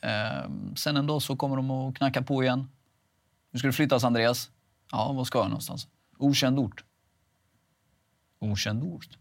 Ehm, 0.01 0.75
sen 0.75 0.97
en 0.97 1.07
dag 1.07 1.21
så 1.21 1.35
kommer 1.35 1.55
de 1.55 1.71
och 1.71 1.95
knackar 1.95 2.21
på 2.21 2.43
igen. 2.43 2.67
Nu 3.51 3.59
ska 3.59 3.67
du 3.67 3.73
flyttas, 3.73 4.03
Andreas. 4.03 4.51
Ja, 4.91 5.11
var 5.11 5.25
ska 5.25 5.39
jag 5.39 5.47
någonstans? 5.47 5.87
Okänd 6.17 6.59
ort. 6.59 6.83
Okänd 8.39 8.83
ort? 8.83 9.17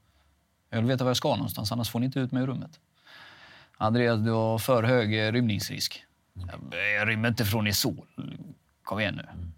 Jag 0.70 0.79
vill 0.79 0.87
veta 0.87 1.05
var 1.05 1.11
jag 1.11 1.16
ska 1.16 1.37
någonstans, 1.37 1.72
annars 1.72 1.91
får 1.91 2.01
ni 2.01 2.07
inte 2.07 2.20
ut 2.20 2.33
mig 2.33 2.43
ur 2.43 2.47
rummet. 2.47 2.81
Andreas, 3.76 4.20
du 4.20 4.31
har 4.31 4.59
för 4.59 4.83
hög 4.83 5.26
eh, 5.26 5.33
rymningsrisk. 5.33 6.05
Jag 6.99 7.09
rymmer 7.09 7.29
inte 7.29 7.45
från 7.45 7.66
Isol. 7.66 8.07
Kom 8.83 9.01
igen 9.01 9.14
nu. 9.14 9.22
Mm. 9.22 9.53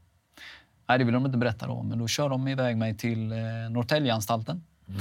Nej, 0.86 0.98
det 0.98 1.04
vill 1.04 1.14
de 1.14 1.26
inte 1.26 1.38
berätta 1.38 1.66
då, 1.66 1.82
men 1.82 1.98
då 1.98 2.08
kör 2.08 2.28
de 2.28 2.48
iväg 2.48 2.76
mig 2.76 2.96
till 2.96 3.32
eh, 3.32 3.38
Norrtäljeanstalten. 3.70 4.64
Mm. 4.88 5.00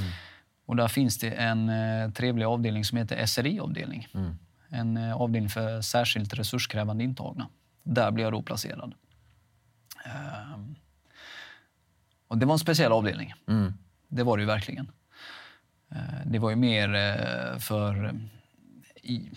Och 0.66 0.76
där 0.76 0.88
finns 0.88 1.18
det 1.18 1.30
en 1.30 1.68
eh, 1.68 2.10
trevlig 2.10 2.44
avdelning 2.44 2.84
som 2.84 2.98
heter 2.98 3.26
SRI-avdelning. 3.26 4.08
Mm. 4.14 4.38
En 4.68 4.96
eh, 4.96 5.16
avdelning 5.16 5.50
för 5.50 5.80
särskilt 5.80 6.34
resurskrävande 6.34 7.04
intagna. 7.04 7.48
Där 7.82 8.10
blir 8.10 8.24
jag 8.24 8.32
då 8.32 8.42
placerad. 8.42 8.94
Ehm, 10.04 10.74
och 12.28 12.38
det 12.38 12.46
var 12.46 12.52
en 12.52 12.58
speciell 12.58 12.92
avdelning. 12.92 13.34
Mm. 13.48 13.74
Det 14.08 14.22
var 14.22 14.36
det 14.36 14.40
ju 14.40 14.46
verkligen. 14.46 14.90
Ehm, 15.90 16.32
det 16.32 16.38
var 16.38 16.50
ju 16.50 16.56
mer 16.56 16.94
eh, 16.94 17.58
för, 17.58 18.14
i, 19.02 19.30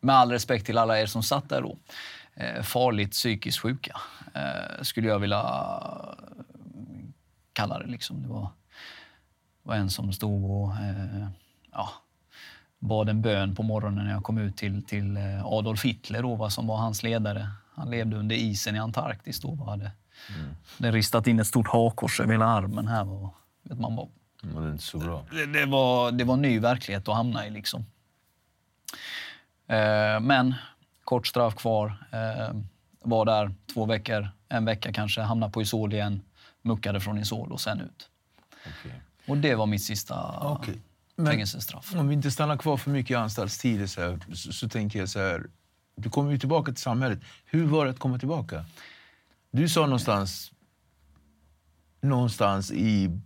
med 0.00 0.14
all 0.14 0.30
respekt 0.30 0.66
till 0.66 0.78
alla 0.78 1.00
er 1.00 1.06
som 1.06 1.22
satt 1.22 1.48
där 1.48 1.62
då, 1.62 1.78
eh, 2.34 2.62
farligt 2.62 3.10
psykiskt 3.10 3.58
sjuka 3.58 4.00
eh, 4.34 4.82
skulle 4.82 5.08
jag 5.08 5.18
vilja 5.18 5.42
kalla 7.52 7.78
det. 7.78 7.86
Liksom. 7.86 8.22
Det 8.22 8.28
var, 8.28 8.48
var 9.62 9.74
en 9.74 9.90
som 9.90 10.12
stod 10.12 10.50
och 10.50 10.72
ja, 11.72 11.88
bad 12.78 13.08
en 13.08 13.22
bön 13.22 13.54
på 13.54 13.62
morgonen 13.62 14.04
när 14.04 14.12
jag 14.12 14.22
kom 14.22 14.38
ut 14.38 14.56
till, 14.56 14.82
till 14.82 15.18
Adolf 15.44 15.84
Hitler, 15.84 16.22
då, 16.22 16.50
som 16.50 16.66
var 16.66 16.76
hans 16.76 17.02
ledare. 17.02 17.48
Han 17.80 17.90
levde 17.90 18.16
under 18.16 18.36
isen 18.36 18.76
i 18.76 18.78
Antarktis 18.78 19.40
då 19.40 19.48
och 19.48 19.70
hade 19.70 19.90
mm. 20.78 20.92
ristat 20.92 21.26
in 21.26 21.40
ett 21.40 21.46
stort 21.46 21.68
hakkors 21.68 22.20
över 22.20 22.32
hela 22.32 22.46
armen 22.46 22.88
här. 22.88 23.08
Och, 23.08 23.34
vet 23.62 23.80
man 23.80 23.96
bara, 23.96 24.08
mm, 24.42 24.64
det 24.64 24.70
inte 24.70 24.84
så 24.84 24.98
bra. 24.98 25.26
Det, 25.30 25.46
det, 25.46 25.66
var, 25.66 26.12
det 26.12 26.24
var 26.24 26.34
en 26.34 26.42
ny 26.42 26.58
verklighet 26.58 27.08
att 27.08 27.14
hamna 27.14 27.46
i 27.46 27.50
liksom. 27.50 27.86
Eh, 29.66 30.20
men 30.20 30.54
kort 31.04 31.26
straff 31.26 31.54
kvar. 31.54 32.06
Eh, 32.10 32.56
var 33.02 33.24
där 33.24 33.54
två 33.74 33.86
veckor, 33.86 34.28
en 34.48 34.64
vecka 34.64 34.92
kanske, 34.92 35.20
hamnade 35.20 35.52
på 35.52 35.62
Isol 35.62 35.92
igen, 35.92 36.22
muckade 36.62 37.00
från 37.00 37.18
Isol 37.18 37.52
och 37.52 37.60
sen 37.60 37.80
ut. 37.80 38.08
Okay. 38.50 38.92
Och 39.26 39.36
det 39.36 39.54
var 39.54 39.66
mitt 39.66 39.82
sista 39.82 40.48
okay. 40.52 40.74
fängelsestraff. 41.26 41.94
Om 41.96 42.08
vi 42.08 42.14
inte 42.14 42.30
stannar 42.30 42.56
kvar 42.56 42.76
för 42.76 42.90
mycket 42.90 43.10
i 43.10 43.14
anstaltstid 43.14 43.90
så, 43.90 44.18
så, 44.34 44.52
så 44.52 44.68
tänker 44.68 44.98
jag 44.98 45.08
så 45.08 45.18
här. 45.18 45.46
Du 46.02 46.10
kommer 46.10 46.32
ju 46.32 46.38
tillbaka 46.38 46.72
till 46.72 46.82
samhället. 46.82 47.20
Hur 47.44 47.66
var 47.66 47.84
det 47.84 47.90
att 47.90 47.98
komma 47.98 48.18
tillbaka? 48.18 48.64
Du 49.50 49.68
sa 49.68 49.80
någonstans, 49.80 50.52
någonstans 52.00 52.72
i, 52.72 53.18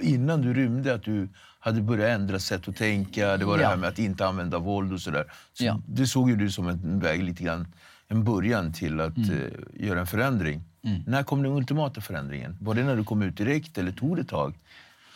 innan 0.00 0.42
du 0.42 0.54
rymde 0.54 0.94
att 0.94 1.02
du 1.02 1.28
hade 1.60 1.82
börjat 1.82 2.20
ändra 2.20 2.38
sätt 2.38 2.68
att 2.68 2.76
tänka. 2.76 3.36
Det 3.36 3.44
var 3.44 3.52
ja. 3.52 3.62
det 3.62 3.66
här 3.66 3.76
med 3.76 3.88
att 3.88 3.98
inte 3.98 4.26
använda 4.26 4.58
våld 4.58 4.92
och 4.92 5.00
sådär. 5.00 5.32
Så 5.52 5.64
ja. 5.64 5.80
Det 5.86 6.06
såg 6.06 6.30
ju 6.30 6.36
du 6.36 6.50
som 6.50 6.68
en 6.68 7.00
väg, 7.00 7.22
lite 7.22 7.44
grann, 7.44 7.66
en 8.08 8.24
början 8.24 8.72
till 8.72 9.00
att 9.00 9.16
mm. 9.16 9.30
uh, 9.30 9.50
göra 9.74 10.00
en 10.00 10.06
förändring. 10.06 10.62
Mm. 10.84 11.02
När 11.06 11.22
kom 11.22 11.42
den 11.42 11.52
ultimata 11.52 12.00
förändringen? 12.00 12.56
Var 12.60 12.74
det 12.74 12.84
när 12.84 12.96
du 12.96 13.04
kom 13.04 13.22
ut 13.22 13.36
direkt 13.36 13.78
eller 13.78 13.92
tog 13.92 14.16
det 14.16 14.22
ett 14.22 14.28
tag? 14.28 14.54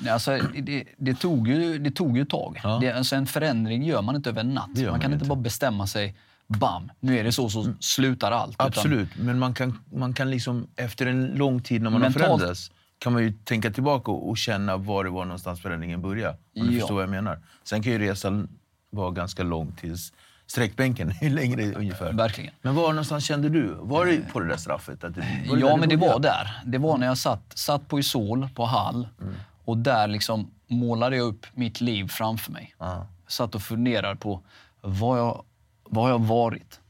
Alltså, 0.08 0.38
det, 0.62 0.84
det, 0.96 1.14
tog 1.14 1.48
ju, 1.48 1.78
det 1.78 1.90
tog 1.90 2.16
ju 2.16 2.22
ett 2.22 2.30
tag. 2.30 2.60
Ja. 2.62 2.78
Det, 2.80 2.92
alltså 2.92 3.16
en 3.16 3.26
förändring 3.26 3.84
gör 3.84 4.02
man 4.02 4.16
inte 4.16 4.30
över 4.30 4.40
en 4.40 4.54
natt. 4.54 4.68
Man, 4.76 4.86
man 4.86 5.00
kan 5.00 5.12
inte 5.12 5.24
bara 5.24 5.40
bestämma 5.40 5.86
sig 5.86 6.16
bam, 6.58 6.90
nu 7.00 7.18
är 7.18 7.24
det 7.24 7.32
så, 7.32 7.48
så 7.48 7.72
slutar 7.80 8.32
allt. 8.32 8.56
Absolut, 8.58 9.08
utan... 9.12 9.26
men 9.26 9.38
man 9.38 9.54
kan, 9.54 9.78
man 9.92 10.12
kan 10.14 10.30
liksom 10.30 10.66
efter 10.76 11.06
en 11.06 11.26
lång 11.26 11.62
tid 11.62 11.82
när 11.82 11.90
man 11.90 12.00
Mentalt... 12.00 12.24
har 12.24 12.38
förändrats 12.38 12.70
kan 13.00 13.12
man 13.12 13.22
ju 13.22 13.32
tänka 13.32 13.70
tillbaka 13.70 14.10
och, 14.10 14.38
känna 14.38 14.76
var 14.76 15.04
det 15.04 15.10
var 15.10 15.24
någonstans 15.24 15.62
förändringen 15.62 16.02
började. 16.02 16.36
Om 16.60 16.66
du 16.66 16.78
förstår 16.78 16.94
vad 16.94 17.02
jag 17.02 17.10
menar. 17.10 17.38
Sen 17.64 17.82
kan 17.82 17.92
ju 17.92 17.98
resan 17.98 18.48
vara 18.90 19.10
ganska 19.10 19.42
lång 19.42 19.72
tills 19.72 20.12
sträckbänken. 20.46 21.10
Hur 21.20 21.30
länge 21.30 21.56
det 21.56 21.74
ungefär? 21.74 22.12
Verkligen. 22.12 22.52
Men 22.62 22.74
var 22.74 22.88
någonstans 22.88 23.24
kände 23.24 23.48
du? 23.48 23.76
Var 23.80 24.06
det 24.06 24.32
på 24.32 24.40
det 24.40 24.48
där 24.48 24.56
straffet? 24.56 25.04
Att 25.04 25.14
det, 25.14 25.20
det 25.20 25.60
ja, 25.60 25.76
men 25.76 25.88
det 25.88 25.96
var 25.96 26.18
där. 26.18 26.60
Det 26.64 26.78
var 26.78 26.98
när 26.98 27.06
jag 27.06 27.18
satt, 27.18 27.52
satt 27.54 27.88
på 27.88 27.98
Isol, 27.98 28.48
på 28.54 28.64
Hall. 28.64 29.08
Mm. 29.20 29.34
Och 29.64 29.78
där 29.78 30.06
liksom 30.08 30.50
målade 30.66 31.16
jag 31.16 31.26
upp 31.26 31.46
mitt 31.54 31.80
liv 31.80 32.08
framför 32.08 32.52
mig. 32.52 32.74
Ah. 32.78 33.02
Satt 33.26 33.54
och 33.54 33.62
funderade 33.62 34.16
på 34.16 34.40
vad 34.80 35.18
jag 35.18 35.42
vad 35.90 36.04
har 36.04 36.10
jag 36.10 36.18
varit? 36.18 36.80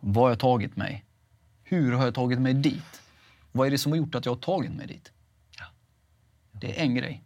Vad 0.00 0.24
har 0.24 0.30
jag 0.30 0.38
tagit 0.38 0.76
mig? 0.76 1.04
Hur 1.64 1.92
har 1.92 2.04
jag 2.04 2.14
tagit 2.14 2.40
mig 2.40 2.54
dit? 2.54 3.02
Vad 3.52 3.66
är 3.66 3.70
det 3.70 3.78
som 3.78 3.92
har 3.92 3.96
gjort 3.96 4.14
att 4.14 4.26
jag 4.26 4.32
har 4.32 4.40
tagit 4.40 4.72
mig 4.72 4.86
dit? 4.86 5.12
Det 6.52 6.80
är 6.80 6.84
en 6.84 6.94
grej. 6.94 7.24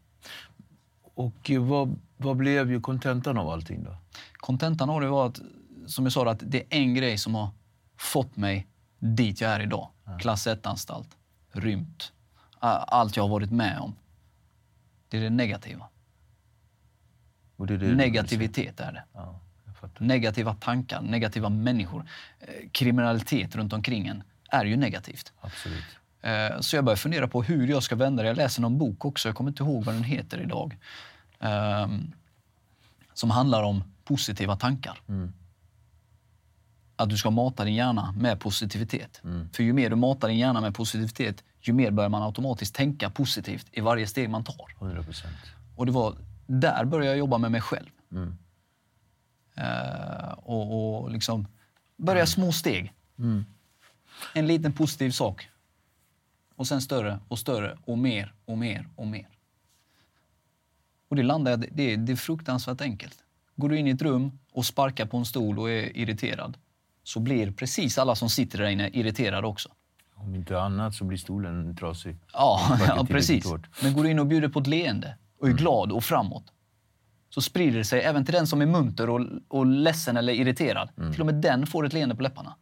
Och 1.15 1.51
eh, 1.51 1.63
vad, 1.63 2.01
vad 2.17 2.37
blev 2.37 2.71
ju 2.71 2.81
kontentan 2.81 3.39
av 3.39 3.49
allting 3.49 3.85
då? 3.85 3.97
Kontentan 4.33 4.91
av 4.91 5.01
det 5.01 5.09
var 5.09 5.27
att, 5.27 5.41
som 5.87 6.05
jag 6.05 6.13
sa, 6.13 6.31
att 6.31 6.43
det 6.43 6.59
är 6.59 6.79
en 6.79 6.95
grej 6.95 7.19
som 7.19 7.35
har 7.35 7.49
fått 7.97 8.37
mig 8.37 8.67
dit 8.99 9.41
jag 9.41 9.51
är 9.51 9.61
idag. 9.61 9.91
Klass 10.21 10.47
1-anstalt, 10.47 11.09
rymt, 11.53 12.13
allt 12.59 13.17
jag 13.17 13.25
har 13.25 13.29
varit 13.29 13.51
med 13.51 13.79
om. 13.79 13.95
Det 15.09 15.17
är 15.17 15.21
det 15.21 15.31
negativa. 15.31 15.89
Och 17.57 17.67
det 17.67 17.75
är 17.75 17.79
det 17.79 17.95
Negativitet 17.95 18.81
är 18.81 18.93
det. 18.93 19.05
Ja. 19.13 19.41
Negativa 19.99 20.55
tankar, 20.55 21.03
negativa 21.03 21.49
människor. 21.49 22.05
Eh, 22.41 22.47
Kriminalitet 22.73 23.57
runt 23.57 23.73
omkring 23.73 24.07
en 24.07 24.23
är 24.51 24.65
ju 24.65 24.77
negativt. 24.77 25.33
Absolut. 25.41 25.85
Eh, 26.23 26.61
Så 26.61 26.77
jag 26.77 26.85
började 26.85 27.01
fundera 27.01 27.29
på 27.29 27.43
hur 27.43 27.69
jag 27.69 27.83
ska 27.83 27.97
vända 27.97 28.23
det. 28.23 28.29
Jag 28.29 28.37
läser 28.37 28.63
någon 28.63 28.79
bok 28.79 29.05
också, 29.05 29.29
jag 29.29 29.37
kommer 29.37 29.51
inte 29.51 29.63
ihåg 29.63 29.85
vad 29.85 29.95
den 29.95 30.05
heter 30.05 30.41
idag. 30.41 30.77
Ehm, 31.41 32.13
Som 33.15 33.31
handlar 33.31 33.63
om 33.63 33.85
positiva 34.05 34.57
tankar. 34.57 35.01
Att 36.97 37.09
du 37.11 37.17
ska 37.17 37.31
mata 37.31 37.65
din 37.65 37.75
hjärna 37.75 38.13
med 38.19 38.41
positivitet. 38.41 39.21
För 39.53 39.63
ju 39.63 39.73
mer 39.73 39.91
du 39.91 39.97
matar 39.97 40.29
din 40.29 40.39
hjärna 40.39 40.61
med 40.61 40.75
positivitet, 40.75 41.45
ju 41.61 41.73
mer 41.73 41.91
börjar 41.91 42.11
man 42.11 42.23
automatiskt 42.23 42.75
tänka 42.75 43.11
positivt 43.11 43.67
i 43.73 43.81
varje 43.81 44.07
steg 44.07 44.31
man 44.31 44.45
tar. 44.45 44.67
100 44.81 45.03
procent. 45.03 45.35
Och 45.77 45.87
det 45.87 45.93
var 45.93 46.15
där 46.47 46.85
började 46.85 47.07
jag 47.11 47.19
jobba 47.19 47.39
med 47.39 47.51
mig 47.53 47.61
själv. 47.61 47.89
Eh, 48.15 48.27
och, 50.37 51.03
och 51.03 51.11
liksom 51.11 51.49
börja 51.97 52.27
små 52.27 52.53
steg. 52.53 52.93
En 54.35 54.47
liten 54.47 54.73
positiv 54.73 55.11
sak. 55.11 55.49
Och 56.57 56.67
sen 56.67 56.81
större 56.81 57.19
och 57.29 57.39
större 57.39 57.79
och 57.85 57.99
mer 57.99 58.35
och 58.45 58.59
mer 58.59 58.89
och 58.97 59.07
mer. 59.07 59.29
Och 61.09 61.17
det 61.17 61.23
landar 61.23 61.57
det, 61.57 61.97
det 61.97 62.13
är 62.13 62.17
fruktansvärt 62.17 62.81
enkelt. 62.81 63.19
Går 63.57 63.69
du 63.69 63.79
in 63.79 63.87
i 63.87 63.91
ett 63.91 64.03
rum 64.03 64.39
och 64.53 64.67
sparkar 64.67 65.07
på 65.07 65.17
en 65.17 65.25
stol 65.25 65.59
och 65.59 65.71
är 65.71 65.97
irriterad 65.97 66.57
så 67.03 67.21
blir 67.21 67.51
precis 67.51 67.99
alla 67.99 68.15
som 68.15 68.31
sitter 68.31 68.59
där 68.59 68.67
inne 68.67 68.89
irriterade 68.89 69.47
också. 69.47 69.69
Om 70.15 70.35
inte 70.35 70.61
annat 70.61 70.95
så 70.95 71.05
blir 71.05 71.19
stolen 71.19 71.77
trasig. 71.77 72.17
Ja, 72.33 72.79
ja 72.87 73.07
precis. 73.09 73.47
Men 73.83 73.95
går 73.95 74.05
du 74.05 74.11
in 74.11 74.19
och 74.19 74.27
bjuder 74.27 74.49
på 74.49 74.59
ett 74.59 74.67
leende 74.67 75.17
och 75.39 75.49
är 75.49 75.53
glad 75.53 75.93
och 75.93 76.05
framåt 76.05 76.54
så 77.35 77.41
sprider 77.41 77.79
det 77.79 77.85
sig 77.85 78.01
även 78.01 78.25
till 78.25 78.35
den 78.35 78.47
som 78.47 78.63
är 78.63 78.67
munter 78.67 79.11
och, 79.11 79.21
och 79.49 79.67
ledsen 79.67 80.17
eller 80.17 80.33
irriterad. 80.33 80.89
Till 81.13 81.21
och 81.21 81.27
med 81.27 81.35
den 81.35 81.67
får 81.67 81.87
ett 81.87 81.93
leende 81.93 82.15
på 82.15 82.23
läpparna. 82.23 82.55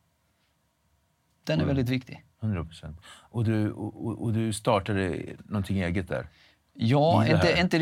Den 1.44 1.60
är 1.60 1.64
väldigt 1.64 1.88
viktig. 1.88 2.24
100 2.42 2.64
procent. 2.64 3.00
Och 3.06 3.44
du, 3.44 3.70
och, 3.70 4.22
och- 4.22 4.32
du 4.32 4.52
startade 4.52 5.22
någonting 5.44 5.80
eget 5.80 6.08
där? 6.08 6.26
Ja, 6.74 7.26
inte, 7.26 7.54
inte, 7.60 7.76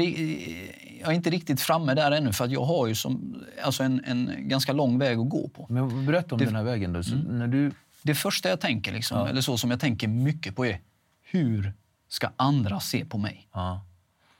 jag 1.01 1.09
är 1.09 1.13
inte 1.13 1.31
riktigt 1.31 1.61
framme 1.61 1.95
där 1.95 2.13
ännu 2.13 2.33
för 2.33 2.45
att 2.45 2.51
jag 2.51 2.65
har 2.65 2.87
ju 2.87 2.95
som, 2.95 3.43
alltså 3.63 3.83
en, 3.83 4.05
en 4.05 4.49
ganska 4.49 4.73
lång 4.73 4.99
väg 4.99 5.19
att 5.19 5.29
gå 5.29 5.49
på. 5.49 5.67
Men 5.71 6.07
berätta 6.07 6.35
om 6.35 6.39
Det- 6.39 6.45
den 6.45 6.57
här 6.57 6.63
vägen 6.63 6.93
då. 6.93 7.03
Så 7.03 7.15
när 7.17 7.47
du, 7.49 7.73
Det 8.03 8.15
första 8.15 8.49
jag 8.49 8.61
tänker, 8.61 8.93
liksom, 8.93 9.27
eller 9.27 9.41
så 9.41 9.57
som 9.59 9.71
jag 9.71 9.81
tänker 9.81 10.09
mycket 10.09 10.57
på 10.57 10.67
är 10.67 10.81
hur 11.23 11.73
ska 12.09 12.31
andra 12.37 12.81
se 12.81 13.05
på 13.05 13.19
mig? 13.19 13.49
ja, 13.53 13.85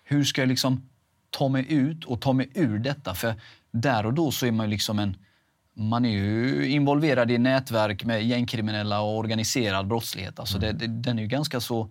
Hur 0.05 0.25
ska 0.25 0.43
jag 0.43 0.49
liksom 0.49 0.89
ta 1.31 1.49
mig 1.49 1.73
ut 1.73 2.05
och 2.05 2.21
ta 2.21 2.33
mig 2.33 2.51
ur 2.55 2.79
detta? 2.79 3.15
För 3.15 3.35
där 3.71 4.07
och 4.07 4.15
då 4.15 4.31
så 4.31 4.47
är 4.47 4.53
man 4.53 4.67
ju 4.67 4.71
liksom 4.71 4.99
en... 4.99 5.17
Man 5.75 6.05
är 6.05 6.11
ju 6.11 6.69
involverad 6.69 7.31
i 7.31 7.39
nätverk 7.39 8.05
med 8.05 8.27
gängkriminella 8.27 9.01
och 9.01 9.19
organiserad 9.19 9.87
brottslighet. 9.87 10.39
Alltså 10.41 10.59
det, 10.59 10.73
det, 10.73 10.87
den 10.87 11.19
är 11.19 11.23
ju 11.23 11.29
ganska 11.29 11.61
så 11.61 11.89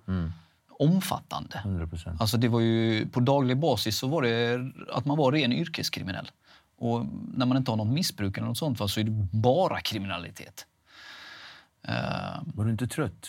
omfattande. 0.80 1.58
100 1.58 1.88
procent. 1.88 2.22
Alltså 2.22 2.38
det 2.38 2.48
var 2.48 2.60
ju, 2.60 3.08
på 3.08 3.20
daglig 3.20 3.58
basis 3.58 3.98
så 3.98 4.08
var 4.08 4.22
det 4.22 4.60
att 4.94 5.06
man 5.06 5.18
var 5.18 5.32
ren 5.32 5.54
yrkeskriminell. 5.54 6.32
Och 6.78 7.06
när 7.34 7.46
man 7.46 7.58
inte 7.58 7.72
har 7.72 7.76
något 7.78 7.94
missbruk 7.94 8.38
eller 8.38 8.48
något 8.48 8.58
sånt 8.58 8.92
så 8.92 9.00
är 9.00 9.04
det 9.04 9.28
bara 9.32 9.80
kriminalitet. 9.82 10.66
Eh, 11.88 12.42
Var 12.56 12.66
du 12.66 12.72
inte 12.72 12.88
trött? 12.88 13.28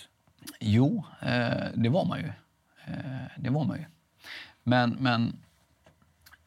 Jo, 0.60 1.04
eh, 1.20 1.66
det 1.74 1.88
var 1.88 2.04
man 2.04 2.18
ju. 2.18 2.32
Eh, 2.86 2.94
det 3.36 3.50
var 3.50 3.64
man 3.64 3.78
ju. 3.78 3.84
Men, 4.62 4.90
men 4.90 5.36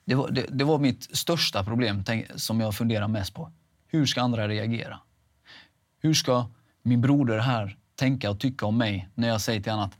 det, 0.06 0.16
var, 0.16 0.32
det, 0.32 0.46
det 0.50 0.64
var 0.64 0.80
mitt 0.80 1.18
största 1.18 1.64
problem 1.64 2.04
tänk, 2.04 2.26
som 2.36 2.60
jag 2.60 2.76
funderar 2.76 3.08
mest 3.08 3.34
på. 3.34 3.52
Hur 3.88 4.06
ska 4.06 4.22
andra 4.22 4.48
reagera? 4.48 5.00
Hur 6.00 6.14
ska 6.14 6.46
min 6.82 7.02
broder 7.02 7.40
här 7.40 7.78
tänka 7.96 8.30
och 8.30 8.40
tycka 8.40 8.66
om 8.66 8.78
mig 8.78 9.10
när 9.16 9.28
jag 9.28 9.42
säger 9.42 9.62
till 9.62 9.72
honom 9.72 9.86
att 9.86 9.98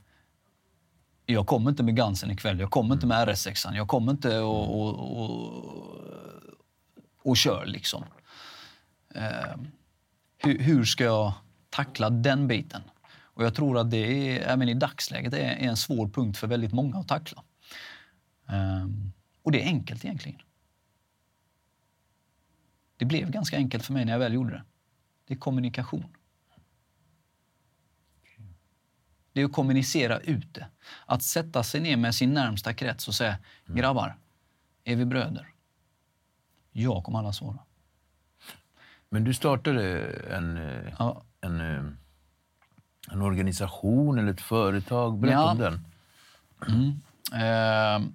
jag 1.26 1.46
kommer 1.46 1.70
inte 1.70 1.82
med 1.82 1.96
Gansen 1.96 2.30
ikväll, 2.30 2.60
jag 2.60 2.70
kommer 2.70 2.94
inte 2.94 3.06
med 3.06 3.28
RS6, 3.28 3.74
jag 3.74 3.88
kommer 3.88 4.12
inte 4.12 4.38
och, 4.38 4.80
och, 4.80 5.24
och, 5.24 5.64
och 7.22 7.36
kör 7.36 7.66
liksom. 7.66 8.04
Eh, 9.14 9.56
hur, 10.38 10.58
hur 10.58 10.84
ska 10.84 11.04
jag 11.04 11.32
tackla 11.70 12.10
den 12.10 12.48
biten? 12.48 12.82
Och 13.34 13.44
jag 13.44 13.54
tror 13.54 13.78
att 13.78 13.90
det 13.90 13.96
är, 13.96 14.52
även 14.52 14.68
i 14.68 14.74
dagsläget 14.74 15.32
är, 15.32 15.38
är 15.38 15.68
en 15.68 15.76
svår 15.76 16.08
punkt 16.08 16.38
för 16.38 16.46
väldigt 16.46 16.72
många 16.72 16.98
att 16.98 17.08
tackla. 17.08 17.42
Det 19.54 19.62
är 19.62 19.66
enkelt 19.66 20.04
egentligen. 20.04 20.40
Det 22.96 23.04
blev 23.04 23.30
ganska 23.30 23.56
enkelt 23.56 23.84
för 23.84 23.92
mig 23.92 24.04
när 24.04 24.12
jag 24.12 24.18
väl 24.18 24.34
gjorde 24.34 24.50
det. 24.50 24.62
Det 25.26 25.34
är 25.34 25.38
kommunikation. 25.38 26.16
Det 29.32 29.40
är 29.40 29.44
att 29.44 29.52
kommunicera 29.52 30.18
ut 30.20 30.54
det. 30.54 30.66
Att 31.06 31.22
sätta 31.22 31.62
sig 31.62 31.80
ner 31.80 31.96
med 31.96 32.14
sin 32.14 32.34
närmsta 32.34 32.74
krets 32.74 33.08
och 33.08 33.14
säga 33.14 33.38
grabbar, 33.66 34.16
är 34.84 34.96
vi 34.96 35.04
bröder? 35.04 35.48
Ja, 36.72 37.02
kommer 37.02 37.18
alla 37.18 37.32
svara. 37.32 37.58
Men 39.08 39.24
du 39.24 39.34
startade 39.34 40.06
en, 40.30 40.56
eh, 40.56 40.94
Ja, 40.98 41.22
en, 41.40 41.60
eh, 41.60 41.84
en 43.10 43.22
organisation 43.22 44.18
eller 44.18 44.32
ett 44.32 44.40
företag. 44.40 45.18
Berätta 45.18 45.34
Ja. 45.34 45.50
om 45.50 45.58
den. 45.58 45.84
Ehm. 47.32 48.14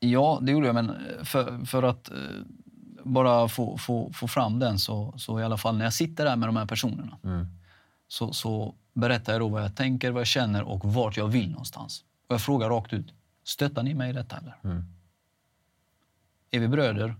Ja, 0.00 0.38
det 0.42 0.52
gjorde 0.52 0.66
jag, 0.66 0.74
men 0.74 0.96
för, 1.24 1.64
för 1.66 1.82
att 1.82 2.10
eh, 2.10 2.16
bara 3.04 3.48
få, 3.48 3.78
få, 3.78 4.12
få 4.12 4.28
fram 4.28 4.58
den 4.58 4.78
så, 4.78 5.14
så 5.16 5.40
i 5.40 5.44
alla 5.44 5.56
fall 5.56 5.76
när 5.76 5.84
jag 5.84 5.94
sitter 5.94 6.24
där 6.24 6.36
med 6.36 6.48
de 6.48 6.56
här 6.56 6.66
personerna 6.66 7.18
så, 8.08 8.32
så 8.32 8.74
berättar 8.92 9.32
jag 9.32 9.42
då 9.42 9.48
vad 9.48 9.62
jag 9.62 9.76
tänker, 9.76 10.10
vad 10.10 10.20
jag 10.20 10.26
känner 10.26 10.62
och 10.62 10.92
vart 10.92 11.16
jag 11.16 11.28
vill 11.28 11.50
någonstans. 11.50 12.04
Och 12.26 12.34
jag 12.34 12.40
frågar 12.40 12.68
rakt 12.68 12.92
ut, 12.92 13.14
stöttar 13.44 13.82
ni 13.82 13.94
mig 13.94 14.10
i 14.10 14.12
detta 14.12 14.36
eller? 14.36 14.54
Är 16.50 16.60
vi 16.60 16.68
bröder 16.68 17.14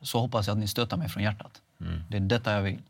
så 0.00 0.20
hoppas 0.20 0.46
jag 0.46 0.54
att 0.54 0.60
ni 0.60 0.68
stöttar 0.68 0.96
mig 0.96 1.08
från 1.08 1.22
hjärtat. 1.22 1.62
Det 2.10 2.16
är 2.16 2.20
detta 2.20 2.52
jag 2.52 2.62
vill. 2.62 2.82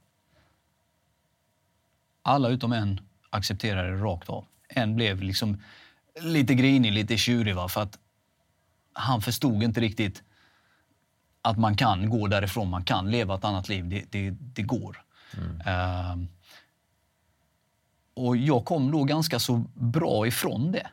Alla 2.23 2.49
utom 2.49 2.73
en 2.73 3.01
accepterade 3.31 3.91
det 3.91 3.97
rakt 3.97 4.29
av. 4.29 4.45
En 4.69 4.97
blev 4.97 5.23
liksom 5.23 5.63
lite 6.21 6.55
grinig, 6.55 6.93
lite 6.93 7.17
tjurig 7.17 7.55
va? 7.55 7.69
för 7.69 7.83
att 7.83 7.99
han 8.97 9.23
förstod 9.23 9.63
inte 9.63 9.81
riktigt 9.81 10.23
att 11.43 11.59
man 11.59 11.77
kan 11.77 12.11
gå 12.11 12.27
därifrån, 12.27 12.71
man 12.71 12.85
kan 12.85 13.11
leva 13.11 13.35
ett 13.35 13.45
annat 13.45 13.69
liv. 13.69 13.89
Det, 13.89 14.05
det, 14.11 14.31
det 14.31 14.63
går. 14.63 15.03
Ehm, 15.67 16.29
och 18.15 18.37
jag 18.37 18.65
kom 18.65 18.91
då 18.91 19.05
ganska 19.05 19.39
så 19.39 19.65
bra 19.75 20.27
ifrån 20.27 20.73
det. 20.73 20.87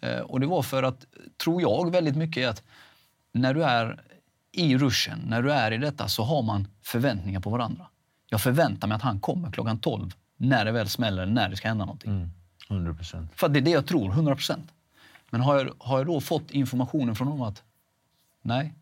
Eh, 0.00 0.20
och 0.20 0.40
det 0.40 0.46
var 0.46 0.62
för 0.62 0.82
att, 0.82 1.06
tror 1.44 1.62
jag 1.62 1.90
väldigt 1.90 2.16
mycket, 2.16 2.50
att 2.50 2.62
när 3.32 3.54
du 3.54 3.64
är 3.64 4.02
i 4.52 4.78
ruschen, 4.78 5.18
när 5.26 5.42
du 5.42 5.52
är 5.52 5.72
i 5.72 5.78
detta, 5.78 6.08
så 6.08 6.22
har 6.22 6.42
man 6.42 6.68
förväntningar 6.82 7.40
på 7.40 7.50
varandra. 7.50 7.86
Jag 8.28 8.40
förväntar 8.40 8.88
mig 8.88 8.96
att 8.96 9.02
han 9.02 9.20
kommer 9.20 9.50
klockan 9.50 9.78
12, 9.78 10.10
när 10.36 10.64
det 10.64 10.72
väl 10.72 10.88
smäller, 10.88 11.26
när 11.26 11.48
det 11.48 11.56
ska 11.56 11.68
hända 11.68 11.84
någonting. 11.84 12.30
100 12.70 12.94
procent. 12.94 13.30
För 13.34 13.46
att 13.46 13.52
det 13.52 13.58
är 13.58 13.62
det 13.62 13.70
jag 13.70 13.86
tror, 13.86 14.10
100 14.10 14.34
procent. 14.34 14.72
Men 15.30 15.40
har 15.40 15.58
jag, 15.58 15.70
har 15.78 15.98
jag 15.98 16.06
då 16.06 16.20
fått 16.20 16.50
informationen 16.50 17.14
från 17.16 17.28
honom 17.28 17.48
att 17.48 17.62
nej, 18.42 18.74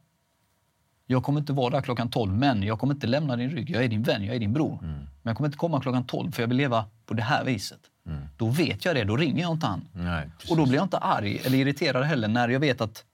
jag 1.07 1.25
kommer 1.25 1.41
inte 1.41 1.53
vara 1.53 1.71
där 1.71 1.81
klockan 1.81 2.11
12, 2.11 2.33
men 2.33 2.63
jag 2.63 2.79
kommer 2.79 2.95
inte 2.95 3.07
lämna 3.07 3.37
din 3.37 3.51
rygg. 3.51 3.71
Jag 3.71 3.85
är 3.85 3.89
din 3.89 4.03
vän, 4.03 4.25
jag 4.25 4.37
är 4.37 4.41
din 4.41 4.53
bror. 4.53 4.79
Men 4.83 5.09
jag 5.23 5.37
kommer 5.37 5.49
inte 5.49 5.59
komma 5.59 5.81
klockan 5.81 6.05
12 6.05 6.33
för 6.33 6.43
jag 6.43 6.49
vill 6.49 6.57
leva 6.57 6.85
på 7.07 7.15
det 7.15 7.23
här 7.23 7.45
viset. 7.45 7.81
Då 8.37 8.49
vet 8.49 8.85
jag 8.85 8.97
det, 8.97 9.05
då 9.05 9.17
ringer 9.17 9.43
jag 9.43 9.53
inte 9.53 9.67
han. 9.67 9.89
Nej. 9.93 10.31
Och 10.51 10.57
då 10.57 10.65
blir 10.65 10.75
jag 10.75 10.85
inte 10.85 10.99
arg 10.99 11.41
eller 11.45 11.59
irriterad 11.59 12.05
heller 12.05 12.29
när 12.29 12.49
jag 12.49 12.61
vet 12.61 12.81
att 12.81 13.05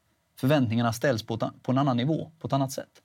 förväntningarna 0.40 0.92
ställs 0.92 1.22
på, 1.22 1.38
på 1.62 1.72
en 1.72 1.78
annan 1.78 1.96
nivå, 1.96 2.30
på 2.38 2.46
ett 2.46 2.52
annat 2.52 2.72
sätt. 2.72 3.02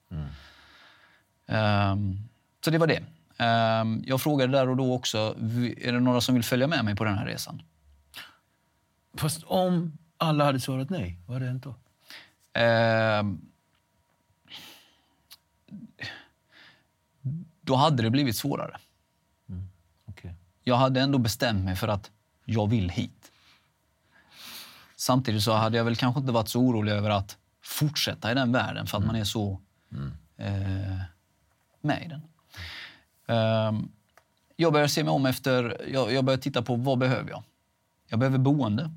Ehm, 1.47 2.17
så 2.65 2.71
det 2.71 2.77
var 2.77 2.87
det. 2.87 3.03
Ehm, 3.37 4.03
jag 4.05 4.21
frågade 4.21 4.51
där 4.51 4.69
och 4.69 4.77
då 4.77 4.93
också, 4.93 5.35
är 5.77 5.91
det 5.91 5.99
några 5.99 6.21
som 6.21 6.35
vill 6.35 6.43
följa 6.43 6.67
med 6.67 6.85
mig 6.85 6.95
på 6.95 7.03
den 7.03 7.17
här 7.17 7.25
resan? 7.25 7.61
Fast 9.17 9.43
om 9.43 9.97
alla 10.25 10.45
hade 10.45 10.59
svarat 10.59 10.89
nej, 10.89 11.19
vad 11.25 11.35
hade 11.35 11.45
hänt 11.45 11.63
då? 11.63 11.75
Ehm, 12.53 13.41
då 17.61 17.75
hade 17.75 18.03
det 18.03 18.09
blivit 18.09 18.35
svårare. 18.35 18.77
Okej. 20.05 20.35
jag 20.63 20.75
hade 20.75 21.01
ändå 21.01 21.17
bestämt 21.17 21.65
mig 21.65 21.75
för 21.75 21.87
att 21.87 22.11
jag 22.45 22.69
vill 22.69 22.89
hit. 22.89 23.31
Samtidigt 24.95 25.43
så 25.43 25.53
hade 25.53 25.77
jag 25.77 25.83
väl 25.83 25.95
kanske 25.95 26.19
inte 26.19 26.31
varit 26.31 26.49
så 26.49 26.61
orolig 26.61 26.91
över 26.91 27.09
att 27.09 27.37
fortsätta 27.63 28.31
i 28.31 28.35
den 28.35 28.51
världen 28.51 28.87
för 28.87 28.97
att 28.97 29.05
man 29.05 29.15
är 29.15 29.23
så 29.23 29.61
eh, 30.37 30.99
med 31.81 32.03
i 32.05 32.07
den. 32.07 32.21
Ehm, 33.27 33.91
jag 34.55 34.73
börjar 34.73 34.87
se 34.87 35.03
mig 35.03 35.11
om 35.11 35.25
efter, 35.25 35.81
jag, 35.93 36.13
jag 36.13 36.25
börjar 36.25 36.37
titta 36.37 36.61
på 36.61 36.75
vad 36.75 36.97
behöver 36.97 37.29
jag? 37.29 37.43
Jag 38.07 38.19
behöver 38.19 38.37
boende. 38.37 38.91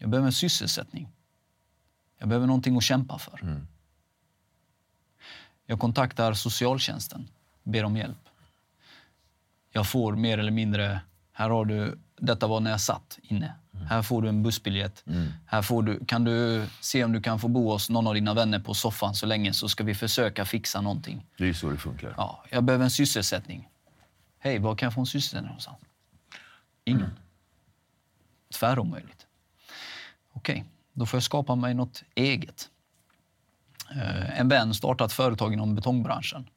Jag 0.00 0.10
behöver 0.10 0.26
en 0.26 0.32
sysselsättning. 0.32 1.08
Jag 2.18 2.28
behöver 2.28 2.46
någonting 2.46 2.76
att 2.76 2.82
kämpa 2.82 3.18
för. 3.18 3.62
Jag 5.66 5.80
kontaktar 5.80 6.34
socialtjänsten, 6.34 7.28
ber 7.62 7.84
om 7.84 7.96
hjälp. 7.96 8.18
Jag 9.72 9.88
får 9.88 10.16
mer 10.16 10.38
eller 10.38 10.50
mindre, 10.50 11.00
här 11.32 11.50
har 11.50 11.64
du, 11.64 11.98
detta 12.16 12.46
var 12.46 12.60
när 12.60 12.70
jag 12.70 12.80
satt 12.80 13.18
inne. 13.22 13.54
Här 13.88 14.02
får 14.02 14.22
du 14.22 14.28
en 14.28 14.42
bussbiljett. 14.42 15.04
Här 15.46 15.62
får 15.62 15.82
du, 15.82 16.04
kan 16.04 16.24
du 16.24 16.66
se 16.80 17.04
om 17.04 17.12
du 17.12 17.22
kan 17.22 17.38
få 17.40 17.48
bo 17.48 17.72
hos 17.72 17.90
någon 17.90 18.06
av 18.06 18.14
dina 18.14 18.34
vänner 18.34 18.58
på 18.58 18.74
soffan 18.74 19.14
så 19.14 19.26
länge 19.26 19.52
så 19.52 19.68
ska 19.68 19.84
vi 19.84 19.94
försöka 19.94 20.44
fixa 20.44 20.80
någonting. 20.80 21.26
Det 21.38 21.48
är 21.48 21.52
så 21.52 21.70
det 21.70 21.76
funkar. 21.78 22.14
Ja, 22.16 22.44
jag 22.50 22.64
behöver 22.64 22.84
en 22.84 22.90
sysselsättning. 22.90 23.68
Hej, 24.38 24.58
var 24.58 24.76
kan 24.76 24.86
jag 24.86 24.94
få 24.94 25.00
en 25.00 25.06
sysselsättning 25.06 25.46
någonstans? 25.46 25.78
Ingen. 26.84 27.10
Tväromöjligt. 28.54 29.26
Okej, 30.32 30.64
då 30.92 31.06
får 31.06 31.16
jag 31.16 31.22
skapa 31.24 31.54
mig 31.54 31.74
något 31.74 32.02
eget. 32.14 32.68
Eh, 33.96 34.40
En 34.40 34.48
vän 34.48 34.74
startade 34.74 35.06
ett 35.06 35.12
företag 35.12 35.52
inom 35.52 35.74
betongbranschen. 35.74 36.48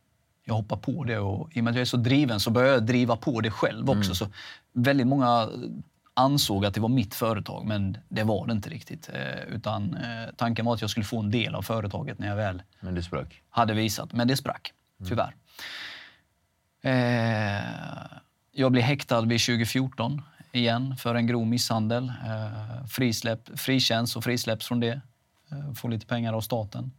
Jag 0.45 0.53
hoppar 0.53 0.77
på 0.77 1.03
det 1.03 1.17
och 1.19 1.49
i 1.57 1.59
och 1.59 1.63
med 1.63 1.71
att 1.71 1.75
jag 1.75 1.81
är 1.81 1.85
så 1.85 1.97
driven 1.97 2.39
så 2.39 2.51
börjar 2.51 2.73
jag 2.73 2.85
driva 2.85 3.15
på 3.15 3.41
det 3.41 3.51
själv 3.51 3.89
också. 3.89 4.15
Så 4.15 4.27
väldigt 4.73 5.07
många 5.07 5.49
ansåg 6.13 6.65
att 6.65 6.73
det 6.73 6.79
var 6.81 6.89
mitt 6.89 7.15
företag, 7.15 7.65
men 7.65 7.97
det 8.09 8.23
var 8.23 8.47
det 8.47 8.53
inte 8.53 8.69
riktigt. 8.69 9.09
Eh, 9.13 9.55
Utan 9.55 9.93
eh, 9.97 10.29
tanken 10.37 10.65
var 10.65 10.73
att 10.73 10.81
jag 10.81 10.89
skulle 10.89 11.05
få 11.05 11.19
en 11.19 11.31
del 11.31 11.55
av 11.55 11.61
företaget 11.61 12.19
när 12.19 12.27
jag 12.27 12.35
väl 12.35 12.63
Men 12.79 12.95
det 12.95 13.03
sprack. 13.03 13.41
hade 13.49 13.73
visat. 13.73 14.13
Men 14.13 14.27
det 14.27 14.37
sprack, 14.37 14.73
tyvärr. 15.07 15.35
Eh, 16.81 17.63
jag 18.51 18.71
blev 18.71 18.83
häktad 18.83 19.21
vid 19.21 19.41
2014 19.41 20.21
igen 20.53 20.95
för 20.97 21.15
en 21.15 21.27
grov 21.27 21.47
misshandel. 21.47 22.13
Eh, 22.25 22.85
frisläpp, 22.85 23.59
frikänns 23.59 24.15
och 24.15 24.23
frisläpps 24.23 24.67
från 24.67 24.79
det. 24.79 25.01
Eh, 25.51 25.73
får 25.73 25.89
lite 25.89 26.05
pengar 26.05 26.33
av 26.33 26.41
staten. 26.41 26.91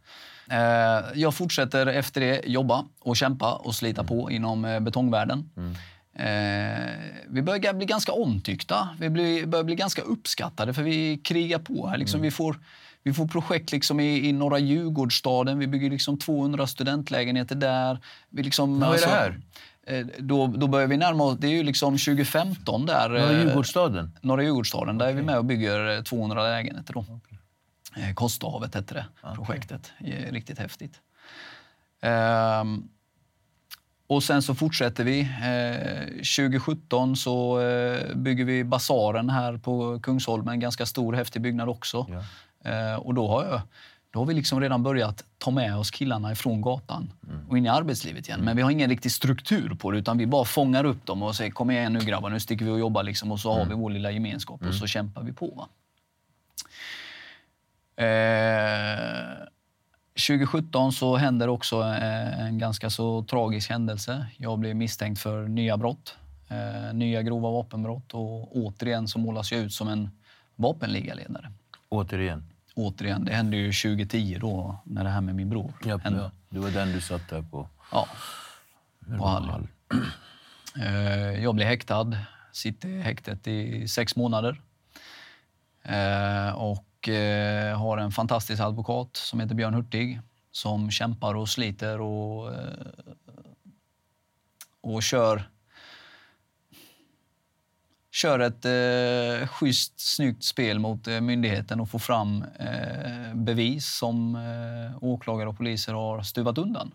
Eh, 0.49 1.03
jag 1.13 1.35
fortsätter 1.35 1.87
efter 1.87 2.21
det 2.21 2.41
jobba 2.45 2.85
och 2.99 3.17
kämpa 3.17 3.53
och 3.53 3.75
slita 3.75 4.03
på 4.03 4.31
inom 4.31 4.65
eh, 4.65 4.79
betongvärlden. 4.79 5.49
Eh, 6.15 6.89
vi 7.27 7.41
börjar 7.41 7.73
bli 7.73 7.85
ganska 7.85 8.11
omtyckta. 8.11 8.89
Vi 8.99 9.09
blir, 9.09 9.45
börjar 9.45 9.63
bli 9.63 9.75
ganska 9.75 10.01
uppskattade 10.01 10.73
för 10.73 10.83
vi 10.83 11.17
krigar 11.17 11.59
på 11.59 11.87
här. 11.87 11.97
Liksom, 11.97 12.21
vi, 12.21 12.31
får, 12.31 12.59
vi 13.03 13.13
får 13.13 13.27
projekt 13.27 13.71
liksom 13.71 13.99
i, 13.99 14.27
i 14.29 14.31
norra 14.31 14.59
Djurgårdsstaden. 14.59 15.59
Vi 15.59 15.67
bygger 15.67 15.89
liksom 15.89 16.19
200 16.19 16.67
studentlägenheter 16.67 17.55
där. 17.55 17.99
Vi 18.29 18.43
liksom, 18.43 18.79
Vad 18.79 18.95
är 18.95 19.01
det 19.01 19.07
här? 19.07 19.39
Eh, 19.85 20.05
Då, 20.19 20.47
då 20.47 20.67
börjar 20.67 20.87
vi 20.87 20.97
närma 20.97 21.23
oss, 21.23 21.37
det 21.39 21.47
är 21.47 21.51
ju 21.51 21.63
liksom 21.63 21.93
2015 21.93 22.85
där. 22.85 23.09
Norra 23.09 23.31
eh, 23.31 23.39
Djurgårdsstaden? 23.39 24.17
Norra 24.21 24.43
Djurgårdsstaden. 24.43 24.97
Där 24.97 25.07
är 25.07 25.13
vi 25.13 25.21
med 25.21 25.37
och 25.37 25.45
bygger 25.45 25.97
eh, 25.97 26.03
200 26.03 26.43
lägenheter. 26.43 26.93
Då. 26.93 27.05
Eh, 27.97 28.13
Kosterhavet 28.13 28.75
hette 28.75 28.93
det, 28.93 29.05
projektet. 29.35 29.91
Eh, 29.99 30.31
Riktigt 30.31 30.59
häftigt. 30.59 30.99
Ehm, 32.01 32.89
och 34.07 34.23
sen 34.23 34.41
så 34.41 34.55
fortsätter 34.55 35.03
vi. 35.03 35.19
Eh, 35.19 36.07
2017 36.15 37.15
så 37.15 37.59
eh, 37.59 38.15
bygger 38.15 38.45
vi 38.45 38.63
Basaren 38.63 39.29
här 39.29 39.57
på 39.57 39.99
Kungsholmen. 39.99 40.53
En 40.53 40.59
ganska 40.59 40.85
stor 40.85 41.13
häftig 41.13 41.41
byggnad 41.41 41.69
också. 41.69 42.07
Eh, 42.63 42.95
och 42.95 43.13
då 43.13 43.27
har, 43.27 43.45
jag, 43.45 43.61
då 44.11 44.19
har 44.19 44.25
vi 44.25 44.33
liksom 44.33 44.61
redan 44.61 44.83
börjat 44.83 45.23
ta 45.37 45.51
med 45.51 45.77
oss 45.77 45.91
killarna 45.91 46.31
ifrån 46.31 46.61
gatan 46.61 47.11
och 47.55 47.57
in 47.57 47.65
i 47.65 47.69
arbetslivet 47.69 48.27
igen. 48.27 48.41
Men 48.41 48.55
vi 48.55 48.61
har 48.61 48.71
ingen 48.71 48.89
riktig 48.89 49.11
struktur 49.11 49.75
på 49.75 49.91
det 49.91 49.97
utan 49.97 50.17
vi 50.17 50.27
bara 50.27 50.45
fångar 50.45 50.83
upp 50.83 51.05
dem 51.05 51.23
och 51.23 51.35
säger 51.35 51.51
kom 51.51 51.71
igen 51.71 51.93
nu 51.93 51.99
grabbar, 51.99 52.29
nu 52.29 52.39
sticker 52.39 52.65
vi 52.65 52.71
och 52.71 52.79
jobbar 52.79 53.03
liksom, 53.03 53.31
och 53.31 53.39
så 53.39 53.53
har 53.53 53.65
vi 53.65 53.73
vår 53.73 53.89
lilla 53.89 54.11
gemenskap 54.11 54.61
och 54.65 54.73
så 54.73 54.87
kämpar 54.87 55.23
vi 55.23 55.33
på. 55.33 55.47
Va? 55.47 55.67
Eh, 58.03 59.47
2017 60.27 60.91
så 60.91 61.15
händer 61.15 61.47
också 61.47 61.81
eh, 61.81 62.39
en 62.39 62.57
ganska 62.57 62.89
så 62.89 63.23
tragisk 63.23 63.69
händelse. 63.69 64.25
Jag 64.37 64.59
blir 64.59 64.73
misstänkt 64.73 65.21
för 65.21 65.47
nya 65.47 65.77
brott, 65.77 66.15
eh, 66.49 66.93
nya 66.93 67.21
grova 67.21 67.51
vapenbrott 67.51 68.13
och 68.13 68.57
återigen 68.57 69.07
så 69.07 69.19
målas 69.19 69.51
jag 69.51 69.61
ut 69.61 69.73
som 69.73 69.87
en 69.87 70.09
vapenligaledare. 70.55 71.51
Återigen. 71.89 72.54
Återigen, 72.75 73.25
det 73.25 73.33
hände 73.33 73.57
ju 73.57 73.71
2010 73.73 74.37
då 74.41 74.79
när 74.85 75.03
det 75.03 75.09
här 75.09 75.21
med 75.21 75.35
min 75.35 75.49
bror 75.49 75.73
Ja, 75.85 75.97
hände. 75.97 76.19
ja. 76.19 76.31
Det 76.49 76.59
var 76.59 76.69
den 76.71 76.91
du 76.91 77.01
satt 77.01 77.29
där 77.29 77.41
på. 77.41 77.69
Ja, 77.91 78.07
på 79.17 79.25
Hall. 79.27 79.67
Eh, 80.79 81.43
Jag 81.43 81.55
blir 81.55 81.65
häktad, 81.65 82.11
sitter 82.51 82.89
i 82.89 83.01
häktet 83.01 83.47
i 83.47 83.87
sex 83.87 84.15
månader. 84.15 84.61
Eh, 85.83 86.49
Och 86.55 87.09
eh, 87.09 87.79
har 87.79 87.97
en 87.97 88.11
fantastisk 88.11 88.61
advokat 88.61 89.15
som 89.17 89.39
heter 89.39 89.55
Björn 89.55 89.73
Hurtig 89.73 90.21
som 90.51 90.91
kämpar 90.91 91.33
och 91.35 91.49
sliter 91.49 92.01
och, 92.01 92.51
och 94.81 95.03
kör 95.03 95.49
kör 98.15 98.39
ett 98.39 98.65
eh, 98.65 99.47
schysst, 99.47 99.99
snyggt 99.99 100.43
spel 100.43 100.79
mot 100.79 101.07
eh, 101.07 101.21
myndigheten 101.21 101.79
och 101.79 101.89
får 101.89 101.99
fram 101.99 102.45
eh, 102.59 103.33
bevis 103.33 103.85
som 103.87 104.35
eh, 104.35 105.03
åklagare 105.03 105.49
och 105.49 105.57
poliser 105.57 105.93
har 105.93 106.21
stuvat 106.21 106.57
undan 106.57 106.91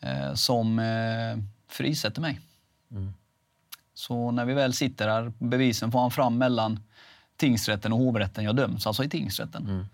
eh, 0.00 0.34
som 0.34 0.78
eh, 0.78 1.38
frisätter 1.68 2.20
mig. 2.20 2.40
Så 3.94 4.30
när 4.30 4.44
vi 4.44 4.54
väl 4.54 4.72
sitter 4.72 5.08
här, 5.08 5.32
bevisen 5.38 5.92
får 5.92 6.00
han 6.00 6.10
fram 6.10 6.38
mellan 6.38 6.80
tingsrätten 7.36 7.92
och 7.92 7.98
hovrätten 7.98 8.44
jag 8.44 8.56
döms, 8.56 8.86
alltså 8.86 9.04
i 9.04 9.08
tingsrätten. 9.08 9.86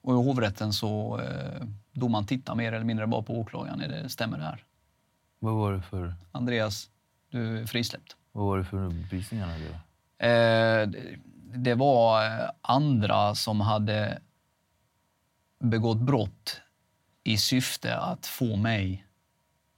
Och 0.00 0.12
i 0.12 0.16
hovrätten 0.16 0.72
så 0.72 1.20
eh, 1.20 1.66
domaren 1.92 2.26
tittar 2.26 2.54
mer 2.54 2.72
eller 2.72 2.84
mindre 2.84 3.06
bara 3.06 3.22
på 3.22 3.40
åklagaren, 3.40 3.80
är 3.80 3.88
det, 3.88 4.08
stämmer 4.08 4.38
det 4.38 4.44
här? 4.44 4.64
Vad 5.38 5.54
var 5.54 5.72
det 5.72 5.82
för, 5.82 6.14
Andreas, 6.32 6.90
du 7.30 7.58
är 7.58 7.66
frisläppt. 7.66 8.16
Vad 8.32 8.44
var 8.46 8.58
det 8.58 8.64
för 8.64 8.76
han 8.76 9.50
hade? 9.50 9.68
Eh, 10.18 10.88
det- 10.88 11.16
det 11.54 11.74
var 11.74 12.24
eh, 12.26 12.50
andra 12.62 13.34
som 13.34 13.60
hade 13.60 14.20
begått 15.58 15.98
brott 16.00 16.60
i 17.24 17.36
syfte 17.36 17.96
att 17.96 18.26
få 18.26 18.56
mig 18.56 19.06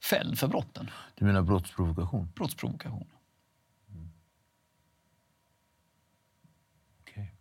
fälld 0.03 0.39
för 0.39 0.47
brotten. 0.47 0.89
Du 1.15 1.25
menar 1.25 1.41
brottsprovokation? 1.41 2.31
Brottsprovokation. 2.35 3.07
Okej. 7.01 7.31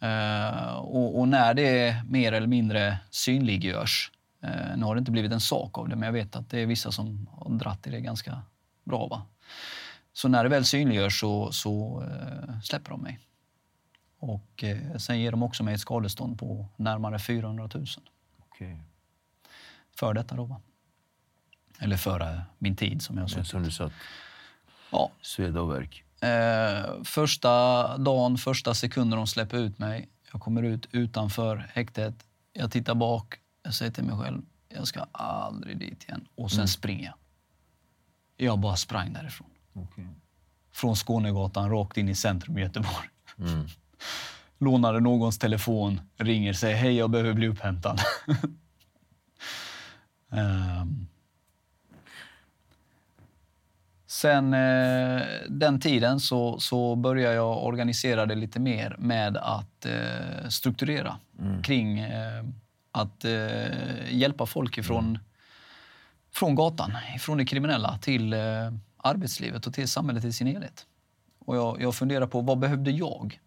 Eh, 0.00 0.72
och, 0.74 1.18
och 1.20 1.28
när 1.28 1.54
det 1.54 2.02
mer 2.08 2.32
eller 2.32 2.46
mindre 2.46 2.98
synliggörs, 3.10 4.12
eh, 4.42 4.76
nu 4.76 4.84
har 4.84 4.94
det 4.94 4.98
inte 4.98 5.10
blivit 5.12 5.32
en 5.32 5.40
sak 5.40 5.78
av 5.78 5.88
det, 5.88 5.96
men 5.96 6.06
jag 6.06 6.12
vet 6.12 6.36
att 6.36 6.50
det 6.50 6.58
är 6.60 6.66
vissa 6.66 6.92
som 6.92 7.28
har 7.32 7.50
dratt 7.58 7.86
i 7.86 7.90
det 7.90 8.00
ganska 8.00 8.42
bra. 8.84 9.06
Va? 9.06 9.22
Så 10.12 10.28
när 10.28 10.42
det 10.42 10.48
väl 10.48 10.64
synliggörs 10.64 11.20
så, 11.20 11.52
så 11.52 12.02
eh, 12.02 12.60
släpper 12.60 12.90
de 12.90 13.00
mig. 13.00 13.18
Och 14.18 14.64
eh, 14.64 14.96
sen 14.96 15.20
ger 15.20 15.30
de 15.30 15.42
också 15.42 15.62
mig 15.62 15.74
ett 15.74 15.80
skadestånd 15.80 16.38
på 16.38 16.66
närmare 16.76 17.18
400 17.18 17.70
000 17.74 17.86
Okej. 18.38 18.82
för 19.96 20.14
detta. 20.14 20.34
Då, 20.34 20.44
va? 20.44 20.60
Eller 21.78 21.96
för 21.96 22.20
eh, 22.20 22.40
min 22.58 22.76
tid 22.76 23.02
som 23.02 23.16
jag 23.16 23.22
har 23.22 23.28
suttit. 23.28 23.46
som 23.46 23.62
du 23.62 23.70
satt, 23.70 23.92
Ja, 24.90 25.10
sveda 25.22 25.60
och 25.60 25.70
värk. 25.70 26.04
Eh, 26.20 27.02
första 27.04 27.98
dagen, 27.98 28.38
första 28.38 28.74
sekunden 28.74 29.16
de 29.16 29.26
släpper 29.26 29.56
ut 29.56 29.78
mig, 29.78 30.08
jag 30.32 30.40
kommer 30.40 30.62
ut 30.62 30.86
utanför 30.90 31.56
häktet. 31.56 32.14
Jag 32.52 32.70
tittar 32.72 32.94
bak, 32.94 33.34
jag 33.62 33.74
säger 33.74 33.92
till 33.92 34.04
mig 34.04 34.18
själv, 34.18 34.42
jag 34.68 34.86
ska 34.86 35.06
aldrig 35.12 35.78
dit 35.78 36.04
igen. 36.04 36.28
Och 36.34 36.52
sen 36.52 36.68
springer 36.68 37.04
jag. 37.04 37.14
Jag 38.44 38.58
bara 38.58 38.76
sprang 38.76 39.12
därifrån. 39.12 39.48
Okej. 39.72 40.06
Från 40.72 40.96
Skånegatan 40.96 41.70
rakt 41.70 41.96
in 41.96 42.08
i 42.08 42.14
centrum 42.14 42.58
i 42.58 42.60
Göteborg. 42.60 43.08
Lånade 44.58 45.00
någons 45.00 45.38
telefon, 45.38 46.00
ringer, 46.16 46.52
säger 46.52 46.76
hej, 46.76 46.96
jag 46.96 47.10
behöver 47.10 47.32
bli 47.32 47.48
upphämtad. 47.48 48.00
Ehm. 50.34 51.06
Sen 54.06 54.54
eh, 54.54 55.22
den 55.48 55.80
tiden 55.80 56.20
så, 56.20 56.60
så 56.60 56.96
började 56.96 57.34
jag 57.34 57.64
organisera 57.64 58.26
det 58.26 58.34
lite 58.34 58.60
mer 58.60 58.96
med 58.98 59.36
att 59.36 59.86
eh, 59.86 60.48
strukturera 60.48 61.16
kring 61.62 61.98
eh, 61.98 62.44
att 62.92 63.24
eh, 63.24 64.14
hjälpa 64.14 64.46
folk 64.46 64.78
ifrån 64.78 65.18
från 66.34 66.54
gatan, 66.54 66.92
från 67.20 67.38
det 67.38 67.44
kriminella 67.44 67.98
till 67.98 68.32
eh, 68.32 68.38
arbetslivet 68.96 69.66
och 69.66 69.74
till 69.74 69.88
samhället 69.88 70.24
i 70.24 70.32
sin 70.32 70.46
helhet. 70.46 70.86
Och 71.38 71.56
jag, 71.56 71.82
jag 71.82 71.94
funderar 71.94 72.26
på 72.26 72.40
vad 72.40 72.58
behövde 72.58 72.90
jag? 72.90 73.40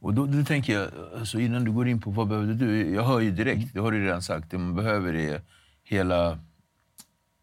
Och 0.00 0.14
då, 0.14 0.26
då 0.26 0.44
tänker 0.44 0.72
jag, 0.80 0.90
alltså 1.18 1.40
innan 1.40 1.64
du 1.64 1.72
går 1.72 1.88
in 1.88 2.00
på 2.00 2.10
vad 2.10 2.28
behövde 2.28 2.54
du? 2.54 2.94
Jag 2.94 3.04
hör 3.04 3.20
ju 3.20 3.30
direkt, 3.30 3.74
det 3.74 3.80
har 3.80 3.92
du 3.92 4.04
redan 4.04 4.22
sagt, 4.22 4.50
det 4.50 4.58
man 4.58 4.74
behöver 4.74 5.14
är 5.14 5.42
hela, 5.84 6.38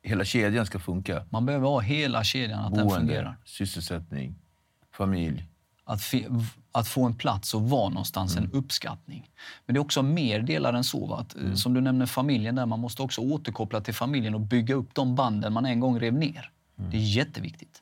hela 0.04 0.26
kedjan 0.26 0.66
ska 0.66 0.80
funka. 0.80 1.26
Man 1.30 1.46
behöver 1.46 1.68
ha 1.68 1.80
hela 1.80 2.24
kedjan, 2.24 2.60
att 2.60 2.74
den 2.76 2.88
Boende, 2.88 3.08
fungerar. 3.08 3.38
sysselsättning, 3.46 4.36
familj. 4.92 5.46
Att, 5.84 6.02
att 6.72 6.88
få 6.88 7.06
en 7.06 7.16
plats 7.16 7.54
och 7.54 7.70
vara 7.70 7.90
någonstans, 7.90 8.38
en 8.38 8.52
uppskattning. 8.52 9.30
Men 9.66 9.74
det 9.74 9.78
är 9.78 9.82
också 9.82 10.02
mer 10.02 10.40
delar 10.40 10.74
än 10.74 10.84
så. 10.84 11.14
Att, 11.14 11.36
eh, 11.36 11.54
Som 11.54 11.74
du 11.74 11.82
nämner 11.82 12.06
familjen 12.06 12.56
där, 12.56 12.66
man 12.66 12.80
måste 12.80 13.02
också 13.02 13.22
återkoppla 13.22 13.82
till 13.82 13.94
familjen 13.94 14.36
och 14.36 14.42
bygga 14.42 14.76
upp 14.76 14.96
de 14.96 15.16
banden 15.16 15.54
man 15.54 15.66
en 15.66 15.80
gång 15.80 16.00
rev 16.00 16.14
ner. 16.14 16.52
Det 16.76 16.98
är 16.98 17.02
jätteviktigt. 17.02 17.82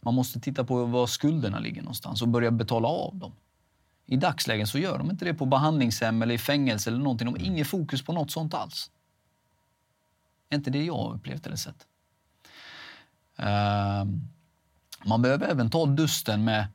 Man 0.00 0.14
måste 0.14 0.40
titta 0.40 0.64
på 0.64 0.84
var 0.84 1.06
skulderna 1.06 1.58
ligger 1.58 1.82
någonstans 1.82 2.22
och 2.22 2.28
börja 2.28 2.50
betala 2.50 2.88
av 2.88 3.16
dem. 3.16 3.32
I 4.06 4.16
dagsläget 4.16 4.68
så 4.68 4.78
gör 4.78 4.98
de 4.98 5.10
inte 5.10 5.24
det 5.24 5.34
på 5.34 5.46
behandlingshem 5.46 6.22
eller 6.22 6.34
i 6.34 6.38
fängelse 6.38 6.90
eller 6.90 6.98
någonting. 6.98 7.26
De 7.26 7.34
har 7.34 7.46
inget 7.46 7.66
fokus 7.66 8.02
på 8.02 8.12
något 8.12 8.30
sånt 8.30 8.54
alls. 8.54 8.90
Inte 10.54 10.70
det 10.70 10.84
jag 10.84 10.96
har 10.96 11.14
upplevt 11.14 11.46
eller 11.46 11.56
sett. 11.56 11.86
Ehm, 13.36 14.28
man 15.04 15.22
behöver 15.22 15.46
även 15.46 15.70
ta 15.70 15.86
dusten 15.86 16.44
med 16.44 16.66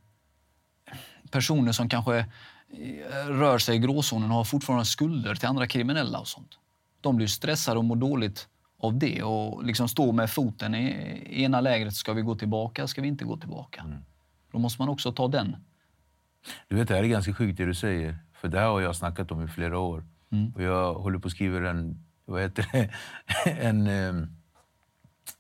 personer 1.32 1.72
som 1.72 1.90
kanske 1.90 2.18
eh, 2.18 3.28
rör 3.28 3.58
sig 3.58 3.76
i 3.76 3.80
gråzonen 3.80 4.32
och 4.32 4.38
har 4.38 4.44
fortfarande 4.44 4.86
skulder 4.86 5.36
till 5.36 5.48
andra 5.48 5.68
kriminella 5.68 6.20
och 6.20 6.28
sånt. 6.28 6.60
De 7.02 7.16
blir 7.16 7.28
stressade 7.28 7.78
och 7.78 7.86
mår 7.86 7.96
dåligt 7.96 8.48
av 8.78 9.00
det 9.00 9.24
och 9.24 9.64
liksom 9.64 9.88
står 9.88 10.14
med 10.14 10.30
foten 10.30 10.76
i 10.76 11.44
ena 11.44 11.62
lägret. 11.62 11.94
Ska 11.94 12.14
vi 12.14 12.22
gå 12.22 12.36
tillbaka? 12.36 12.88
Ska 12.88 13.02
vi 13.02 13.08
inte 13.08 13.26
gå 13.26 13.38
tillbaka? 13.38 13.86
Då 14.52 14.60
måste 14.60 14.82
man 14.82 14.90
också 14.90 15.12
ta 15.12 15.28
den. 15.28 15.56
Du 16.68 16.76
vet, 16.76 16.88
det 16.88 16.96
här 16.96 17.04
är 17.04 17.08
ganska 17.08 17.34
sjukt 17.34 17.58
det 17.58 17.66
du 17.66 17.74
säger. 17.74 18.18
För 18.34 18.48
det 18.48 18.60
här 18.60 18.68
har 18.68 18.82
jag 18.82 18.96
snackat 18.96 19.32
om 19.32 19.44
i 19.44 19.48
flera 19.48 19.80
år. 19.80 20.04
Och 20.56 20.64
jag 20.64 20.94
håller 20.94 21.20
på 21.20 21.28
att 21.28 21.32
skriva 21.32 21.70
en, 21.70 22.06
vad 22.26 22.42
heter 22.42 22.66
det? 22.72 22.90
en, 23.52 23.88
eh, 23.88 24.28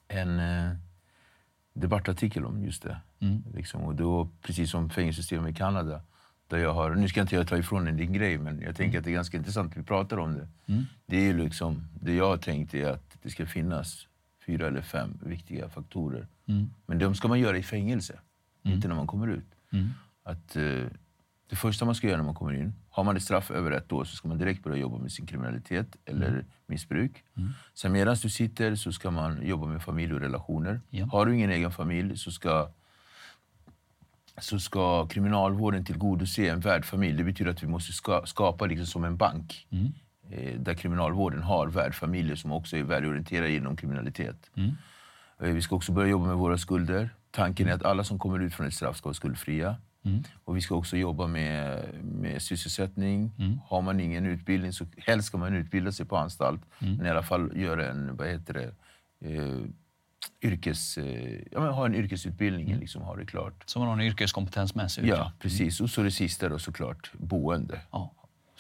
en 0.07 0.39
eh, 0.39 0.71
debattartikel 1.73 2.45
om 2.45 2.65
just 2.65 2.83
det. 2.83 2.99
Liksom. 3.53 3.81
Och 3.81 3.95
då, 3.95 4.29
precis 4.41 4.71
som 4.71 4.89
fängelsesystemet 4.89 5.51
i 5.51 5.57
Kanada. 5.57 6.01
Där 6.47 6.57
jag 6.57 6.73
har, 6.73 6.95
nu 6.95 7.07
ska 7.07 7.21
inte 7.21 7.35
jag 7.35 7.47
ta 7.47 7.57
ifrån 7.57 7.85
dig 7.85 7.93
din 7.93 8.13
grej, 8.13 8.37
men 8.37 8.61
jag 8.61 8.75
tänker 8.75 8.97
att 8.97 9.03
det 9.03 9.09
är 9.11 9.13
ganska 9.13 9.37
intressant 9.37 9.71
att 9.71 9.77
vi 9.77 9.83
pratar 9.83 10.17
om 10.17 10.33
det. 10.33 10.47
Det, 11.05 11.29
är 11.29 11.33
liksom, 11.33 11.87
det 12.01 12.13
jag 12.13 12.27
har 12.29 12.37
tänkt 12.37 12.73
är 12.73 12.87
att 12.89 13.17
det 13.21 13.29
ska 13.29 13.45
finnas 13.45 14.07
fyra 14.45 14.67
eller 14.67 14.81
fem 14.81 15.17
viktiga 15.25 15.69
faktorer. 15.69 16.27
Men 16.85 16.99
de 16.99 17.15
ska 17.15 17.27
man 17.27 17.39
göra 17.39 17.57
i 17.57 17.63
fängelse, 17.63 18.19
inte 18.63 18.87
när 18.87 18.95
man 18.95 19.07
kommer 19.07 19.27
ut. 19.27 19.45
Att, 20.23 20.55
eh, 20.55 20.85
det 21.49 21.55
första 21.55 21.85
man 21.85 21.95
ska 21.95 22.07
göra 22.07 22.17
när 22.17 22.25
man 22.25 22.35
kommer 22.35 22.53
in, 22.53 22.73
har 22.89 23.03
man 23.03 23.15
ett 23.17 23.23
straff 23.23 23.51
över 23.51 23.71
ett 23.71 23.91
år 23.91 24.03
så 24.05 24.15
ska 24.15 24.27
man 24.27 24.37
direkt 24.37 24.63
börja 24.63 24.77
jobba 24.77 24.97
med 24.97 25.11
sin 25.11 25.25
kriminalitet 25.25 25.95
eller 26.05 26.45
missbruk. 26.67 27.23
Sen 27.73 27.91
medan 27.91 28.15
du 28.21 28.29
sitter 28.29 28.75
så 28.75 28.91
ska 28.91 29.11
man 29.11 29.47
jobba 29.47 29.65
med 29.67 29.81
familj 29.81 30.13
och 30.13 30.19
relationer. 30.19 30.81
Ja. 30.89 31.05
Har 31.05 31.25
du 31.25 31.35
ingen 31.35 31.49
egen 31.49 31.71
familj 31.71 32.17
så 32.17 32.31
ska 32.31 32.69
så 34.41 34.59
ska 34.59 35.07
kriminalvården 35.07 35.85
tillgodose 35.85 36.49
en 36.49 36.59
värdfamilj. 36.59 37.17
Det 37.17 37.23
betyder 37.23 37.51
att 37.51 37.63
vi 37.63 37.67
måste 37.67 37.93
ska, 37.93 38.21
skapa 38.25 38.65
liksom 38.65 38.85
som 38.87 39.03
en 39.03 39.17
bank 39.17 39.67
eh, 40.31 40.59
där 40.59 40.73
kriminalvården 40.73 41.41
har 41.43 41.67
värdfamiljer 41.67 42.35
som 42.35 42.51
också 42.51 42.77
är 42.77 42.83
värdeorienterade 42.83 43.51
inom 43.55 43.75
kriminalitet. 43.77 44.51
Eh, 45.41 45.53
Vi 45.53 45.61
ska 45.61 45.75
också 45.75 45.91
börja 45.91 46.09
jobba 46.09 46.25
med 46.27 46.35
våra 46.37 46.57
skulder. 46.57 47.09
Tanken 47.31 47.67
är 47.67 47.73
att 47.73 47.83
alla 47.83 48.03
som 48.03 48.19
kommer 48.19 48.39
ut 48.39 48.53
från 48.53 48.67
ett 48.67 48.73
straff 48.73 48.97
ska 48.97 49.09
vara 49.09 49.13
skuldfria. 49.13 49.75
Och 50.43 50.57
vi 50.57 50.61
ska 50.61 50.75
också 50.75 50.97
jobba 50.97 51.27
med, 51.27 51.83
med 52.03 52.41
sysselsättning. 52.41 53.31
Har 53.65 53.81
man 53.81 53.99
ingen 53.99 54.25
utbildning 54.25 54.73
så 54.73 54.85
helst 54.97 55.27
ska 55.27 55.37
man 55.37 55.53
utbilda 55.55 55.91
sig 55.91 56.05
på 56.05 56.17
anstalt. 56.17 56.61
Men 56.97 57.05
i 57.05 57.09
alla 57.09 57.23
fall 57.23 57.51
göra 57.57 57.87
en, 57.87 58.15
vad 58.15 58.27
heter 58.27 58.53
det, 58.53 58.71
eh, 59.35 59.59
yrkes, 60.41 60.97
eh, 60.97 61.39
ja, 61.51 61.59
men 61.59 61.73
ha 61.73 61.85
en 61.85 61.95
yrkesutbildning, 61.95 62.75
liksom, 62.75 63.01
ha 63.01 63.15
det 63.15 63.25
klart. 63.25 63.63
Så 63.65 63.79
man 63.79 63.87
har 63.87 63.95
en 63.95 64.01
yrkeskompetens 64.01 64.75
med 64.75 64.91
sig. 64.91 65.07
Ja, 65.07 65.31
precis. 65.39 65.81
Och 65.81 65.89
så 65.89 66.03
det 66.03 66.11
sista 66.11 66.49
då 66.49 66.59
såklart, 66.59 67.11
boende. 67.13 67.79
Ja. 67.91 68.13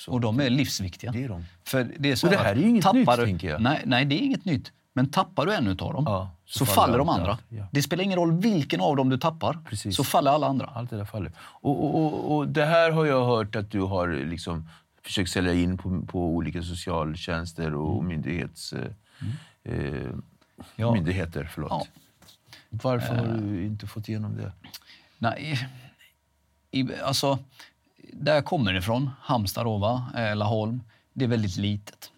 Och 0.07 0.21
de 0.21 0.39
är 0.39 0.49
livsviktiga. 0.49 1.11
Det 1.11 1.23
är 1.23 1.29
de. 1.29 1.45
För 1.63 1.87
det, 1.99 2.11
är 2.11 2.15
så 2.15 2.27
Och 2.27 2.31
det 2.31 2.37
här 2.39 2.55
är 2.55 2.55
ju 2.55 2.69
inget 2.69 2.93
nytt, 2.93 3.07
du, 3.17 3.25
tänker 3.25 3.49
jag. 3.49 3.61
Nej, 3.61 3.81
nej, 3.85 4.05
det 4.05 4.15
är 4.15 4.19
inget 4.19 4.45
nytt. 4.45 4.71
Men 4.93 5.09
tappar 5.11 5.45
du 5.45 5.53
en 5.53 5.67
utav 5.67 5.93
dem 5.93 6.03
Ja, 6.07 6.29
så, 6.45 6.65
faller 6.65 6.97
de 6.97 7.09
andra. 7.09 7.37
ja. 7.49 7.67
Det 7.71 7.81
spelar 7.81 8.03
ingen 8.03 8.19
roll 8.19 8.31
vilken 8.31 8.81
av 8.81 8.95
dem 8.95 9.09
du 9.09 9.17
tappar, 9.17 9.57
Precis. 9.65 9.95
så 9.95 10.03
faller 10.03 10.31
alla 10.31 10.47
andra. 10.47 10.65
Allt 10.65 10.89
det 10.89 10.97
där 10.97 11.05
faller. 11.05 11.31
Och, 11.39 11.85
och, 11.85 12.05
och, 12.05 12.37
och 12.37 12.47
det 12.47 12.65
här 12.65 12.91
har 12.91 13.05
jag 13.05 13.25
hört 13.25 13.55
att 13.55 13.71
du 13.71 13.81
har 13.81 14.07
liksom 14.07 14.69
försökt 15.03 15.29
sälja 15.31 15.53
in 15.53 15.77
på, 15.77 16.01
på 16.01 16.27
olika 16.27 16.61
socialtjänster 16.63 17.73
och 17.75 18.03
myndighets, 18.03 18.73
eh, 18.73 19.73
eh, 19.73 20.09
Ja. 20.75 20.93
myndigheter. 20.93 21.49
Förlåt. 21.53 21.71
Ja. 21.71 21.85
Varför 22.69 23.15
har 23.15 23.25
du 23.25 23.65
inte 23.65 23.87
fått 23.87 24.09
igenom 24.09 24.37
det? 24.37 24.51
Nej, 25.17 25.69
i, 26.71 26.95
alltså, 27.03 27.39
där 28.13 28.35
jag 28.35 28.45
kommer 28.45 28.73
ifrån, 28.73 29.09
Halmstad 29.21 29.65
då, 29.65 29.77
va? 29.77 30.11
eh, 30.15 30.35
Laholm, 30.35 30.83
det 31.13 31.25
är 31.25 31.29
väldigt 31.29 31.57
litet. 31.57 32.11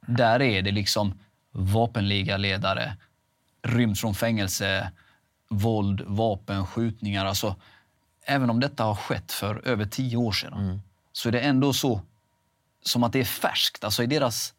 Där 0.00 0.42
är 0.42 0.62
det 0.62 0.70
liksom 0.72 1.18
vapenligaledare, 1.50 2.96
rymt 3.62 3.98
från 4.00 4.14
fängelse, 4.14 4.90
våld, 5.48 6.00
vapen, 6.06 6.66
skjutningar. 6.66 7.26
Alltså, 7.26 7.56
även 8.22 8.50
om 8.50 8.60
detta 8.60 8.84
har 8.84 8.94
skett 8.94 9.32
för 9.32 9.66
över 9.68 9.84
tio 9.84 10.16
år 10.16 10.32
sedan 10.32 10.80
så 11.12 11.28
är 11.28 11.32
det 11.32 11.40
ändå 11.40 11.72
så 11.72 12.00
som 12.82 13.04
att 13.04 13.12
det 13.12 13.20
är 13.20 13.24
färskt. 13.24 13.84
Alltså 13.84 14.02
i 14.02 14.06
deras, 14.06 14.54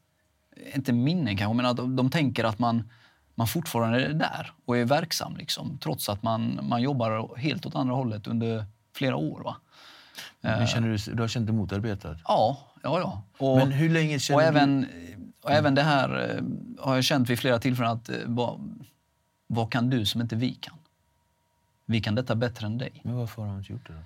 inte 0.76 0.94
minnen 0.94 1.38
kanske, 1.38 1.56
men 1.56 1.66
att 1.66 1.78
de, 1.78 1.96
de 1.96 2.10
tänker 2.10 2.44
att 2.44 2.60
man, 2.60 2.90
man 3.36 3.48
fortfarande 3.48 4.06
är 4.06 4.14
där 4.14 4.52
och 4.66 4.78
är 4.78 4.86
verksam. 4.86 5.38
Liksom, 5.38 5.78
trots 5.78 6.10
att 6.10 6.24
man, 6.24 6.60
man 6.64 6.82
jobbar 6.82 7.38
helt 7.38 7.66
åt 7.66 7.76
andra 7.76 7.96
hållet 7.96 8.28
under 8.28 8.66
flera 8.94 9.16
år. 9.16 9.42
Va? 9.44 9.56
Men 10.42 10.68
känner 10.68 10.90
du, 10.90 11.14
du 11.14 11.22
har 11.22 11.28
känt 11.28 11.48
dig 11.48 11.56
motarbetad? 11.56 12.18
Ja, 12.24 12.58
ja, 12.84 13.00
ja. 13.00 13.24
Och, 13.38 13.58
Men 13.58 13.72
hur 13.72 13.90
länge 13.90 14.20
känner 14.20 14.38
och 14.38 14.44
även, 14.44 14.88
och 15.42 15.52
även 15.52 15.76
det 15.76 15.84
här 15.84 16.36
eh, 16.36 16.44
har 16.86 16.96
jag 16.96 17.04
känt 17.04 17.30
vid 17.30 17.40
flera 17.40 17.60
tillfällen 17.60 17.92
att 17.92 18.10
eh, 18.10 18.16
vad, 18.26 18.80
vad 19.48 19.72
kan 19.72 19.90
du 19.90 20.06
som 20.06 20.22
inte 20.22 20.36
vi 20.36 20.54
kan? 20.54 20.76
Vi 21.86 22.02
kan 22.02 22.16
detta 22.16 22.36
bättre 22.36 22.66
än 22.66 22.78
dig. 22.78 23.02
Men 23.04 23.16
varför 23.16 23.42
har 23.42 23.50
de 23.50 23.58
inte 23.58 23.74
gjort 23.74 23.88
det 23.88 23.94
då? 23.94 24.00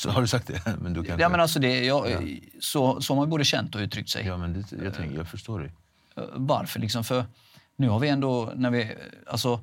Så 0.00 0.10
har 0.10 0.20
du 0.20 0.28
sagt 0.28 0.46
det? 0.46 0.76
Men 0.80 0.92
du 0.92 1.04
kanske... 1.04 1.22
Ja, 1.22 1.28
men 1.28 1.40
alltså 1.40 1.58
det, 1.58 1.84
jag, 1.84 2.40
så, 2.60 3.00
så 3.00 3.14
har 3.14 3.20
man 3.20 3.30
både 3.30 3.44
känt 3.44 3.74
och 3.74 3.80
uttryckt 3.80 4.10
sig. 4.10 4.26
ja, 4.26 4.36
men 4.36 4.52
det, 4.52 4.84
jag, 4.84 4.94
tänker, 4.94 5.16
jag 5.16 5.28
förstår 5.28 5.60
dig. 5.60 5.72
Eh, 6.16 6.24
Varför? 6.34 6.80
Liksom 6.80 7.04
för 7.04 7.24
nu 7.76 7.88
har 7.88 7.98
vi 7.98 8.08
ändå, 8.08 8.52
när 8.56 8.70
vi, 8.70 8.94
alltså, 9.26 9.60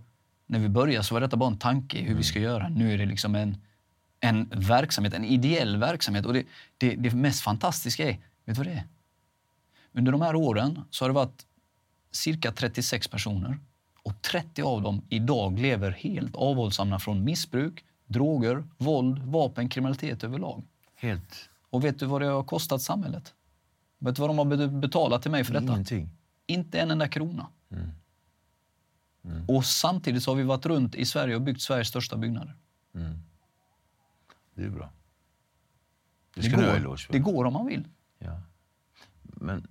när 0.48 0.60
vi 0.60 0.70
började 0.70 1.04
så 1.04 1.14
var 1.14 1.22
detta 1.22 1.38
bara 1.38 1.50
en 1.50 1.58
tanke 1.58 2.02
hur 2.02 2.16
vi 2.16 2.24
ska 2.24 2.40
göra. 2.40 2.70
Nu 2.70 2.94
är 2.94 2.98
det 2.98 3.06
liksom 3.06 3.36
en, 3.36 3.58
en 4.20 4.50
verksamhet, 4.56 5.14
en 5.14 5.26
ideell 5.26 5.78
verksamhet. 5.78 6.26
Och 6.26 6.34
det, 6.34 6.44
det, 6.78 6.96
det 6.96 7.14
mest 7.14 7.42
fantastiska 7.42 8.04
är, 8.04 8.12
vet 8.12 8.20
du 8.46 8.54
vad 8.54 8.66
det 8.66 8.72
är? 8.72 8.84
Under 9.94 10.12
de 10.12 10.22
här 10.22 10.36
åren 10.36 10.82
så 10.90 11.04
har 11.06 11.10
det 11.10 11.16
varit 11.16 11.46
cirka 12.12 12.52
36 12.52 13.08
personer 13.08 13.60
och 14.04 14.22
30 14.22 14.62
av 14.62 14.82
dem 14.82 15.02
idag 15.10 15.60
lever 15.60 15.92
helt 15.92 16.36
avhållsamma 16.36 17.00
från 17.00 17.24
missbruk, 17.24 17.84
droger, 18.08 18.64
våld, 18.78 19.20
vapen, 19.24 19.70
kriminalitet 19.70 20.24
överlag. 20.24 20.64
Helt 20.95 21.49
Och 21.70 21.84
vet 21.84 21.99
du 21.99 22.05
vad 22.05 22.22
det 22.22 22.28
har 22.28 22.43
kostat 22.43 22.82
samhället? 22.82 23.34
Vet 23.99 24.16
du 24.16 24.20
vad 24.22 24.30
de 24.30 24.38
har 24.38 24.45
be- 24.45 24.68
betalat 24.68 25.22
till 25.22 25.32
mig 25.32 25.43
för 25.43 25.53
detta? 25.53 25.66
ingenting. 25.66 26.10
Inte 26.45 26.80
en 26.80 26.91
enda 26.91 27.08
krona. 27.08 27.47
Och 29.47 29.66
samtidigt 29.66 30.24
så 30.24 30.32
har 30.32 30.36
vi 30.36 30.43
varit 30.43 30.66
runt 30.66 30.95
i 30.95 31.05
Sverige 31.05 31.36
och 31.36 31.41
byggt 31.41 31.62
Sveriges 31.62 31.88
största 31.88 32.18
byggnader. 32.18 32.55
Det 34.53 34.64
är 34.64 34.70
bra. 34.70 34.89
Det 36.34 36.41
Det 36.41 36.47
ska 36.49 36.55
ha 36.55 36.80
går, 36.80 37.08
det 37.12 37.20
går 37.20 37.45
om 37.45 37.53
man 37.53 37.66
vill. 37.66 37.88
Ja. 38.20 38.41
Men 39.22 39.68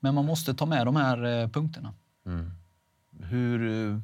Men 0.00 0.14
man 0.14 0.24
måste 0.24 0.54
ta 0.54 0.66
med 0.66 0.86
de 0.86 0.96
här 0.96 1.24
eh, 1.24 1.48
punkterna. 1.48 1.94
hur... 3.20 4.00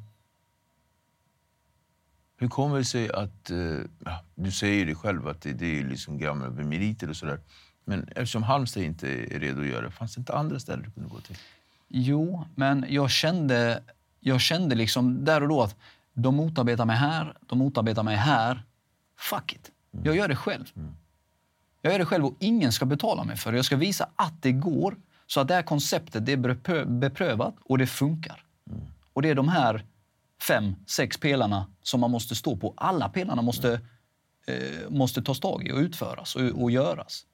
Hur 2.43 2.49
kommer 2.49 2.79
det 2.79 2.85
sig 2.85 3.11
att... 3.13 3.51
eh, 3.51 4.15
du 4.35 4.51
säger 4.51 4.87
det 4.87 4.95
själv 4.95 5.29
att 5.29 5.41
det, 5.41 5.53
det 5.53 5.79
är 5.79 5.85
liksom 5.85 6.19
gamla 6.19 6.51
meriter 6.51 7.11
och 7.11 7.17
sådär. 7.17 7.41
Men 7.85 8.09
eftersom 8.09 8.43
Halmstad 8.43 8.83
inte 8.83 9.09
är 9.09 9.41
redo 9.41 9.61
att 9.61 9.67
göra 9.67 9.83
det, 9.83 9.91
fanns 9.91 10.15
det 10.15 10.19
inte 10.19 10.35
andra 10.35 10.61
ställen 10.61 10.83
du 10.85 10.91
kunde 10.91 11.09
gå 11.09 11.21
till? 11.21 11.37
Jo, 11.89 12.45
men 12.55 12.87
jag 12.89 13.11
kände, 13.11 13.83
jag 14.21 14.41
kände 14.41 14.75
liksom 14.75 15.25
där 15.25 15.43
och 15.43 15.49
då 15.49 15.63
att 15.63 15.77
de 16.15 16.37
motarbetar 16.37 16.85
mig 16.85 16.97
här, 16.97 17.37
de 17.47 17.59
motarbetar 17.59 18.03
mig 18.03 18.17
här. 18.17 18.63
Fuck 19.19 19.53
it. 19.53 19.71
Jag 20.03 20.17
gör 20.17 20.29
det 20.29 20.37
själv. 20.37 20.65
Jag 21.83 21.93
gör 21.93 21.99
det 21.99 22.07
själv 22.07 22.25
och 22.27 22.37
ingen 22.39 22.73
ska 22.73 22.87
betala 22.87 23.25
mig 23.25 23.37
för 23.37 23.53
det. 23.53 23.59
Jag 23.59 23.65
ska 23.65 23.77
visa 23.77 24.09
att 24.17 24.43
det 24.43 24.53
går 24.53 24.97
så 25.27 25.41
att 25.41 25.49
det 25.49 25.55
här 25.55 25.63
konceptet 25.63 26.27
det 26.27 26.33
är 26.33 26.37
beprö- 26.37 26.99
beprövat 26.99 27.55
och 27.65 27.79
det 27.79 27.87
funkar. 27.87 28.45
Och 29.13 29.23
det 29.23 29.29
är 29.31 29.35
de 29.35 29.49
här 29.49 29.85
fem, 30.49 30.77
sex 30.87 31.17
pelarna 31.17 31.67
som 31.83 32.01
man 32.01 32.11
måste 32.11 32.35
stå 32.35 32.57
på. 32.57 32.75
Alla 32.77 33.09
pelarna 33.09 33.43
måste, 33.43 33.81
eh, 34.47 34.91
måste 34.91 35.23
tas 35.23 35.41
tag 35.41 35.69
i 35.69 35.73
och 35.73 35.79
utföras 35.79 36.37
och, 36.37 36.63
och 36.63 36.71
göras. 36.71 37.27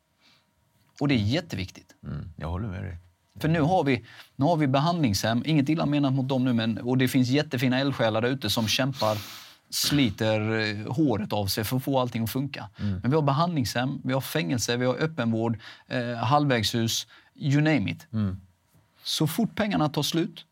Och 1.01 1.09
det 1.09 1.15
är 1.15 1.19
jätteviktigt. 1.19 1.95
Mm, 2.05 2.33
jag 2.37 2.49
håller 2.49 2.69
med 2.69 2.83
dig. 2.83 2.99
För 3.41 3.49
nu 3.49 3.61
har 3.61 3.85
vi, 3.85 4.05
nu 4.37 4.45
har 4.45 4.57
vi 4.57 4.67
behandlingshem, 4.67 5.43
inget 5.47 5.69
illa 5.69 5.87
menat 5.87 6.13
mot 6.13 6.29
dem 6.29 6.45
nu, 6.45 6.53
men, 6.53 6.79
och 6.79 6.99
det 6.99 7.09
finns 7.09 7.29
jättefina 7.29 7.79
eldsjälar 7.81 8.23
där 8.23 8.29
ute 8.29 8.51
som 8.51 8.69
kämpar, 8.69 9.19
sliter 9.71 10.59
eh, 10.59 10.93
håret 10.93 11.33
av 11.33 11.47
sig 11.47 11.65
för 11.65 11.77
att 11.77 11.85
få 11.85 11.99
allting 12.01 12.23
att 12.23 12.31
funka. 12.31 12.69
Men 13.03 13.11
vi 13.11 13.15
har 13.15 13.23
behandlingshem, 13.23 14.01
vi 14.05 14.13
har 14.13 14.21
fängelse, 14.21 14.77
vi 14.77 14.87
har 14.87 14.95
öppenvård, 14.95 15.59
eh, 15.87 16.15
halvvägshus, 16.15 17.07
you 17.35 17.61
name 17.63 17.91
it. 17.91 18.07
Så 19.03 19.27
fort 19.27 19.55
pengarna 19.55 19.89
tar 19.89 20.03
slut 20.03 20.45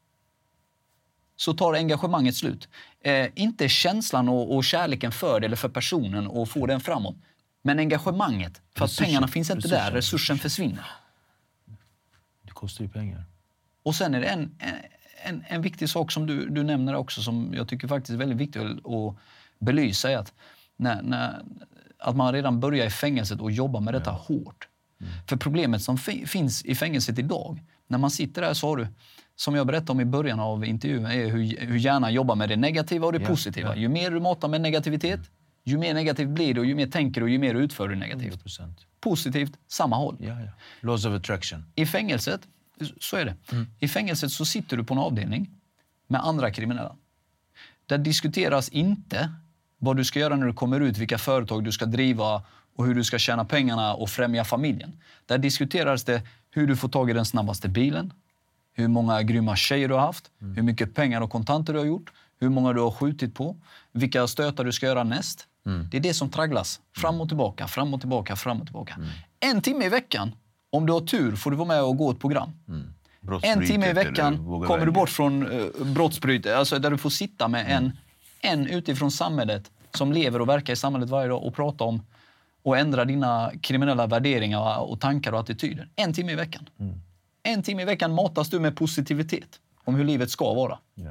så 1.36 1.54
tar 1.54 1.74
engagemanget 1.74 2.36
slut. 2.36 2.68
Eh, 3.00 3.28
inte 3.34 3.68
känslan 3.68 4.28
och, 4.28 4.56
och 4.56 4.64
kärleken 4.64 5.12
för 5.12 5.40
det 5.40 5.46
eller 5.46 5.56
för 5.56 5.68
personen 5.68 6.26
och 6.26 6.48
få 6.48 6.66
den 6.66 6.80
framåt. 6.80 7.16
Men 7.62 7.78
engagemanget. 7.78 8.60
För 8.76 8.84
att 8.84 8.90
Resursen. 8.90 9.04
pengarna 9.06 9.28
finns 9.28 9.50
inte 9.50 9.68
där, 9.68 9.76
Resursen. 9.76 9.94
resursen 9.94 10.38
försvinner. 10.38 10.86
Det 12.42 12.50
kostar 12.50 12.84
ju 12.84 12.90
pengar. 12.90 13.24
Och 13.82 13.94
sen 13.94 14.14
är 14.14 14.20
det 14.20 14.26
en, 14.26 14.58
en, 15.24 15.44
en 15.48 15.62
viktig 15.62 15.88
sak 15.88 16.12
som 16.12 16.26
du, 16.26 16.48
du 16.48 16.62
nämner 16.62 16.94
också 16.94 17.22
som 17.22 17.54
jag 17.54 17.68
tycker 17.68 17.88
faktiskt 17.88 18.14
är 18.14 18.18
väldigt 18.18 18.38
viktigt 18.38 18.62
att, 18.62 19.16
belysa 19.58 20.10
är 20.10 20.16
att, 20.16 20.32
när, 20.76 21.02
när, 21.02 21.42
att 21.98 22.16
man 22.16 22.32
redan 22.32 22.60
börjar 22.60 22.86
i 22.86 22.90
fängelset 22.90 23.40
och 23.40 23.50
jobbar 23.50 23.80
med 23.80 23.94
detta 23.94 24.10
hårt. 24.10 24.68
För 25.28 25.36
problemet 25.36 25.82
som 25.82 25.98
fi, 25.98 26.26
finns 26.26 26.64
i 26.64 26.74
fängelset 26.74 27.18
idag, 27.18 27.62
när 27.86 27.98
man 27.98 28.10
sitter 28.10 28.42
där 28.42 28.54
så 28.54 28.68
har 28.68 28.76
du, 28.76 28.86
som 29.36 29.54
jag 29.54 29.66
berättade 29.66 29.92
om 29.92 30.00
i 30.00 30.04
början 30.04 30.40
av 30.40 30.64
intervjun, 30.64 31.06
är 31.06 31.26
hur, 31.26 31.56
hur 31.66 31.76
hjärnan 31.78 32.12
jobbar 32.14 32.34
med 32.36 32.48
det 32.48 32.56
negativa 32.56 33.06
och 33.06 33.12
det 33.12 33.22
Ja, 33.22 33.28
positiva. 33.28 33.68
ja. 33.68 33.76
Ju 33.80 33.88
mer 33.88 34.10
du 34.10 34.20
matar 34.20 34.48
med 34.48 34.60
negativitet, 34.60 35.20
ju 35.64 35.78
mer 35.78 35.94
negativt 35.94 36.28
blir 36.28 36.54
det 36.54 36.60
och 36.60 36.66
ju 36.66 36.74
mer 36.74 36.86
tänker 36.86 37.20
du 37.20 37.24
och 37.24 37.30
ju 37.30 37.38
mer 37.38 37.54
utför 37.54 37.88
du 37.88 37.94
negativt. 37.96 38.44
100%. 38.44 38.74
Positivt, 39.00 39.52
samma 39.68 39.96
håll. 39.96 40.16
Ja, 40.20 40.40
ja. 40.40 40.50
Laws 40.80 41.04
of 41.04 41.12
attraction. 41.14 41.64
I 41.74 41.86
fängelset, 41.86 42.40
så 43.00 43.16
är 43.16 43.24
det. 43.24 43.34
I 43.78 43.88
fängelset 43.88 44.30
så 44.30 44.44
sitter 44.44 44.76
du 44.76 44.84
på 44.84 44.94
en 44.94 45.00
avdelning 45.00 45.50
med 46.06 46.20
andra 46.24 46.50
kriminella. 46.50 46.96
Där 47.86 47.98
diskuteras 47.98 48.68
inte 48.68 49.32
vad 49.78 49.96
du 49.96 50.04
ska 50.04 50.18
göra 50.18 50.36
när 50.36 50.46
du 50.46 50.52
kommer 50.52 50.80
ut, 50.80 50.98
vilka 50.98 51.18
företag 51.18 51.64
du 51.64 51.72
ska 51.72 51.86
driva 51.86 52.42
och 52.76 52.86
hur 52.86 52.94
du 52.94 53.04
ska 53.04 53.18
tjäna 53.18 53.44
pengarna 53.44 53.94
och 53.94 54.10
främja 54.10 54.44
familjen. 54.44 55.00
Där 55.26 55.38
diskuteras 55.38 56.04
det 56.04 56.22
hur 56.50 56.66
du 56.66 56.76
får 56.76 56.88
tag 56.88 57.10
i 57.10 57.12
den 57.12 57.24
snabbaste 57.24 57.68
bilen, 57.68 58.12
hur 58.76 58.88
många 58.88 59.22
grymma 59.22 59.56
tjejer 59.56 59.88
du 59.88 59.94
har 59.94 60.00
haft, 60.00 60.30
hur 60.56 60.62
mycket 60.62 60.94
pengar 60.94 61.20
och 61.20 61.30
kontanter 61.30 61.72
du 61.72 61.78
har 61.78 61.86
gjort, 61.86 62.12
hur 62.40 62.48
många 62.48 62.72
du 62.72 62.80
har 62.80 62.90
skjutit 62.90 63.34
på, 63.34 63.56
vilka 63.92 64.26
stötar 64.26 64.64
du 64.64 64.72
ska 64.72 64.86
göra 64.86 65.04
näst. 65.04 65.46
Det 65.90 65.96
är 65.96 66.00
det 66.00 66.14
som 66.14 66.30
tragglas 66.30 66.80
fram 66.96 67.20
och 67.20 67.28
tillbaka, 67.28 67.66
fram 67.66 67.94
och 67.94 68.00
tillbaka, 68.00 68.36
fram 68.36 68.60
och 68.60 68.66
tillbaka. 68.66 68.96
En 69.40 69.62
timme 69.62 69.84
i 69.84 69.88
veckan, 69.88 70.32
om 70.70 70.86
du 70.86 70.92
har 70.92 71.00
tur, 71.00 71.36
får 71.36 71.50
du 71.50 71.56
vara 71.56 71.68
med 71.68 71.82
och 71.82 71.96
gå 71.96 72.10
ett 72.10 72.20
program. 72.20 72.50
En 72.68 72.94
Brottsbrytet 73.20 73.68
timme 73.68 73.90
i 73.90 73.92
veckan 73.92 74.36
kommer 74.66 74.86
du 74.86 74.92
bort 74.92 75.08
från 75.10 75.46
uh, 75.46 75.84
brottsbryt, 75.94 76.46
alltså 76.46 76.78
där 76.78 76.90
du 76.90 76.98
får 76.98 77.10
sitta 77.10 77.48
med 77.48 77.72
en, 77.72 77.92
en 78.40 78.66
utifrån 78.66 79.10
samhället 79.10 79.70
som 79.94 80.12
lever 80.12 80.40
och 80.40 80.48
verkar 80.48 80.72
i 80.72 80.76
samhället 80.76 81.10
varje 81.10 81.28
dag 81.28 81.44
och 81.44 81.54
prata 81.54 81.84
om 81.84 82.02
och 82.62 82.78
ändra 82.78 83.04
dina 83.04 83.52
kriminella 83.60 84.06
värderingar 84.06 84.78
och 84.78 85.00
tankar 85.00 85.32
och 85.32 85.40
attityder. 85.40 85.88
En 85.96 86.12
timme 86.12 86.32
i 86.32 86.34
veckan. 86.34 86.68
En 87.46 87.62
timme 87.62 87.82
i 87.82 87.84
veckan 87.84 88.14
matas 88.14 88.50
du 88.50 88.60
med 88.60 88.76
positivitet 88.76 89.60
om 89.84 89.94
hur 89.94 90.04
livet 90.04 90.30
ska 90.30 90.54
vara. 90.54 90.78
Ja. 90.94 91.10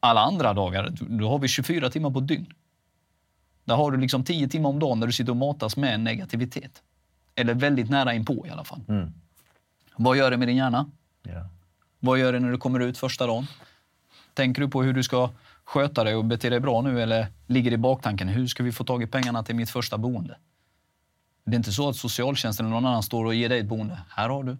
Alla 0.00 0.20
andra 0.20 0.54
dagar, 0.54 0.92
då 1.00 1.28
har 1.28 1.38
vi 1.38 1.48
24 1.48 1.90
timmar 1.90 2.10
på 2.10 2.20
dygn. 2.20 2.52
Där 3.64 3.74
har 3.74 3.90
du 3.90 3.98
liksom 3.98 4.24
10 4.24 4.48
timmar 4.48 4.70
om 4.70 4.78
dagen 4.78 5.00
där 5.00 5.06
du 5.06 5.12
sitter 5.12 5.30
och 5.30 5.36
matas 5.36 5.76
med 5.76 6.00
negativitet. 6.00 6.82
Eller 7.34 7.54
väldigt 7.54 7.90
nära 7.90 8.14
inpå 8.14 8.46
i 8.46 8.50
alla 8.50 8.64
fall. 8.64 8.80
Vad 9.96 10.16
gör 10.16 10.30
det 10.30 10.36
med 10.36 10.48
din 10.48 10.56
hjärna? 10.56 10.90
Ja. 11.22 11.48
Vad 11.98 12.18
gör 12.18 12.32
det 12.32 12.40
när 12.40 12.50
du 12.50 12.58
kommer 12.58 12.80
ut 12.80 12.98
första 12.98 13.26
dagen? 13.26 13.46
Tänker 14.34 14.62
du 14.62 14.68
på 14.68 14.82
hur 14.82 14.92
du 14.92 15.02
ska 15.02 15.30
sköta 15.64 16.04
dig 16.04 16.14
och 16.16 16.24
bete 16.24 16.50
dig 16.50 16.60
bra 16.60 16.82
nu 16.82 17.02
eller 17.02 17.26
ligger 17.46 17.72
i 17.72 17.76
baktanken, 17.76 18.28
hur 18.28 18.46
ska 18.46 18.62
vi 18.62 18.72
få 18.72 18.84
tag 18.84 19.02
i 19.02 19.06
pengarna 19.06 19.42
till 19.42 19.54
mitt 19.54 19.70
första 19.70 19.98
boende? 19.98 20.36
Det 21.44 21.54
är 21.54 21.56
inte 21.56 21.72
så 21.72 21.88
att 21.88 21.96
socialtjänsten 21.96 22.66
eller 22.66 22.74
någon 22.74 22.86
annan 22.86 23.02
står 23.02 23.24
och 23.24 23.34
ger 23.34 23.48
dig 23.48 23.60
ett 23.60 23.66
boende. 23.66 24.00
Här 24.10 24.28
har 24.28 24.44
du. 24.44 24.56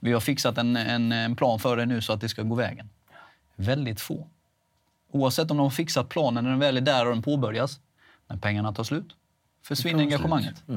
Vi 0.00 0.12
har 0.12 0.20
fixat 0.20 0.58
en, 0.58 0.76
en, 0.76 1.12
en 1.12 1.36
plan 1.36 1.58
för 1.58 1.76
dig 1.76 1.86
nu 1.86 2.00
så 2.00 2.12
att 2.12 2.20
det 2.20 2.28
ska 2.28 2.42
gå 2.42 2.54
vägen. 2.54 2.90
Väldigt 3.56 4.00
få. 4.00 4.28
Oavsett 5.10 5.50
om 5.50 5.56
de 5.56 5.62
har 5.62 5.70
fixat 5.70 6.08
planen 6.08 6.44
när 6.44 6.50
den 6.50 6.60
väl 6.60 6.76
är 6.76 6.80
där 6.80 7.06
och 7.06 7.12
den 7.14 7.22
påbörjas, 7.22 7.80
när 8.26 8.36
pengarna 8.36 8.72
tar 8.72 8.84
slut, 8.84 9.16
försvinner 9.62 10.00
engagemanget. 10.00 10.62
Det 10.66 10.72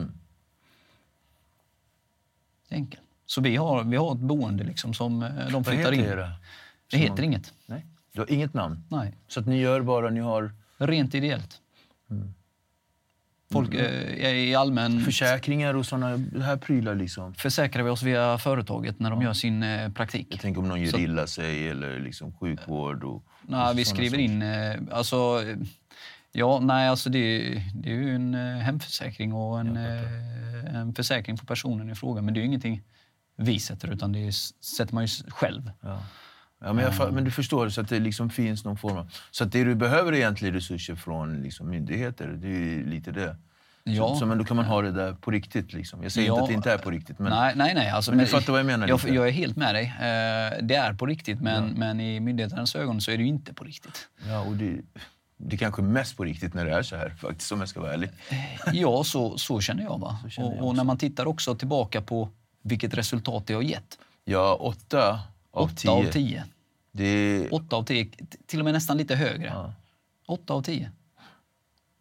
är 2.75 2.75
enkelt. 2.75 3.03
Så 3.25 3.41
vi 3.41 3.55
har, 3.55 3.83
vi 3.83 3.97
har 3.97 4.11
ett 4.11 4.19
boende 4.21 4.63
liksom 4.63 4.93
som 4.93 5.23
eh, 5.23 5.47
de 5.51 5.63
flyttar 5.63 5.91
in. 5.91 5.99
era? 5.99 6.31
Det 6.91 6.97
heter 6.97 7.23
inget. 7.23 7.53
Nej. 7.65 7.85
Du 8.13 8.19
har 8.21 8.31
inget 8.31 8.53
namn? 8.53 8.83
Nej. 8.89 9.17
Så 9.27 9.39
att 9.39 9.45
ni 9.47 9.57
gör 9.57 9.81
bara, 9.81 10.09
ni 10.09 10.19
har 10.19 10.51
Rent 10.77 11.15
ideellt. 11.15 11.61
Folk 13.51 13.73
eh, 13.73 14.25
är 14.25 14.33
i 14.33 14.55
allmän... 14.55 15.01
försäkringar 15.01 15.73
och 15.73 15.85
sådana 15.85 16.07
här 16.43 16.57
prylar 16.57 16.95
liksom? 16.95 17.33
försäkrar 17.33 17.83
vi 17.83 17.89
oss 17.89 18.03
via 18.03 18.37
företaget 18.37 18.99
när 18.99 19.09
de 19.09 19.21
gör 19.21 19.33
sin 19.33 19.63
eh, 19.63 19.91
praktik. 19.91 20.27
Jag 20.29 20.39
tänker 20.39 20.61
om 20.61 20.67
någon 20.67 20.81
gör 20.81 20.99
illa 20.99 21.27
sig 21.27 21.67
eller 21.67 21.99
liksom 21.99 22.33
sjukvård 22.33 23.03
och... 23.03 23.23
Nej, 23.41 23.71
och 23.71 23.77
vi 23.77 23.85
skriver 23.85 24.17
in... 24.17 24.41
Eh, 24.41 24.75
alltså, 24.91 25.43
eh, 25.47 25.57
ja, 26.31 26.59
nej, 26.59 26.87
alltså 26.87 27.09
det, 27.09 27.39
det 27.75 27.89
är 27.89 27.95
ju 27.95 28.15
en 28.15 28.33
eh, 28.33 28.57
hemförsäkring 28.57 29.33
och 29.33 29.59
en, 29.59 29.77
eh, 29.77 30.75
en 30.75 30.93
försäkring 30.93 31.37
för 31.37 31.45
personen 31.45 31.89
i 31.89 31.95
fråga. 31.95 32.21
Men 32.21 32.33
det 32.33 32.39
är 32.39 32.41
ju 32.41 32.47
ingenting 32.47 32.81
vi 33.35 33.59
sätter, 33.59 33.93
utan 33.93 34.11
det 34.11 34.31
sätter 34.77 34.93
man 34.93 35.05
ju 35.05 35.09
själv. 35.27 35.71
Ja. 35.81 36.03
Ja, 36.63 36.73
men, 36.73 36.83
jag, 36.85 36.93
fa- 36.93 37.11
men 37.11 37.23
du 37.23 37.31
förstår, 37.31 37.69
så 37.69 37.81
att 37.81 37.89
det 37.89 37.99
liksom 37.99 38.29
finns 38.29 38.65
någon 38.65 38.77
form 38.77 38.97
av... 38.97 39.11
Så 39.31 39.43
att 39.43 39.51
det 39.51 39.63
du 39.63 39.75
behöver 39.75 40.13
egentligen 40.13 40.53
resurser 40.53 40.95
från 40.95 41.41
liksom 41.43 41.69
myndigheter. 41.69 42.27
Det 42.27 42.47
är 42.47 42.51
ju 42.51 42.85
lite 42.89 43.11
det. 43.11 43.35
Ja. 43.83 44.07
Så, 44.07 44.15
så, 44.15 44.25
men 44.25 44.37
då 44.37 44.43
kan 44.43 44.57
man 44.57 44.65
ha 44.65 44.81
det 44.81 44.91
där 44.91 45.13
på 45.13 45.31
riktigt. 45.31 45.73
Liksom. 45.73 46.03
Jag 46.03 46.11
säger 46.11 46.27
Ja. 46.27 46.33
inte 46.33 46.43
att 46.43 46.49
det 46.49 46.53
inte 46.53 46.71
är 46.71 46.77
på 46.77 46.91
riktigt. 46.91 47.19
Men, 47.19 47.29
nej, 47.31 47.53
nej, 47.55 47.73
nej. 47.75 47.89
Alltså, 47.89 48.11
men 48.11 48.19
du 48.19 48.25
fattar 48.25 48.51
vad 48.51 48.59
jag 48.59 48.65
menar 48.65 48.87
Jag, 48.87 48.99
jag 49.09 49.27
är 49.27 49.31
helt 49.31 49.55
med 49.55 49.75
dig. 49.75 49.83
Eh, 49.85 50.65
det 50.65 50.75
är 50.75 50.93
på 50.93 51.05
riktigt, 51.05 51.41
men, 51.41 51.67
men 51.67 51.99
i 51.99 52.19
myndigheternas 52.19 52.75
ögon 52.75 53.01
så 53.01 53.11
är 53.11 53.17
det 53.17 53.23
ju 53.23 53.29
inte 53.29 53.53
på 53.53 53.63
riktigt. 53.63 54.07
Ja, 54.27 54.39
och 54.41 54.55
det, 54.55 54.77
det 55.37 55.55
är 55.55 55.57
kanske 55.57 55.81
är 55.81 55.83
mest 55.83 56.17
på 56.17 56.23
riktigt 56.23 56.53
när 56.53 56.65
det 56.65 56.71
är 56.73 56.83
så 56.83 56.95
här, 56.95 57.09
faktiskt, 57.09 57.51
om 57.51 57.59
jag 57.59 57.69
ska 57.69 57.79
vara 57.81 57.93
ärlig. 57.93 58.09
Ja, 58.73 59.03
så, 59.03 59.37
så 59.37 59.61
känner 59.61 59.83
jag. 59.83 59.99
Va? 59.99 60.17
känner 60.29 60.49
jag 60.49 60.57
och, 60.63 60.67
och 60.67 60.75
när 60.75 60.83
man 60.83 60.97
tittar 60.97 61.25
också 61.25 61.55
tillbaka 61.55 62.01
på 62.01 62.29
vilket 62.63 62.93
resultat 62.93 63.47
det 63.47 63.53
har 63.53 63.61
gett. 63.61 63.97
Ja, 64.25 64.53
åtta 64.55 65.19
av 65.51 65.63
Åtta 65.63 65.75
tio. 65.75 65.89
av 65.91 66.03
tio. 66.11 66.43
Det 66.91 67.03
är, 67.03 67.53
Åtta 67.53 67.75
av 67.75 67.83
tio, 67.83 68.05
t- 68.05 68.25
till 68.47 68.59
och 68.59 68.65
med 68.65 68.73
nästan 68.73 68.97
lite 68.97 69.15
högre. 69.15 69.73
Åtta 70.27 70.53
av 70.53 70.61
tio. 70.61 70.91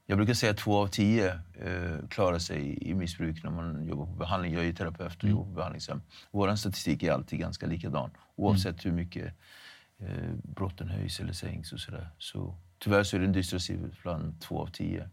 jag 0.07 0.19
brukar 0.19 0.35
säga 0.35 0.51
att 0.53 0.59
två 0.59 0.77
av 0.79 0.87
tio 0.87 1.29
eh, 1.61 2.09
klarar 2.11 2.39
sig 2.39 2.89
i 2.91 2.95
missbruk 2.95 3.43
när 3.45 3.51
man 3.51 3.87
jobbar 3.87 4.07
på 4.07 4.13
behandling. 4.13 4.55
Jag 4.55 4.65
är 4.67 4.73
terapeut 4.73 5.17
och 5.17 5.25
Mm. 5.25 5.37
jobbar 5.37 5.45
på 5.45 5.55
behandlingshem. 5.57 6.03
Vår 6.31 6.57
statistik 6.57 7.03
är 7.03 7.13
alltid 7.13 7.39
ganska 7.39 7.67
likadan. 7.67 8.11
Oavsett 8.37 8.85
Mm. 8.85 8.97
hur 8.97 9.05
mycket 9.05 9.35
eh, 10.03 10.35
brotten 10.43 10.89
höjs 10.89 11.21
eller 11.21 11.33
sänks 11.33 11.73
och 11.73 11.81
sådär. 11.81 12.09
Så, 12.19 12.55
tyvärr 12.79 13.03
så 13.03 13.17
är 13.17 13.21
det 13.21 13.27
en 13.27 13.33
dystra 13.33 13.59
siffran 13.59 14.39
två 14.41 14.61
av 14.63 14.67
tio. 14.67 15.09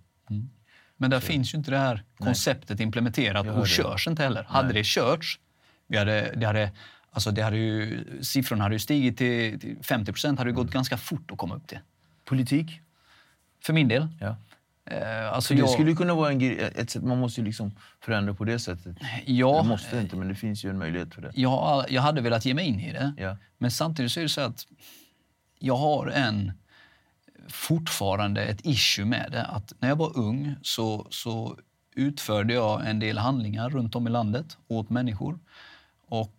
Men 0.98 1.10
där 1.10 1.20
finns 1.20 1.54
ju 1.54 1.58
inte 1.58 1.72
det 1.72 1.78
här 1.78 2.04
konceptet 2.18 2.80
implementerat 2.80 3.46
Jag 3.46 3.54
hör 3.54 3.60
och 3.60 3.66
det. 3.66 3.72
körs 3.72 4.08
inte 4.08 4.24
heller. 4.24 4.44
Hade 4.44 4.74
det 4.74 4.84
körts, 4.86 5.40
vi 5.88 5.98
hade, 5.98 6.34
det 6.36 6.46
hade, 6.46 6.72
alltså 7.12 7.32
det 7.32 7.42
hade 7.42 7.58
ju, 7.58 8.04
siffrorna 8.22 8.64
hade 8.64 8.76
ju 8.76 8.80
stigit 8.80 9.18
till, 9.18 9.60
till 9.60 9.78
50 9.84 10.12
procent, 10.12 10.40
hade 10.40 10.50
ju 10.50 10.54
Mm. 10.54 10.66
gått 10.66 10.74
ganska 10.74 10.98
fort 10.98 11.32
att 11.32 11.38
komma 11.38 11.56
upp 11.56 11.68
till. 11.68 11.80
Politik? 12.26 12.82
För 13.64 13.74
min 13.74 13.88
del. 13.88 14.08
Ja. 14.20 14.36
Eh, 14.86 15.34
alltså 15.34 15.54
Det 15.54 15.60
jag, 15.60 15.70
skulle 15.70 15.94
kunna 15.96 16.14
vara 16.16 16.32
en 16.32 16.42
ett 16.76 16.90
sätt, 16.90 17.04
man 17.04 17.18
måste 17.20 17.42
ju 17.42 17.46
liksom 17.48 17.72
förändra 18.00 18.34
på 18.34 18.46
det 18.46 18.60
sättet. 18.60 18.98
Ja. 19.26 19.62
Det 19.62 19.68
måste 19.70 20.00
inte, 20.00 20.16
men 20.16 20.28
det 20.28 20.36
finns 20.36 20.66
ju 20.66 20.70
en 20.70 20.78
möjlighet 20.78 21.14
för 21.16 21.22
det. 21.22 21.32
jag, 21.36 21.86
jag 21.92 22.02
hade 22.02 22.22
velat 22.22 22.46
ge 22.46 22.54
mig 22.54 22.66
in 22.66 22.80
i 22.80 22.92
det. 22.94 23.14
Ja. 23.18 23.38
Men 23.58 23.72
samtidigt 23.72 24.12
så 24.12 24.20
är 24.20 24.24
det 24.24 24.30
så 24.30 24.42
att 24.42 24.66
jag 25.60 25.76
har 25.78 26.08
en 26.08 26.52
fortfarande 27.48 28.42
ett 28.46 28.60
issue 28.66 29.06
med 29.06 29.30
det. 29.32 29.44
Att 29.44 29.74
när 29.80 29.90
jag 29.90 29.96
var 29.96 30.18
ung 30.18 30.56
så, 30.62 31.08
så 31.10 31.58
utförde 31.96 32.54
jag 32.54 32.88
en 32.90 33.00
del 33.00 33.18
handlingar 33.18 33.70
runt 33.70 33.96
om 33.96 34.08
i 34.08 34.10
landet 34.10 34.58
åt 34.68 34.90
människor. 34.90 35.40
Och 36.08 36.34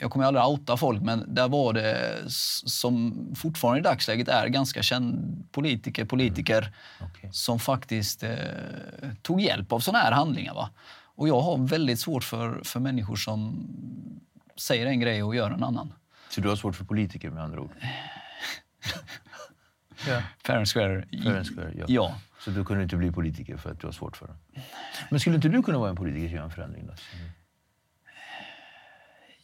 jag 0.00 0.10
kommer 0.10 0.24
aldrig 0.24 0.44
outa 0.44 0.76
folk, 0.76 1.02
men 1.02 1.34
där 1.34 1.48
var 1.48 1.72
det 1.72 2.22
som 2.26 3.14
fortfarande 3.36 3.80
i 3.80 3.82
dagsläget 3.82 4.28
är 4.28 4.48
ganska 4.48 4.82
känd 4.82 5.44
politiker, 5.52 6.04
politiker 6.04 6.74
Okej. 7.00 7.30
som 7.32 7.58
faktiskt 7.58 8.22
eh, 8.22 8.30
tog 9.22 9.40
hjälp 9.40 9.72
av 9.72 9.80
såna 9.80 9.98
här 9.98 10.12
handlingar. 10.12 10.54
Va? 10.54 10.70
Och 11.16 11.28
jag 11.28 11.40
har 11.40 11.58
väldigt 11.66 12.00
svårt 12.00 12.24
för, 12.24 12.60
för 12.64 12.80
människor 12.80 13.16
som 13.16 13.68
säger 14.56 14.86
en 14.86 15.00
grej 15.00 15.22
och 15.22 15.36
gör 15.36 15.50
en 15.50 15.62
annan. 15.62 15.92
Så 16.28 16.40
du 16.40 16.48
har 16.48 16.56
svårt 16.56 16.76
för 16.76 16.84
politiker 16.84 17.30
med 17.30 17.42
andra 17.42 17.60
ord? 17.60 17.70
ja. 20.08 20.22
Fair 20.44 20.56
and 20.56 20.68
square. 20.68 21.04
Fair 21.22 21.36
and 21.36 21.46
square 21.46 21.72
ja. 21.76 21.84
ja. 21.88 22.14
Så 22.40 22.50
du 22.50 22.64
kunde 22.64 22.82
inte 22.82 22.96
bli 22.96 23.12
politiker 23.12 23.56
för 23.56 23.70
att 23.70 23.80
du 23.80 23.86
har 23.86 23.92
svårt 23.92 24.16
för 24.16 24.26
det? 24.26 24.60
Men 25.10 25.20
skulle 25.20 25.36
inte 25.36 25.48
du 25.48 25.62
kunna 25.62 25.78
vara 25.78 25.90
en 25.90 25.96
politiker 25.96 26.26
och 26.26 26.32
göra 26.32 26.44
en 26.44 26.50
förändring? 26.50 26.86
Då? 26.86 26.92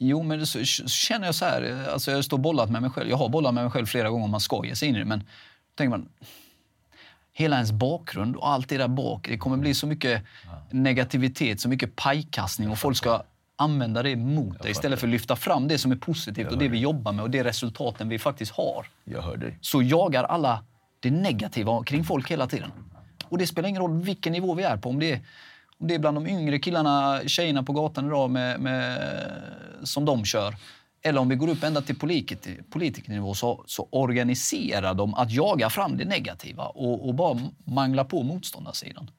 Jo, 0.05 0.23
men 0.23 0.47
så, 0.47 0.65
känner 0.65 1.27
jag 1.27 1.35
så 1.35 1.45
här, 1.45 1.89
alltså 1.93 2.11
jag 2.11 2.25
står 2.25 2.39
bollat 2.39 2.71
med 2.71 2.83
mig 2.83 2.91
själv. 2.91 3.11
Jag 3.11 3.17
har 3.17 3.29
bollat 3.29 3.55
med 3.55 3.65
mig 3.65 3.71
själv 3.71 3.87
flera 3.87 4.11
gånger 4.11 4.25
om 4.25 4.31
man 4.31 4.41
ge 4.65 4.77
sig 4.77 4.89
in 4.89 4.97
i 4.97 4.99
det. 4.99 5.05
Men 5.05 5.25
tänker 5.75 5.91
man, 5.91 6.09
hela 7.33 7.57
ens 7.57 7.73
bakgrund 7.73 8.37
och 8.37 8.49
allt 8.49 8.69
det 8.69 8.79
där 8.79 8.89
bak. 8.89 9.29
Det 9.29 9.39
kommer 9.39 9.57
bli 9.57 9.75
så 9.75 9.87
mycket 9.87 10.23
negativitet, 10.71 11.61
så 11.61 11.69
mycket 11.69 11.97
pajkastning 11.97 12.71
och 12.71 12.79
folk 12.79 12.97
ska 12.97 13.23
använda 13.57 14.03
det 14.03 14.17
mot 14.17 14.63
dig 14.63 14.71
istället 14.71 15.01
för 15.01 15.07
att 15.07 15.11
lyfta 15.11 15.37
fram 15.37 15.69
det 15.69 15.79
som 15.79 15.93
är 15.93 15.97
positivt 15.97 16.53
och 16.53 16.59
det 16.59 16.69
vi 16.69 16.79
jobbar 16.79 17.13
med 17.13 17.23
och 17.23 17.31
det 17.31 17.45
resultaten 17.45 18.09
vi 18.09 18.19
faktiskt 18.19 18.53
har. 18.53 18.87
Jag 19.05 19.23
hör 19.23 19.37
dig. 19.37 19.59
Så 19.61 19.83
jagar 19.83 20.25
alla 20.25 20.65
det 21.01 21.11
negativa 21.11 21.85
kring 21.85 22.05
folk 22.05 22.31
hela 22.31 22.47
tiden. 22.47 22.71
Och 23.25 23.39
det 23.39 23.47
spelar 23.47 23.69
ingen 23.69 23.83
roll 23.83 24.03
vilken 24.03 24.33
nivå 24.33 24.55
vi 24.55 24.63
är 24.63 24.77
på. 24.77 24.89
Om 24.89 24.99
det 24.99 25.13
är, 25.13 25.21
det 25.83 25.95
är 25.95 25.99
bland 25.99 26.17
de 26.17 26.27
yngre 26.27 26.59
killarna, 26.59 27.21
tjejerna 27.27 27.63
på 27.63 27.73
gatan 27.73 28.07
idag 28.07 28.31
med, 28.31 28.61
med, 28.61 28.99
som 29.83 30.05
de 30.05 30.25
kör. 30.25 30.55
Eller 31.03 31.21
om 31.21 31.29
vi 31.29 31.37
går 31.37 31.49
upp 31.49 31.63
ända 31.63 31.83
till 31.83 31.99
politiker, 31.99 32.63
politikernivå 32.71 33.35
så, 33.35 33.65
så 33.67 33.89
organiserar 33.91 34.95
de 34.95 35.15
att 35.15 35.31
jaga 35.31 35.71
fram 35.71 35.97
det 35.97 36.05
negativa 36.05 36.67
och, 36.67 37.09
och 37.09 37.15
bara 37.15 37.41
mangla 37.65 38.05
på 38.05 38.23
motståndarsidan. 38.23 39.11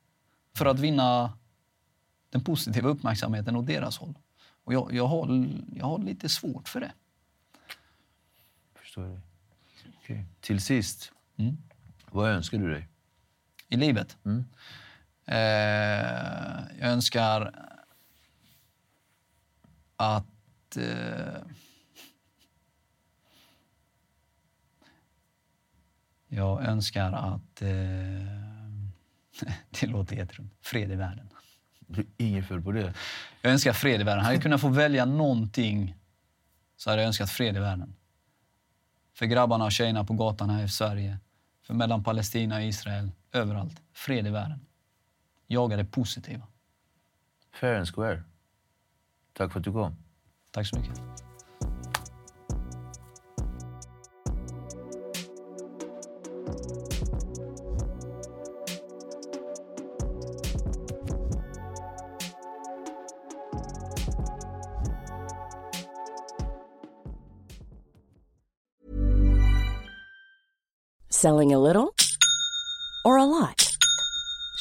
För 0.57 0.65
att 0.65 0.79
vinna 0.79 1.37
den 2.29 2.43
positiva 2.43 2.89
uppmärksamheten 2.89 3.55
åt 3.55 3.67
deras 3.67 3.97
håll. 3.97 4.13
Och 4.63 4.73
jag, 4.73 4.93
jag, 4.93 5.07
har, 5.07 5.47
jag 5.75 5.85
har 5.85 5.99
lite 5.99 6.29
svårt 6.29 6.69
för 6.69 6.79
det. 6.79 6.91
Förstår 8.75 9.03
det. 9.03 9.21
Okay. 10.03 10.23
Till 10.41 10.61
sist, 10.61 11.11
mm. 11.37 11.57
vad 12.11 12.29
önskar 12.29 12.57
du 12.57 12.71
dig? 12.71 12.87
I 13.69 13.75
livet? 13.75 14.17
Mm. 14.25 14.45
Eh, 15.25 15.37
jag 16.79 16.89
önskar 16.89 17.59
att... 19.95 20.77
Eh, 20.77 21.41
jag 26.27 26.65
önskar 26.65 27.11
att... 27.11 27.61
Eh, 27.61 27.69
det 29.79 29.87
låter 29.87 30.15
jättedumt. 30.15 30.53
Fred 30.61 30.91
i 30.91 30.95
världen. 30.95 31.29
Inget 32.17 32.47
fel 32.47 32.61
på 32.61 32.71
det. 32.71 32.93
Jag 33.41 33.51
önskar 33.51 33.73
fred 33.73 34.01
i 34.01 34.03
världen. 34.03 34.23
Hade 34.23 34.35
jag 34.35 34.43
kunnat 34.43 34.61
få 34.61 34.69
välja 34.69 35.05
någonting 35.05 35.95
så 36.77 36.89
hade 36.89 37.01
jag 37.01 37.07
önskat 37.07 37.29
fred 37.29 37.55
i 37.57 37.59
världen. 37.59 37.95
För 39.13 39.25
grabbarna 39.25 39.65
och 39.65 39.71
tjejerna 39.71 40.03
på 40.03 40.13
gatan 40.13 40.49
här 40.49 40.63
i 40.63 40.69
Sverige. 40.69 41.17
För 41.61 41.73
mellan 41.73 42.03
Palestina 42.03 42.55
och 42.55 42.63
Israel. 42.63 43.11
Överallt. 43.31 43.81
Fred 43.93 44.27
i 44.27 44.29
världen. 44.29 44.65
Jaga 45.53 45.77
det 45.77 45.85
positiva. 45.85 46.47
Fair 47.51 47.75
and 47.75 47.87
square. 47.87 48.23
Tack 49.33 49.51
för 49.51 49.59
att 49.59 49.65
du 49.65 49.71
kom. 49.71 49.95
Tack 50.51 50.67
så 50.67 50.79
mycket. 50.79 50.99
Selling 71.09 71.53
a 71.53 71.59
little? 71.59 72.02